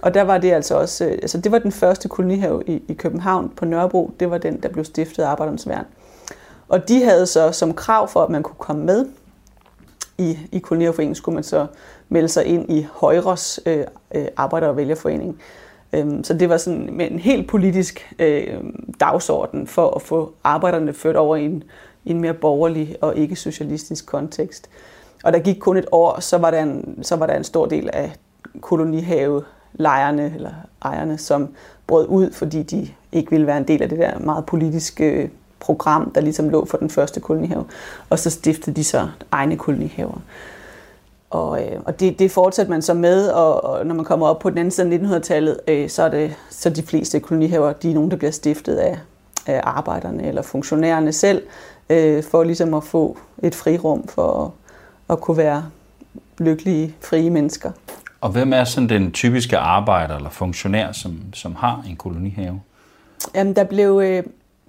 Og 0.03 0.14
der 0.14 0.22
var 0.22 0.38
det 0.38 0.53
altså 0.53 0.74
også, 0.74 1.05
øh, 1.05 1.12
altså 1.12 1.38
det 1.38 1.53
var 1.53 1.59
den 1.59 1.72
første 1.72 2.09
kolonihave 2.09 2.62
i, 2.66 2.82
i 2.88 2.94
København 2.94 3.53
på 3.57 3.64
Nørrebro, 3.64 4.11
det 4.20 4.30
var 4.30 4.38
den, 4.38 4.62
der 4.62 4.68
blev 4.68 4.84
stiftet 4.84 5.22
af 5.22 5.28
Arbejdernes 5.28 5.68
Værn. 5.68 5.86
Og 6.68 6.88
de 6.88 7.05
havde 7.05 7.26
så 7.26 7.53
som 7.53 7.74
krav 7.74 8.09
for, 8.09 8.22
at 8.22 8.30
man 8.30 8.42
kunne 8.42 8.57
komme 8.59 8.84
med 8.84 9.07
i, 10.18 10.38
i 10.53 10.59
kolonihaveforeningen, 10.59 11.14
skulle 11.14 11.34
man 11.34 11.44
så 11.44 11.66
melde 12.09 12.28
sig 12.28 12.44
ind 12.44 12.70
i 12.70 12.86
Højres 12.92 13.61
øh, 13.66 13.84
øh 14.14 14.26
arbejder- 14.36 14.68
og 14.68 14.76
vælgerforening. 14.76 15.40
Øhm, 15.92 16.24
så 16.24 16.34
det 16.34 16.48
var 16.48 16.57
sådan 16.57 16.88
med 16.92 17.11
en 17.11 17.18
helt 17.18 17.48
politisk 17.48 18.14
øh, 18.18 18.61
dagsorden 19.00 19.66
for 19.66 19.90
at 19.90 20.03
få 20.03 20.32
arbejderne 20.44 20.92
ført 20.92 21.16
over 21.16 21.36
i 21.36 21.44
en, 21.44 21.64
i 22.05 22.11
en 22.11 22.20
mere 22.20 22.34
borgerlig 22.34 22.96
og 23.00 23.16
ikke 23.16 23.36
socialistisk 23.36 24.07
kontekst. 24.07 24.70
Og 25.24 25.32
der 25.32 25.38
gik 25.38 25.57
kun 25.61 25.76
et 25.76 25.86
år, 25.92 26.20
så 26.20 26.38
var 26.38 26.50
der 26.50 26.62
en, 26.62 26.98
så 27.03 27.16
var 27.16 27.26
der 27.26 27.34
en 27.34 27.44
stor 27.44 27.66
del 27.66 27.90
af 27.92 28.12
kolonihave 28.61 29.42
lejerne 29.73 30.33
eller 30.35 30.53
ejerne, 30.85 31.18
som 31.18 31.49
brød 31.87 32.07
ud, 32.09 32.33
fordi 32.33 32.62
de 32.62 32.89
ikke 33.12 33.31
ville 33.31 33.47
være 33.47 33.59
en 33.59 33.68
del 33.68 33.83
af 33.83 33.89
det 33.89 33.99
der 33.99 34.18
meget 34.18 34.47
politiske 34.47 35.11
øh, 35.11 35.29
program, 35.61 36.11
der 36.11 36.20
ligesom 36.20 36.49
lå 36.49 36.64
for 36.64 36.77
den 36.77 36.91
første 36.91 37.20
kolonihave. 37.20 37.64
Og 38.11 38.18
så 38.18 38.31
stiftede 38.31 38.77
de 38.77 38.85
så 38.85 39.09
egne 39.31 39.57
kolonihaver. 39.57 40.20
Og, 41.31 41.62
øh, 41.62 41.81
og 41.85 42.01
det, 42.01 42.18
det 42.18 42.31
fortsatte 42.31 42.70
man 42.70 42.83
så 42.83 42.95
med, 42.95 43.29
og, 43.29 43.64
og 43.64 43.87
når 43.87 43.95
man 43.95 44.05
kommer 44.05 44.27
op 44.27 44.39
på 44.39 44.51
den 44.51 44.59
anden 44.59 44.70
side 44.70 44.95
af 44.95 44.99
1900-tallet, 44.99 45.61
øh, 45.68 45.89
så 45.89 46.03
er 46.03 46.09
det 46.09 46.35
så 46.51 46.70
de 46.70 46.83
fleste 46.83 47.20
kolonihaver, 47.20 47.73
de 47.73 47.91
er 47.91 47.95
nogen, 47.95 48.11
der 48.11 48.16
bliver 48.16 48.31
stiftet 48.31 48.77
af, 48.77 48.99
af 49.47 49.61
arbejderne 49.64 50.29
eller 50.29 50.43
funktionærerne 50.43 51.12
selv, 51.12 51.43
øh, 51.91 52.23
for 52.23 52.43
ligesom 52.45 52.75
at 52.75 52.85
få 52.85 53.18
et 53.43 53.55
frirum 53.55 54.09
for 54.09 54.45
at, 54.45 54.51
at 55.12 55.20
kunne 55.20 55.37
være 55.37 55.64
lykkelige, 56.39 56.95
frie 57.01 57.31
mennesker. 57.31 57.70
Og 58.23 58.31
hvem 58.31 58.53
er 58.53 58.64
sådan 58.64 58.89
den 58.89 59.12
typiske 59.12 59.59
arbejder 59.59 60.16
eller 60.16 60.31
funktionær, 60.31 60.93
som, 60.93 61.20
som 61.33 61.55
har 61.55 61.85
en 61.89 61.97
kolonihave? 61.97 62.61
Jamen, 63.35 63.57
der 63.57 63.64
blev, 63.64 64.01
øh, 64.05 64.23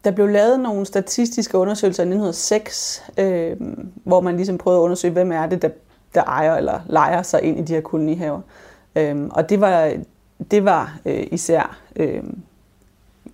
der 0.03 0.11
blev 0.11 0.27
lavet 0.27 0.59
nogle 0.59 0.85
statistiske 0.85 1.57
undersøgelser 1.57 2.03
i 2.03 2.07
1906, 2.07 3.03
øh, 3.17 3.55
hvor 4.03 4.21
man 4.21 4.35
ligesom 4.35 4.57
prøvede 4.57 4.79
at 4.79 4.83
undersøge, 4.83 5.13
hvem 5.13 5.31
er 5.31 5.45
det, 5.45 5.61
der 5.61 5.69
der 6.15 6.23
ejer 6.23 6.55
eller 6.55 6.79
leger 6.87 7.21
sig 7.21 7.43
ind 7.43 7.59
i 7.59 7.61
de 7.61 7.73
her 7.73 7.81
kolonihaver. 7.81 8.41
Øhm, 8.95 9.29
og 9.29 9.49
det 9.49 9.61
var, 9.61 9.93
det 10.51 10.65
var 10.65 10.99
øh, 11.05 11.27
især 11.31 11.77
øh, 11.95 12.23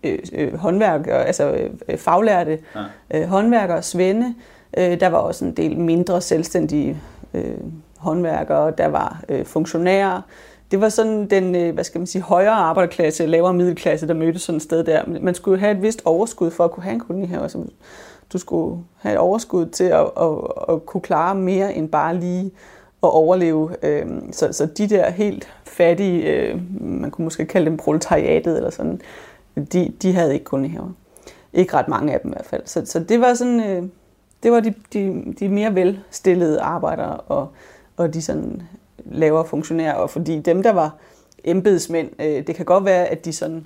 øh, 0.03 0.19
øh 0.33 0.55
håndværkere, 0.55 1.25
altså 1.25 1.69
øh, 1.89 1.97
faglærte 1.97 2.59
ja. 2.75 3.19
øh, 3.19 3.27
håndværkere, 3.27 3.83
svende. 3.83 4.35
Øh, 4.77 4.99
der 4.99 5.07
var 5.07 5.17
også 5.17 5.45
en 5.45 5.51
del 5.51 5.77
mindre 5.77 6.21
selvstændige 6.21 6.97
øh, 7.33 7.57
håndværkere, 7.99 8.71
der 8.77 8.87
var 8.87 9.21
øh, 9.29 9.45
funktionærer. 9.45 10.21
Det 10.71 10.81
var 10.81 10.89
sådan 10.89 11.27
den, 11.29 11.55
øh, 11.55 11.73
hvad 11.73 11.83
skal 11.83 11.99
man 11.99 12.07
sige, 12.07 12.21
højere 12.21 12.51
arbejderklasse, 12.51 13.25
lavere 13.25 13.53
middelklasse, 13.53 14.07
der 14.07 14.13
mødtes 14.13 14.41
sådan 14.41 14.57
et 14.57 14.61
sted 14.61 14.83
der. 14.83 15.03
Man 15.21 15.35
skulle 15.35 15.59
have 15.59 15.71
et 15.71 15.81
vist 15.81 16.01
overskud 16.05 16.51
for 16.51 16.65
at 16.65 16.71
kunne 16.71 16.83
have 16.83 16.93
en 16.93 16.99
kolonihave. 16.99 17.41
Altså, 17.41 17.65
du 18.33 18.37
skulle 18.37 18.83
have 18.97 19.13
et 19.13 19.19
overskud 19.19 19.65
til 19.65 19.83
at, 19.83 20.05
at, 20.21 20.37
at 20.69 20.85
kunne 20.85 21.01
klare 21.01 21.35
mere 21.35 21.73
end 21.73 21.89
bare 21.89 22.15
lige 22.15 22.45
at 23.03 23.09
overleve. 23.09 23.75
Øhm, 23.83 24.33
så, 24.33 24.53
så 24.53 24.65
de 24.65 24.87
der 24.87 25.09
helt 25.09 25.49
fattige, 25.65 26.23
øh, 26.23 26.59
man 26.81 27.11
kunne 27.11 27.23
måske 27.23 27.45
kalde 27.45 27.65
dem 27.65 27.77
proletariatet 27.77 28.57
eller 28.57 28.69
sådan, 28.69 29.01
de, 29.73 29.93
de 30.01 30.13
havde 30.13 30.33
ikke 30.33 30.45
kun 30.45 30.65
haver. 30.65 30.89
Ikke 31.53 31.73
ret 31.73 31.87
mange 31.87 32.13
af 32.13 32.19
dem 32.19 32.31
i 32.31 32.33
hvert 32.33 32.45
fald. 32.45 32.61
Så, 32.65 32.81
så 32.85 32.99
det 32.99 33.21
var 33.21 33.33
sådan, 33.33 33.59
øh, 33.59 33.83
det 34.43 34.51
var 34.51 34.59
de, 34.59 34.73
de, 34.93 35.33
de 35.39 35.49
mere 35.49 35.75
velstillede 35.75 36.61
arbejdere 36.61 37.17
og, 37.17 37.51
og 37.99 38.13
de 38.13 38.21
sådan 38.21 38.61
lavere 39.05 39.45
funktionærer. 39.45 39.93
Og 39.93 40.09
fordi 40.09 40.39
dem, 40.39 40.63
der 40.63 40.71
var 40.71 40.95
embedsmænd, 41.43 42.09
øh, 42.19 42.47
det 42.47 42.55
kan 42.55 42.65
godt 42.65 42.85
være, 42.85 43.05
at 43.05 43.25
de 43.25 43.33
sådan 43.33 43.65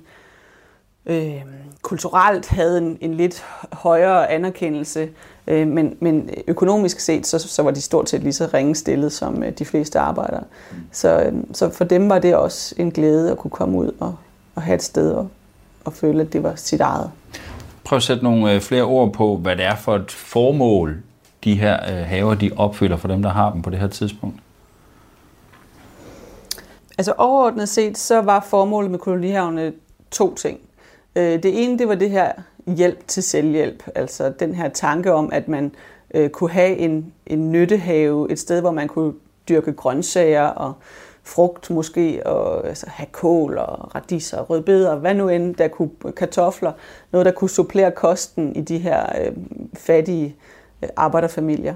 øh, 1.06 1.42
kulturelt 1.82 2.48
havde 2.48 2.78
en, 2.78 2.98
en 3.00 3.14
lidt 3.14 3.44
højere 3.72 4.30
anerkendelse, 4.30 5.08
øh, 5.46 5.68
men, 5.68 5.96
men 6.00 6.30
økonomisk 6.46 7.00
set, 7.00 7.26
så, 7.26 7.38
så 7.38 7.62
var 7.62 7.70
de 7.70 7.80
stort 7.80 8.10
set 8.10 8.22
lige 8.22 8.32
så 8.32 8.48
ringe 8.54 8.74
stillet 8.74 9.12
som 9.12 9.42
øh, 9.42 9.52
de 9.52 9.64
fleste 9.64 9.98
arbejdere. 9.98 10.44
Mm. 10.72 10.76
Så, 10.92 11.20
øh, 11.20 11.32
så 11.52 11.70
for 11.70 11.84
dem 11.84 12.08
var 12.08 12.18
det 12.18 12.36
også 12.36 12.74
en 12.78 12.90
glæde 12.90 13.30
at 13.30 13.38
kunne 13.38 13.50
komme 13.50 13.78
ud 13.78 13.92
og, 14.00 14.14
og 14.54 14.62
have 14.62 14.74
et 14.74 14.82
sted 14.82 15.12
og, 15.12 15.28
og 15.84 15.92
føle, 15.92 16.22
at 16.22 16.32
det 16.32 16.42
var 16.42 16.52
sit 16.56 16.80
eget. 16.80 17.10
Prøv 17.84 17.96
at 17.96 18.02
sætte 18.02 18.24
nogle 18.24 18.52
øh, 18.52 18.60
flere 18.60 18.82
ord 18.82 19.12
på, 19.12 19.36
hvad 19.36 19.56
det 19.56 19.64
er 19.64 19.76
for 19.76 19.96
et 19.96 20.10
formål, 20.10 21.02
de 21.44 21.54
her 21.54 21.74
øh, 21.74 22.06
haver 22.06 22.34
de 22.34 22.50
opfylder 22.56 22.96
for 22.96 23.08
dem, 23.08 23.22
der 23.22 23.30
har 23.30 23.52
dem 23.52 23.62
på 23.62 23.70
det 23.70 23.78
her 23.78 23.88
tidspunkt. 23.88 24.36
Altså 26.98 27.12
overordnet 27.18 27.68
set, 27.68 27.98
så 27.98 28.20
var 28.20 28.40
formålet 28.40 28.90
med 28.90 28.98
kolonihavene 28.98 29.72
to 30.10 30.34
ting. 30.34 30.60
Øh, 31.16 31.42
det 31.42 31.64
ene, 31.64 31.78
det 31.78 31.88
var 31.88 31.94
det 31.94 32.10
her 32.10 32.32
hjælp 32.66 33.08
til 33.08 33.22
selvhjælp, 33.22 33.82
altså 33.94 34.32
den 34.40 34.54
her 34.54 34.68
tanke 34.68 35.12
om, 35.12 35.30
at 35.32 35.48
man 35.48 35.72
øh, 36.14 36.30
kunne 36.30 36.50
have 36.50 36.76
en, 36.76 37.12
en 37.26 37.52
nyttehave, 37.52 38.32
et 38.32 38.38
sted, 38.38 38.60
hvor 38.60 38.70
man 38.70 38.88
kunne 38.88 39.12
dyrke 39.48 39.72
grøntsager 39.72 40.46
og 40.46 40.72
frugt 41.22 41.70
måske, 41.70 42.26
og 42.26 42.68
altså, 42.68 42.86
have 42.88 43.06
kål 43.12 43.58
og 43.58 43.94
radiser 43.94 44.38
og 44.38 44.50
rødbeder, 44.50 44.96
hvad 44.96 45.14
nu 45.14 45.28
end, 45.28 45.54
der 45.54 45.68
kunne 45.68 45.90
kartofler, 46.16 46.72
noget, 47.12 47.26
der 47.26 47.32
kunne 47.32 47.50
supplere 47.50 47.90
kosten 47.90 48.56
i 48.56 48.60
de 48.60 48.78
her 48.78 49.06
øh, 49.20 49.32
fattige 49.74 50.26
øh, 50.26 50.53
Øh, 50.84 50.88
arbejderfamilier. 50.96 51.74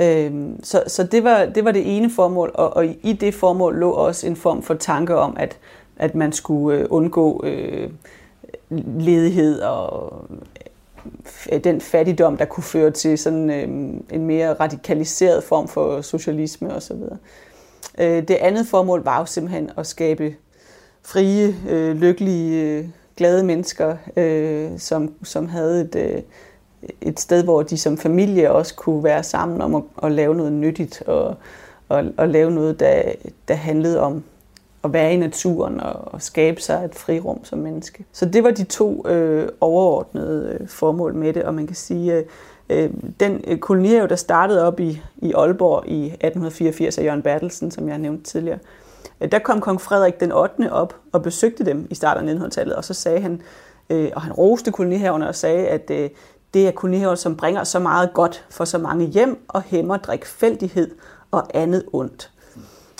Øhm, 0.00 0.64
så 0.64 0.82
så 0.86 1.02
det, 1.02 1.24
var, 1.24 1.44
det 1.44 1.64
var 1.64 1.72
det 1.72 1.96
ene 1.96 2.10
formål, 2.10 2.50
og, 2.54 2.76
og 2.76 2.86
i 2.86 3.12
det 3.12 3.34
formål 3.34 3.76
lå 3.76 3.90
også 3.90 4.26
en 4.26 4.36
form 4.36 4.62
for 4.62 4.74
tanke 4.74 5.16
om, 5.16 5.36
at, 5.38 5.58
at 5.96 6.14
man 6.14 6.32
skulle 6.32 6.78
øh, 6.78 6.86
undgå 6.90 7.44
øh, 7.44 7.90
ledighed 8.98 9.60
og 9.60 10.24
øh, 11.52 11.64
den 11.64 11.80
fattigdom, 11.80 12.36
der 12.36 12.44
kunne 12.44 12.64
føre 12.64 12.90
til 12.90 13.18
sådan 13.18 13.50
øh, 13.50 13.68
en 14.10 14.26
mere 14.26 14.52
radikaliseret 14.52 15.44
form 15.44 15.68
for 15.68 16.00
socialisme 16.00 16.74
osv. 16.74 16.96
Øh, 17.98 18.28
det 18.28 18.34
andet 18.34 18.66
formål 18.66 19.04
var 19.04 19.18
jo 19.18 19.26
simpelthen 19.26 19.70
at 19.76 19.86
skabe 19.86 20.34
frie, 21.02 21.56
øh, 21.68 21.96
lykkelige, 21.96 22.92
glade 23.16 23.44
mennesker, 23.44 23.96
øh, 24.16 24.70
som, 24.78 25.14
som 25.24 25.48
havde 25.48 25.80
et, 25.80 25.94
øh, 25.94 26.22
et 27.00 27.20
sted, 27.20 27.44
hvor 27.44 27.62
de 27.62 27.78
som 27.78 27.98
familie 27.98 28.52
også 28.52 28.74
kunne 28.74 29.04
være 29.04 29.22
sammen 29.22 29.62
om 29.62 29.74
at, 29.74 29.82
at 30.02 30.12
lave 30.12 30.34
noget 30.34 30.52
nyttigt 30.52 31.02
og, 31.06 31.36
og, 31.88 32.04
og 32.16 32.28
lave 32.28 32.50
noget, 32.50 32.80
der, 32.80 33.02
der 33.48 33.54
handlede 33.54 34.00
om 34.00 34.24
at 34.84 34.92
være 34.92 35.14
i 35.14 35.16
naturen 35.16 35.80
og, 35.80 36.14
og 36.14 36.22
skabe 36.22 36.60
sig 36.60 36.84
et 36.84 36.94
frirum 36.94 37.44
som 37.44 37.58
menneske. 37.58 38.04
Så 38.12 38.26
det 38.26 38.44
var 38.44 38.50
de 38.50 38.64
to 38.64 39.08
øh, 39.08 39.48
overordnede 39.60 40.58
øh, 40.60 40.68
formål 40.68 41.14
med 41.14 41.32
det, 41.32 41.42
og 41.42 41.54
man 41.54 41.66
kan 41.66 41.76
sige, 41.76 42.14
øh, 42.14 42.24
øh 42.68 42.90
den 43.20 43.44
øh, 43.46 43.58
kolonihave, 43.58 44.08
der 44.08 44.16
startede 44.16 44.66
op 44.66 44.80
i, 44.80 45.02
i 45.16 45.32
Aalborg 45.32 45.88
i 45.88 46.04
1884 46.04 46.98
af 46.98 47.04
Jørgen 47.04 47.22
Bertelsen, 47.22 47.70
som 47.70 47.88
jeg 47.88 47.98
nævnte 47.98 48.24
tidligere, 48.24 48.58
øh, 49.20 49.32
der 49.32 49.38
kom 49.38 49.60
kong 49.60 49.80
Frederik 49.80 50.20
den 50.20 50.32
8. 50.32 50.72
op 50.72 50.96
og 51.12 51.22
besøgte 51.22 51.64
dem 51.64 51.86
i 51.90 51.94
starten 51.94 52.28
af 52.28 52.34
1900-tallet, 52.34 52.76
og 52.76 52.84
så 52.84 52.94
sagde 52.94 53.20
han, 53.20 53.42
øh, 53.90 54.10
og 54.14 54.22
han 54.22 54.32
roste 54.32 54.72
kolonihaverne 54.72 55.28
og 55.28 55.34
sagde, 55.34 55.66
at 55.66 55.90
øh, 55.90 56.10
det 56.54 56.66
er 56.66 56.70
kolonihaver, 56.70 57.14
som 57.14 57.36
bringer 57.36 57.64
så 57.64 57.78
meget 57.78 58.14
godt 58.14 58.44
for 58.50 58.64
så 58.64 58.78
mange 58.78 59.06
hjem 59.06 59.44
og 59.48 59.62
hæmmer 59.62 59.96
drikfældighed 59.96 60.90
og 61.30 61.46
andet 61.54 61.84
ondt. 61.92 62.30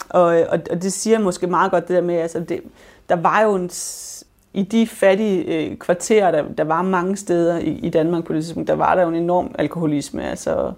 Og, 0.08 0.24
og, 0.24 0.60
og 0.70 0.82
det 0.82 0.92
siger 0.92 1.18
måske 1.18 1.46
meget 1.46 1.70
godt 1.70 1.88
det 1.88 1.96
der 1.96 2.02
med, 2.02 2.14
altså 2.14 2.40
det, 2.40 2.60
der 3.08 3.16
var 3.16 3.40
jo 3.40 3.54
en, 3.54 3.70
i 4.52 4.62
de 4.62 4.86
fattige 4.86 5.44
øh, 5.44 5.76
kvarterer, 5.76 6.30
der, 6.30 6.44
der 6.58 6.64
var 6.64 6.82
mange 6.82 7.16
steder 7.16 7.58
i, 7.58 7.70
i 7.70 7.90
Danmark 7.90 8.24
på 8.24 8.32
det 8.32 8.44
tidspunkt, 8.44 8.68
der 8.68 8.74
var 8.74 8.94
der 8.94 9.02
jo 9.02 9.08
en 9.08 9.14
enorm 9.14 9.54
alkoholisme, 9.58 10.30
altså, 10.30 10.72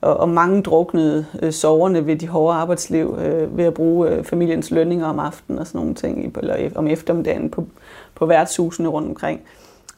og, 0.00 0.16
og 0.16 0.28
mange 0.28 0.62
druknede 0.62 1.26
øh, 1.42 1.52
soverne 1.52 2.06
ved 2.06 2.16
de 2.16 2.28
hårde 2.28 2.56
arbejdsliv, 2.56 3.18
øh, 3.18 3.56
ved 3.56 3.64
at 3.64 3.74
bruge 3.74 4.10
øh, 4.10 4.24
familiens 4.24 4.70
lønninger 4.70 5.06
om 5.06 5.18
aftenen 5.18 5.58
og 5.58 5.66
sådan 5.66 5.78
nogle 5.78 5.94
ting, 5.94 6.36
eller 6.38 6.70
om 6.74 6.86
eftermiddagen 6.86 7.50
på, 7.50 7.66
på 8.14 8.26
værtshusene 8.26 8.88
rundt 8.88 9.08
omkring. 9.08 9.40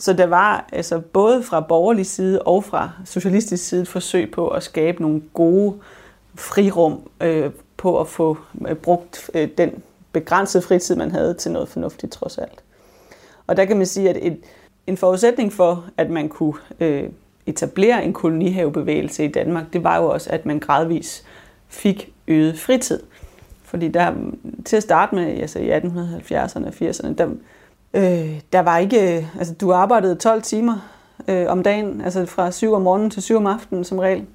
Så 0.04 0.12
der 0.12 0.26
var 0.26 0.68
altså 0.72 1.00
både 1.00 1.42
fra 1.42 1.60
borgerlig 1.60 2.06
side 2.06 2.42
og 2.42 2.64
fra 2.64 2.90
socialistisk 3.04 3.68
side 3.68 3.82
et 3.82 3.88
forsøg 3.88 4.30
på 4.30 4.48
at 4.48 4.62
skabe 4.62 5.02
nogle 5.02 5.22
gode 5.34 5.74
frirum 6.34 7.00
øh, 7.20 7.50
på 7.76 8.00
at 8.00 8.08
få 8.08 8.38
øh, 8.68 8.76
brugt 8.76 9.30
øh, 9.34 9.48
den 9.58 9.82
begrænsede 10.12 10.62
fritid, 10.62 10.96
man 10.96 11.10
havde 11.10 11.34
til 11.34 11.52
noget 11.52 11.68
fornuftigt 11.68 12.12
trods 12.12 12.38
alt. 12.38 12.62
Og 13.46 13.56
der 13.56 13.64
kan 13.64 13.76
man 13.76 13.86
sige, 13.86 14.10
at 14.10 14.16
et, 14.20 14.38
en 14.86 14.96
forudsætning 14.96 15.52
for, 15.52 15.84
at 15.96 16.10
man 16.10 16.28
kunne 16.28 16.54
øh, 16.80 17.10
etablere 17.46 18.04
en 18.04 18.12
kolonihavebevægelse 18.12 19.24
i 19.24 19.28
Danmark, 19.28 19.72
det 19.72 19.84
var 19.84 19.96
jo 19.96 20.08
også, 20.08 20.30
at 20.30 20.46
man 20.46 20.58
gradvis 20.58 21.24
fik 21.68 22.12
øget 22.28 22.58
fritid. 22.58 23.00
Fordi 23.62 23.88
der, 23.88 24.14
til 24.64 24.76
at 24.76 24.82
starte 24.82 25.14
med, 25.14 25.24
altså 25.24 25.58
i 25.58 25.78
1870'erne 25.78 26.66
og 26.66 26.72
80'erne, 26.80 27.14
der, 27.14 27.28
øh, 27.94 28.40
der 28.52 28.60
var 28.60 28.78
ikke, 28.78 29.16
øh, 29.16 29.24
altså 29.38 29.54
du 29.54 29.72
arbejdede 29.72 30.14
12 30.14 30.42
timer 30.42 30.78
øh, 31.28 31.46
om 31.48 31.62
dagen, 31.62 32.00
altså 32.00 32.26
fra 32.26 32.50
7 32.50 32.72
om 32.72 32.82
morgenen 32.82 33.10
til 33.10 33.22
7 33.22 33.36
om 33.36 33.46
aftenen 33.46 33.84
som 33.84 33.98
regel. 33.98 34.26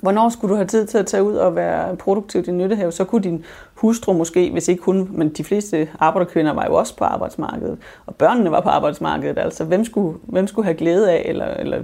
Hvornår 0.00 0.28
skulle 0.28 0.52
du 0.52 0.56
have 0.56 0.66
tid 0.66 0.86
til 0.86 0.98
at 0.98 1.06
tage 1.06 1.22
ud 1.22 1.34
og 1.34 1.56
være 1.56 1.96
produktiv 1.96 2.40
i 2.40 2.44
din 2.44 2.58
nyttehave? 2.58 2.92
Så 2.92 3.04
kunne 3.04 3.22
din 3.22 3.44
hustru 3.74 4.12
måske, 4.12 4.50
hvis 4.50 4.68
ikke 4.68 4.82
hun, 4.82 5.08
men 5.12 5.28
de 5.28 5.44
fleste 5.44 5.88
arbejderkvinder 5.98 6.52
var 6.52 6.66
jo 6.66 6.74
også 6.74 6.96
på 6.96 7.04
arbejdsmarkedet, 7.04 7.78
og 8.06 8.14
børnene 8.14 8.50
var 8.50 8.60
på 8.60 8.68
arbejdsmarkedet. 8.68 9.38
Altså, 9.38 9.64
hvem 9.64 9.84
skulle, 9.84 10.18
hvem 10.22 10.46
skulle 10.46 10.64
have 10.64 10.76
glæde 10.76 11.10
af 11.10 11.22
eller, 11.24 11.46
eller 11.46 11.82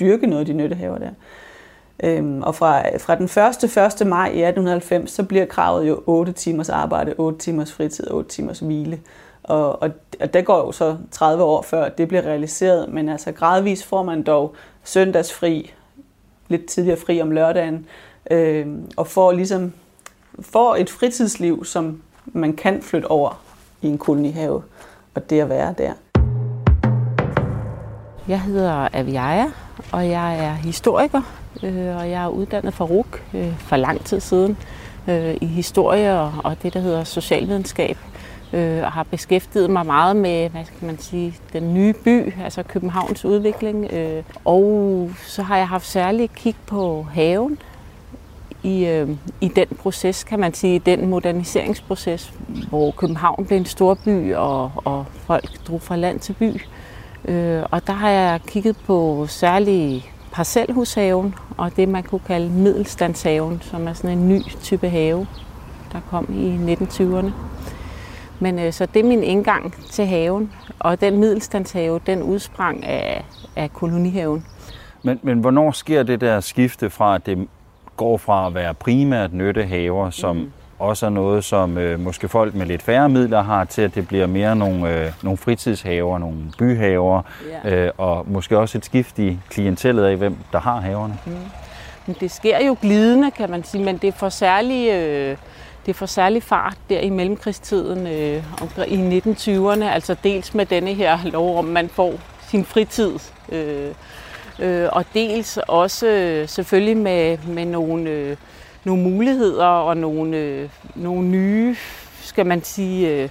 dyrke 0.00 0.26
noget 0.26 0.40
af 0.40 0.46
de 0.46 0.52
nyttehaver 0.52 0.98
der? 0.98 1.10
Øhm, 2.04 2.42
og 2.42 2.54
fra, 2.54 2.96
fra 2.98 3.14
den 3.14 3.24
1. 3.24 4.00
1. 4.00 4.06
maj 4.06 4.26
i 4.26 4.42
1890, 4.42 5.10
så 5.10 5.22
bliver 5.22 5.44
kravet 5.44 5.88
jo 5.88 6.02
8 6.06 6.32
timers 6.32 6.68
arbejde, 6.68 7.14
8 7.18 7.38
timers 7.38 7.72
fritid, 7.72 8.10
8 8.10 8.30
timers 8.30 8.58
hvile. 8.58 9.00
Og, 9.48 9.82
og, 9.82 9.90
og 10.20 10.34
det 10.34 10.44
går 10.44 10.58
jo 10.58 10.72
så 10.72 10.96
30 11.10 11.42
år 11.42 11.62
før 11.62 11.88
det 11.88 12.08
bliver 12.08 12.22
realiseret, 12.22 12.88
men 12.88 13.08
altså 13.08 13.32
gradvist 13.32 13.84
får 13.84 14.02
man 14.02 14.22
dog 14.22 14.54
søndagsfri, 14.84 15.74
lidt 16.48 16.66
tidligere 16.66 16.98
fri 16.98 17.22
om 17.22 17.30
lørdagen, 17.30 17.86
øh, 18.30 18.66
og 18.96 19.06
får 19.06 19.32
ligesom 19.32 19.72
får 20.40 20.76
et 20.76 20.90
fritidsliv, 20.90 21.64
som 21.64 22.02
man 22.26 22.52
kan 22.52 22.82
flytte 22.82 23.10
over 23.10 23.42
i 23.82 23.86
en 23.86 23.98
kolonihave, 23.98 24.62
og 25.14 25.30
det 25.30 25.40
at 25.40 25.48
være 25.48 25.74
der. 25.78 25.92
Jeg 28.28 28.40
hedder 28.40 28.88
Aviaja, 28.92 29.46
og 29.92 30.08
jeg 30.08 30.44
er 30.44 30.52
historiker, 30.52 31.22
øh, 31.62 31.96
og 31.96 32.10
jeg 32.10 32.24
er 32.24 32.28
uddannet 32.28 32.74
fra 32.74 32.84
RUK 32.84 33.22
øh, 33.34 33.58
for 33.58 33.76
lang 33.76 34.04
tid 34.04 34.20
siden 34.20 34.56
øh, 35.08 35.36
i 35.40 35.46
historie 35.46 36.20
og 36.20 36.56
det, 36.62 36.74
der 36.74 36.80
hedder 36.80 37.04
socialvidenskab 37.04 37.98
øh, 38.52 38.82
og 38.82 38.92
har 38.92 39.02
beskæftiget 39.02 39.70
mig 39.70 39.86
meget 39.86 40.16
med, 40.16 40.48
hvad 40.50 40.64
skal 40.64 40.86
man 40.86 40.98
sige, 40.98 41.34
den 41.52 41.74
nye 41.74 41.94
by, 42.04 42.32
altså 42.44 42.62
Københavns 42.62 43.24
udvikling. 43.24 43.92
Øh, 43.92 44.22
og 44.44 45.10
så 45.26 45.42
har 45.42 45.56
jeg 45.56 45.68
haft 45.68 45.86
særligt 45.86 46.34
kig 46.34 46.54
på 46.66 47.06
haven 47.12 47.58
i, 48.62 48.86
øh, 48.86 49.08
i 49.40 49.48
den 49.48 49.66
proces, 49.82 50.24
kan 50.24 50.38
man 50.38 50.54
sige, 50.54 50.78
den 50.78 51.06
moderniseringsproces, 51.06 52.32
hvor 52.68 52.90
København 52.90 53.44
blev 53.46 53.58
en 53.58 53.64
stor 53.64 53.94
by, 53.94 54.34
og, 54.34 54.72
og 54.74 55.06
folk 55.12 55.66
drog 55.66 55.82
fra 55.82 55.96
land 55.96 56.20
til 56.20 56.32
by. 56.32 56.60
Øh, 57.24 57.62
og 57.70 57.86
der 57.86 57.92
har 57.92 58.10
jeg 58.10 58.40
kigget 58.46 58.76
på 58.86 59.26
særlig 59.28 60.10
parcelhushaven, 60.32 61.34
og 61.56 61.76
det 61.76 61.88
man 61.88 62.02
kunne 62.02 62.20
kalde 62.26 62.50
middelstandshaven, 62.50 63.62
som 63.62 63.88
er 63.88 63.92
sådan 63.92 64.18
en 64.18 64.28
ny 64.28 64.42
type 64.62 64.88
have, 64.88 65.26
der 65.92 66.00
kom 66.10 66.26
i 66.34 66.74
1920'erne. 66.74 67.30
Men 68.40 68.58
øh, 68.58 68.72
så 68.72 68.86
det 68.86 69.00
er 69.00 69.04
min 69.04 69.22
indgang 69.22 69.74
til 69.90 70.06
haven, 70.06 70.52
og 70.78 71.00
den 71.00 71.18
middelstandshave, 71.18 72.00
den 72.06 72.22
udsprang 72.22 72.84
af, 72.84 73.24
af 73.56 73.72
kolonihaven. 73.72 74.46
Men, 75.02 75.20
men 75.22 75.38
hvornår 75.38 75.70
sker 75.70 76.02
det 76.02 76.20
der 76.20 76.40
skifte 76.40 76.90
fra, 76.90 77.14
at 77.14 77.26
det 77.26 77.48
går 77.96 78.16
fra 78.16 78.46
at 78.46 78.54
være 78.54 78.74
primært 78.74 79.32
nyttehaver, 79.32 80.10
som 80.10 80.36
mm. 80.36 80.52
også 80.78 81.06
er 81.06 81.10
noget, 81.10 81.44
som 81.44 81.78
øh, 81.78 82.00
måske 82.00 82.28
folk 82.28 82.54
med 82.54 82.66
lidt 82.66 82.82
færre 82.82 83.08
midler 83.08 83.42
har, 83.42 83.64
til 83.64 83.82
at 83.82 83.94
det 83.94 84.08
bliver 84.08 84.26
mere 84.26 84.56
nogle, 84.56 84.94
øh, 84.94 85.12
nogle 85.22 85.36
fritidshaver, 85.36 86.18
nogle 86.18 86.36
byhaver, 86.58 87.22
yeah. 87.66 87.86
øh, 87.86 87.90
og 87.98 88.24
måske 88.28 88.58
også 88.58 88.78
et 88.78 88.84
skift 88.84 89.18
i 89.18 89.38
klientellet 89.50 90.04
af, 90.04 90.16
hvem 90.16 90.36
der 90.52 90.58
har 90.58 90.80
haverne. 90.80 91.18
Mm. 91.26 91.32
Men 92.06 92.16
det 92.20 92.30
sker 92.30 92.66
jo 92.66 92.76
glidende, 92.82 93.30
kan 93.30 93.50
man 93.50 93.64
sige, 93.64 93.84
men 93.84 93.96
det 93.96 94.08
er 94.08 94.12
for 94.12 94.28
særlig... 94.28 94.90
Øh, 94.90 95.36
det 95.86 95.96
får 95.96 96.06
særlig 96.06 96.42
fart 96.42 96.76
der 96.90 97.00
i 97.00 97.10
mellemkrigstiden 97.10 98.06
øh, 98.06 98.44
i 98.88 99.18
1920'erne, 99.18 99.84
altså 99.84 100.16
dels 100.24 100.54
med 100.54 100.66
denne 100.66 100.94
her 100.94 101.18
lov 101.24 101.58
om, 101.58 101.64
man 101.64 101.88
får 101.88 102.14
sin 102.48 102.64
fritid, 102.64 103.18
øh, 103.52 103.94
øh, 104.58 104.88
og 104.92 105.04
dels 105.14 105.58
også 105.68 106.06
øh, 106.06 106.48
selvfølgelig 106.48 106.96
med, 106.96 107.38
med 107.38 107.64
nogle, 107.64 108.10
øh, 108.10 108.36
nogle 108.84 109.02
muligheder 109.02 109.66
og 109.66 109.96
nogle, 109.96 110.36
øh, 110.36 110.68
nogle 110.94 111.28
nye, 111.28 111.76
skal 112.20 112.46
man 112.46 112.64
sige, 112.64 113.08
øh, 113.08 113.28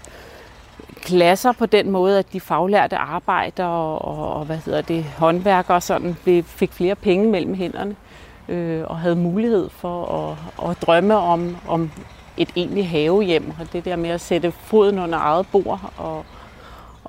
klasser 1.02 1.52
på 1.52 1.66
den 1.66 1.91
måde, 1.91 2.20
at 2.20 2.34
de 2.34 2.39
faglærte 2.39 2.98
arbejdere 2.98 3.98
og, 3.98 4.39
og 4.39 4.45
hvad 4.45 4.58
hedder 4.58 4.82
det, 4.82 5.04
håndværkere 5.04 5.82
sådan, 5.82 6.18
blev, 6.24 6.43
fik 6.43 6.74
flere 6.74 6.95
penge 6.95 7.32
mellem 7.32 7.54
hænderne 7.54 7.95
øh, 8.50 8.84
og 8.88 8.98
havde 8.98 9.16
mulighed 9.16 9.70
for 9.70 10.06
at, 10.06 10.70
at 10.70 10.82
drømme 10.82 11.16
om, 11.16 11.58
om 11.68 11.91
et 12.38 12.49
egentligt 12.55 12.88
havehjem, 12.88 13.53
og 13.59 13.73
det 13.73 13.85
der 13.85 13.95
med 13.95 14.09
at 14.09 14.21
sætte 14.21 14.51
foden 14.51 14.99
under 14.99 15.17
eget 15.17 15.47
bord, 15.51 15.93
og, 15.97 16.25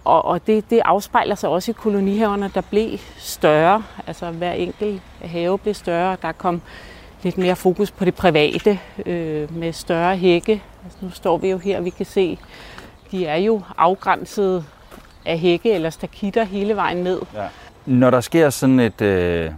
og, 0.04 0.24
og 0.24 0.46
det, 0.46 0.70
det 0.70 0.80
afspejler 0.84 1.34
sig 1.34 1.50
også 1.50 1.70
i 1.70 1.74
kolonihaverne, 1.78 2.50
der 2.54 2.60
blev 2.60 2.98
større, 3.16 3.82
altså 4.06 4.30
hver 4.30 4.52
enkelt 4.52 5.02
have 5.20 5.58
blev 5.58 5.74
større, 5.74 6.16
der 6.22 6.32
kom 6.32 6.62
lidt 7.22 7.38
mere 7.38 7.56
fokus 7.56 7.90
på 7.90 8.04
det 8.04 8.14
private, 8.14 8.78
øh, 9.06 9.56
med 9.56 9.72
større 9.72 10.16
hække. 10.16 10.62
Altså, 10.84 10.98
nu 11.00 11.10
står 11.10 11.36
vi 11.36 11.50
jo 11.50 11.58
her, 11.58 11.80
vi 11.80 11.90
kan 11.90 12.06
se, 12.06 12.38
de 13.10 13.26
er 13.26 13.36
jo 13.36 13.62
afgrænset 13.76 14.64
af 15.26 15.38
hække 15.38 15.72
eller 15.72 15.90
stakitter 15.90 16.44
hele 16.44 16.76
vejen 16.76 16.96
ned. 16.96 17.20
Ja. 17.34 17.46
Når 17.86 18.10
der 18.10 18.20
sker 18.20 18.50
sådan 18.50 18.80
et, 18.80 19.00
øh, 19.00 19.50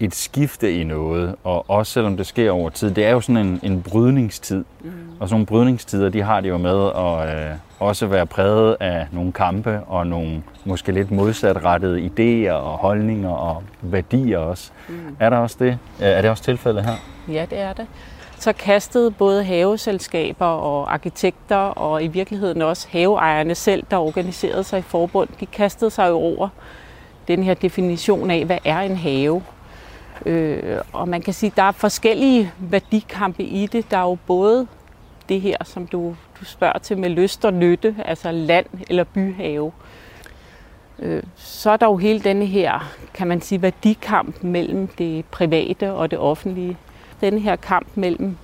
et 0.00 0.14
skifte 0.14 0.80
i 0.80 0.84
noget, 0.84 1.34
og 1.44 1.70
også 1.70 1.92
selvom 1.92 2.16
det 2.16 2.26
sker 2.26 2.50
over 2.50 2.70
tid, 2.70 2.90
det 2.90 3.04
er 3.04 3.10
jo 3.10 3.20
sådan 3.20 3.46
en, 3.46 3.60
en 3.62 3.82
brydningstid. 3.82 4.64
Mm. 4.80 4.90
Og 5.20 5.28
sådan 5.28 5.34
nogle 5.34 5.46
brydningstider, 5.46 6.08
de 6.08 6.22
har 6.22 6.40
det 6.40 6.48
jo 6.48 6.58
med 6.58 6.86
at 6.96 7.50
øh, 7.50 7.56
også 7.78 8.06
være 8.06 8.26
præget 8.26 8.76
af 8.80 9.06
nogle 9.12 9.32
kampe 9.32 9.80
og 9.86 10.06
nogle 10.06 10.42
måske 10.64 10.92
lidt 10.92 11.10
modsatrettede 11.10 12.06
idéer 12.06 12.52
og 12.52 12.78
holdninger 12.78 13.30
og 13.30 13.62
værdier 13.82 14.38
også. 14.38 14.70
Mm. 14.88 15.16
Er 15.20 15.30
der 15.30 15.36
også 15.36 15.56
det? 15.58 15.78
Er 16.00 16.22
det 16.22 16.30
også 16.30 16.42
tilfældet 16.42 16.84
her? 16.84 16.94
Ja, 17.28 17.46
det 17.50 17.60
er 17.60 17.72
det. 17.72 17.86
Så 18.38 18.52
kastede 18.52 19.10
både 19.10 19.44
haveselskaber 19.44 20.46
og 20.46 20.92
arkitekter 20.92 21.56
og 21.56 22.04
i 22.04 22.06
virkeligheden 22.06 22.62
også 22.62 22.88
haveejerne 22.90 23.54
selv, 23.54 23.84
der 23.90 23.96
organiserede 23.96 24.64
sig 24.64 24.78
i 24.78 24.82
forbund, 24.82 25.28
de 25.40 25.46
kastede 25.46 25.90
sig 25.90 26.12
over 26.12 26.48
den 27.28 27.42
her 27.42 27.54
definition 27.54 28.30
af, 28.30 28.44
hvad 28.44 28.58
er 28.64 28.80
en 28.80 28.96
have? 28.96 29.42
Øh, 30.26 30.80
og 30.92 31.08
man 31.08 31.22
kan 31.22 31.34
sige, 31.34 31.50
at 31.50 31.56
der 31.56 31.62
er 31.62 31.72
forskellige 31.72 32.52
værdikampe 32.58 33.42
i 33.42 33.66
det. 33.66 33.90
Der 33.90 33.96
er 33.96 34.02
jo 34.02 34.18
både 34.26 34.66
det 35.28 35.40
her, 35.40 35.56
som 35.64 35.86
du, 35.86 36.16
du 36.40 36.44
spørger 36.44 36.78
til 36.78 36.98
med 36.98 37.10
lyst 37.10 37.44
og 37.44 37.52
nytte, 37.52 37.96
altså 38.04 38.30
land 38.30 38.66
eller 38.90 39.04
byhave. 39.04 39.72
Øh, 40.98 41.22
så 41.36 41.70
er 41.70 41.76
der 41.76 41.86
jo 41.86 41.96
hele 41.96 42.20
denne 42.20 42.46
her, 42.46 42.92
kan 43.14 43.26
man 43.26 43.40
sige, 43.40 43.62
værdikamp 43.62 44.42
mellem 44.42 44.86
det 44.86 45.24
private 45.24 45.92
og 45.92 46.10
det 46.10 46.18
offentlige. 46.18 46.76
Denne 47.20 47.40
her 47.40 47.56
kamp 47.56 47.86
mellem, 47.94 48.36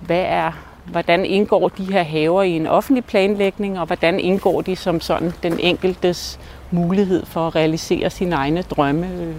hvad 0.00 0.24
er, 0.28 0.52
hvordan 0.84 1.24
indgår 1.24 1.68
de 1.68 1.92
her 1.92 2.02
haver 2.02 2.42
i 2.42 2.50
en 2.50 2.66
offentlig 2.66 3.04
planlægning, 3.04 3.80
og 3.80 3.86
hvordan 3.86 4.20
indgår 4.20 4.60
de 4.60 4.76
som 4.76 5.00
sådan 5.00 5.32
den 5.42 5.60
enkeltes 5.60 6.40
mulighed 6.70 7.26
for 7.26 7.46
at 7.46 7.54
realisere 7.54 8.10
sine 8.10 8.34
egne 8.34 8.62
drømme 8.62 9.06
øh, 9.06 9.34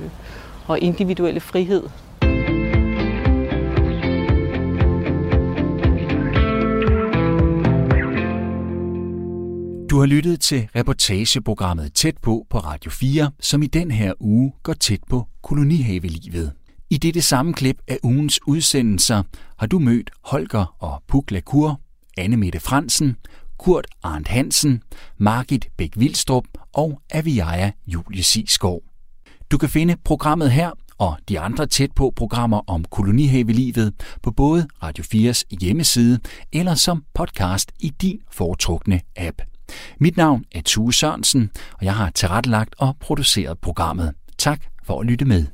og 0.68 0.80
individuelle 0.80 1.39
frihed. 1.39 1.84
Du 9.89 9.99
har 9.99 10.05
lyttet 10.05 10.39
til 10.39 10.70
reportageprogrammet 10.76 11.93
Tæt 11.93 12.18
på 12.22 12.45
på 12.49 12.57
Radio 12.57 12.91
4, 12.91 13.32
som 13.39 13.63
i 13.63 13.68
den 13.68 13.91
her 13.91 14.13
uge 14.20 14.53
går 14.63 14.74
tæt 14.74 14.99
på 15.09 15.28
kolonihavelivet. 15.43 16.53
I 16.89 16.97
dette 16.97 17.22
samme 17.22 17.53
klip 17.53 17.78
af 17.88 17.99
ugens 18.03 18.39
udsendelser 18.47 19.24
har 19.57 19.68
du 19.68 19.80
mødt 19.80 20.11
Holger 20.24 20.76
og 20.80 21.03
Puk 21.07 21.32
Lacour, 21.32 21.82
Anne 22.18 22.38
Mette 22.38 22.59
Fransen, 22.59 23.16
Kurt 23.57 23.88
Arndt 24.03 24.28
Hansen, 24.28 24.82
Margit 25.18 25.68
Bæk 25.78 25.91
Vildstrup 25.95 26.45
og 26.74 27.01
Aviaja 27.11 27.72
Julie 27.88 28.24
Sisgaard. 28.24 28.82
Du 29.51 29.57
kan 29.57 29.69
finde 29.69 29.95
programmet 30.03 30.51
her 30.51 30.71
og 30.97 31.17
de 31.29 31.39
andre 31.39 31.65
tæt 31.67 31.91
på 31.95 32.13
programmer 32.15 32.61
om 32.67 32.85
kolonihavelivet 32.91 33.93
på 34.23 34.31
både 34.31 34.67
Radio 34.83 35.03
4's 35.03 35.43
hjemmeside 35.61 36.19
eller 36.53 36.75
som 36.75 37.03
podcast 37.13 37.71
i 37.79 37.89
din 38.01 38.19
foretrukne 38.31 39.01
app. 39.15 39.41
Mit 39.99 40.17
navn 40.17 40.43
er 40.51 40.61
Tue 40.65 40.93
Sørensen, 40.93 41.51
og 41.73 41.85
jeg 41.85 41.95
har 41.95 42.09
tilrettelagt 42.09 42.75
og 42.77 42.97
produceret 42.99 43.59
programmet. 43.59 44.13
Tak 44.37 44.61
for 44.85 44.99
at 44.99 45.05
lytte 45.05 45.25
med. 45.25 45.45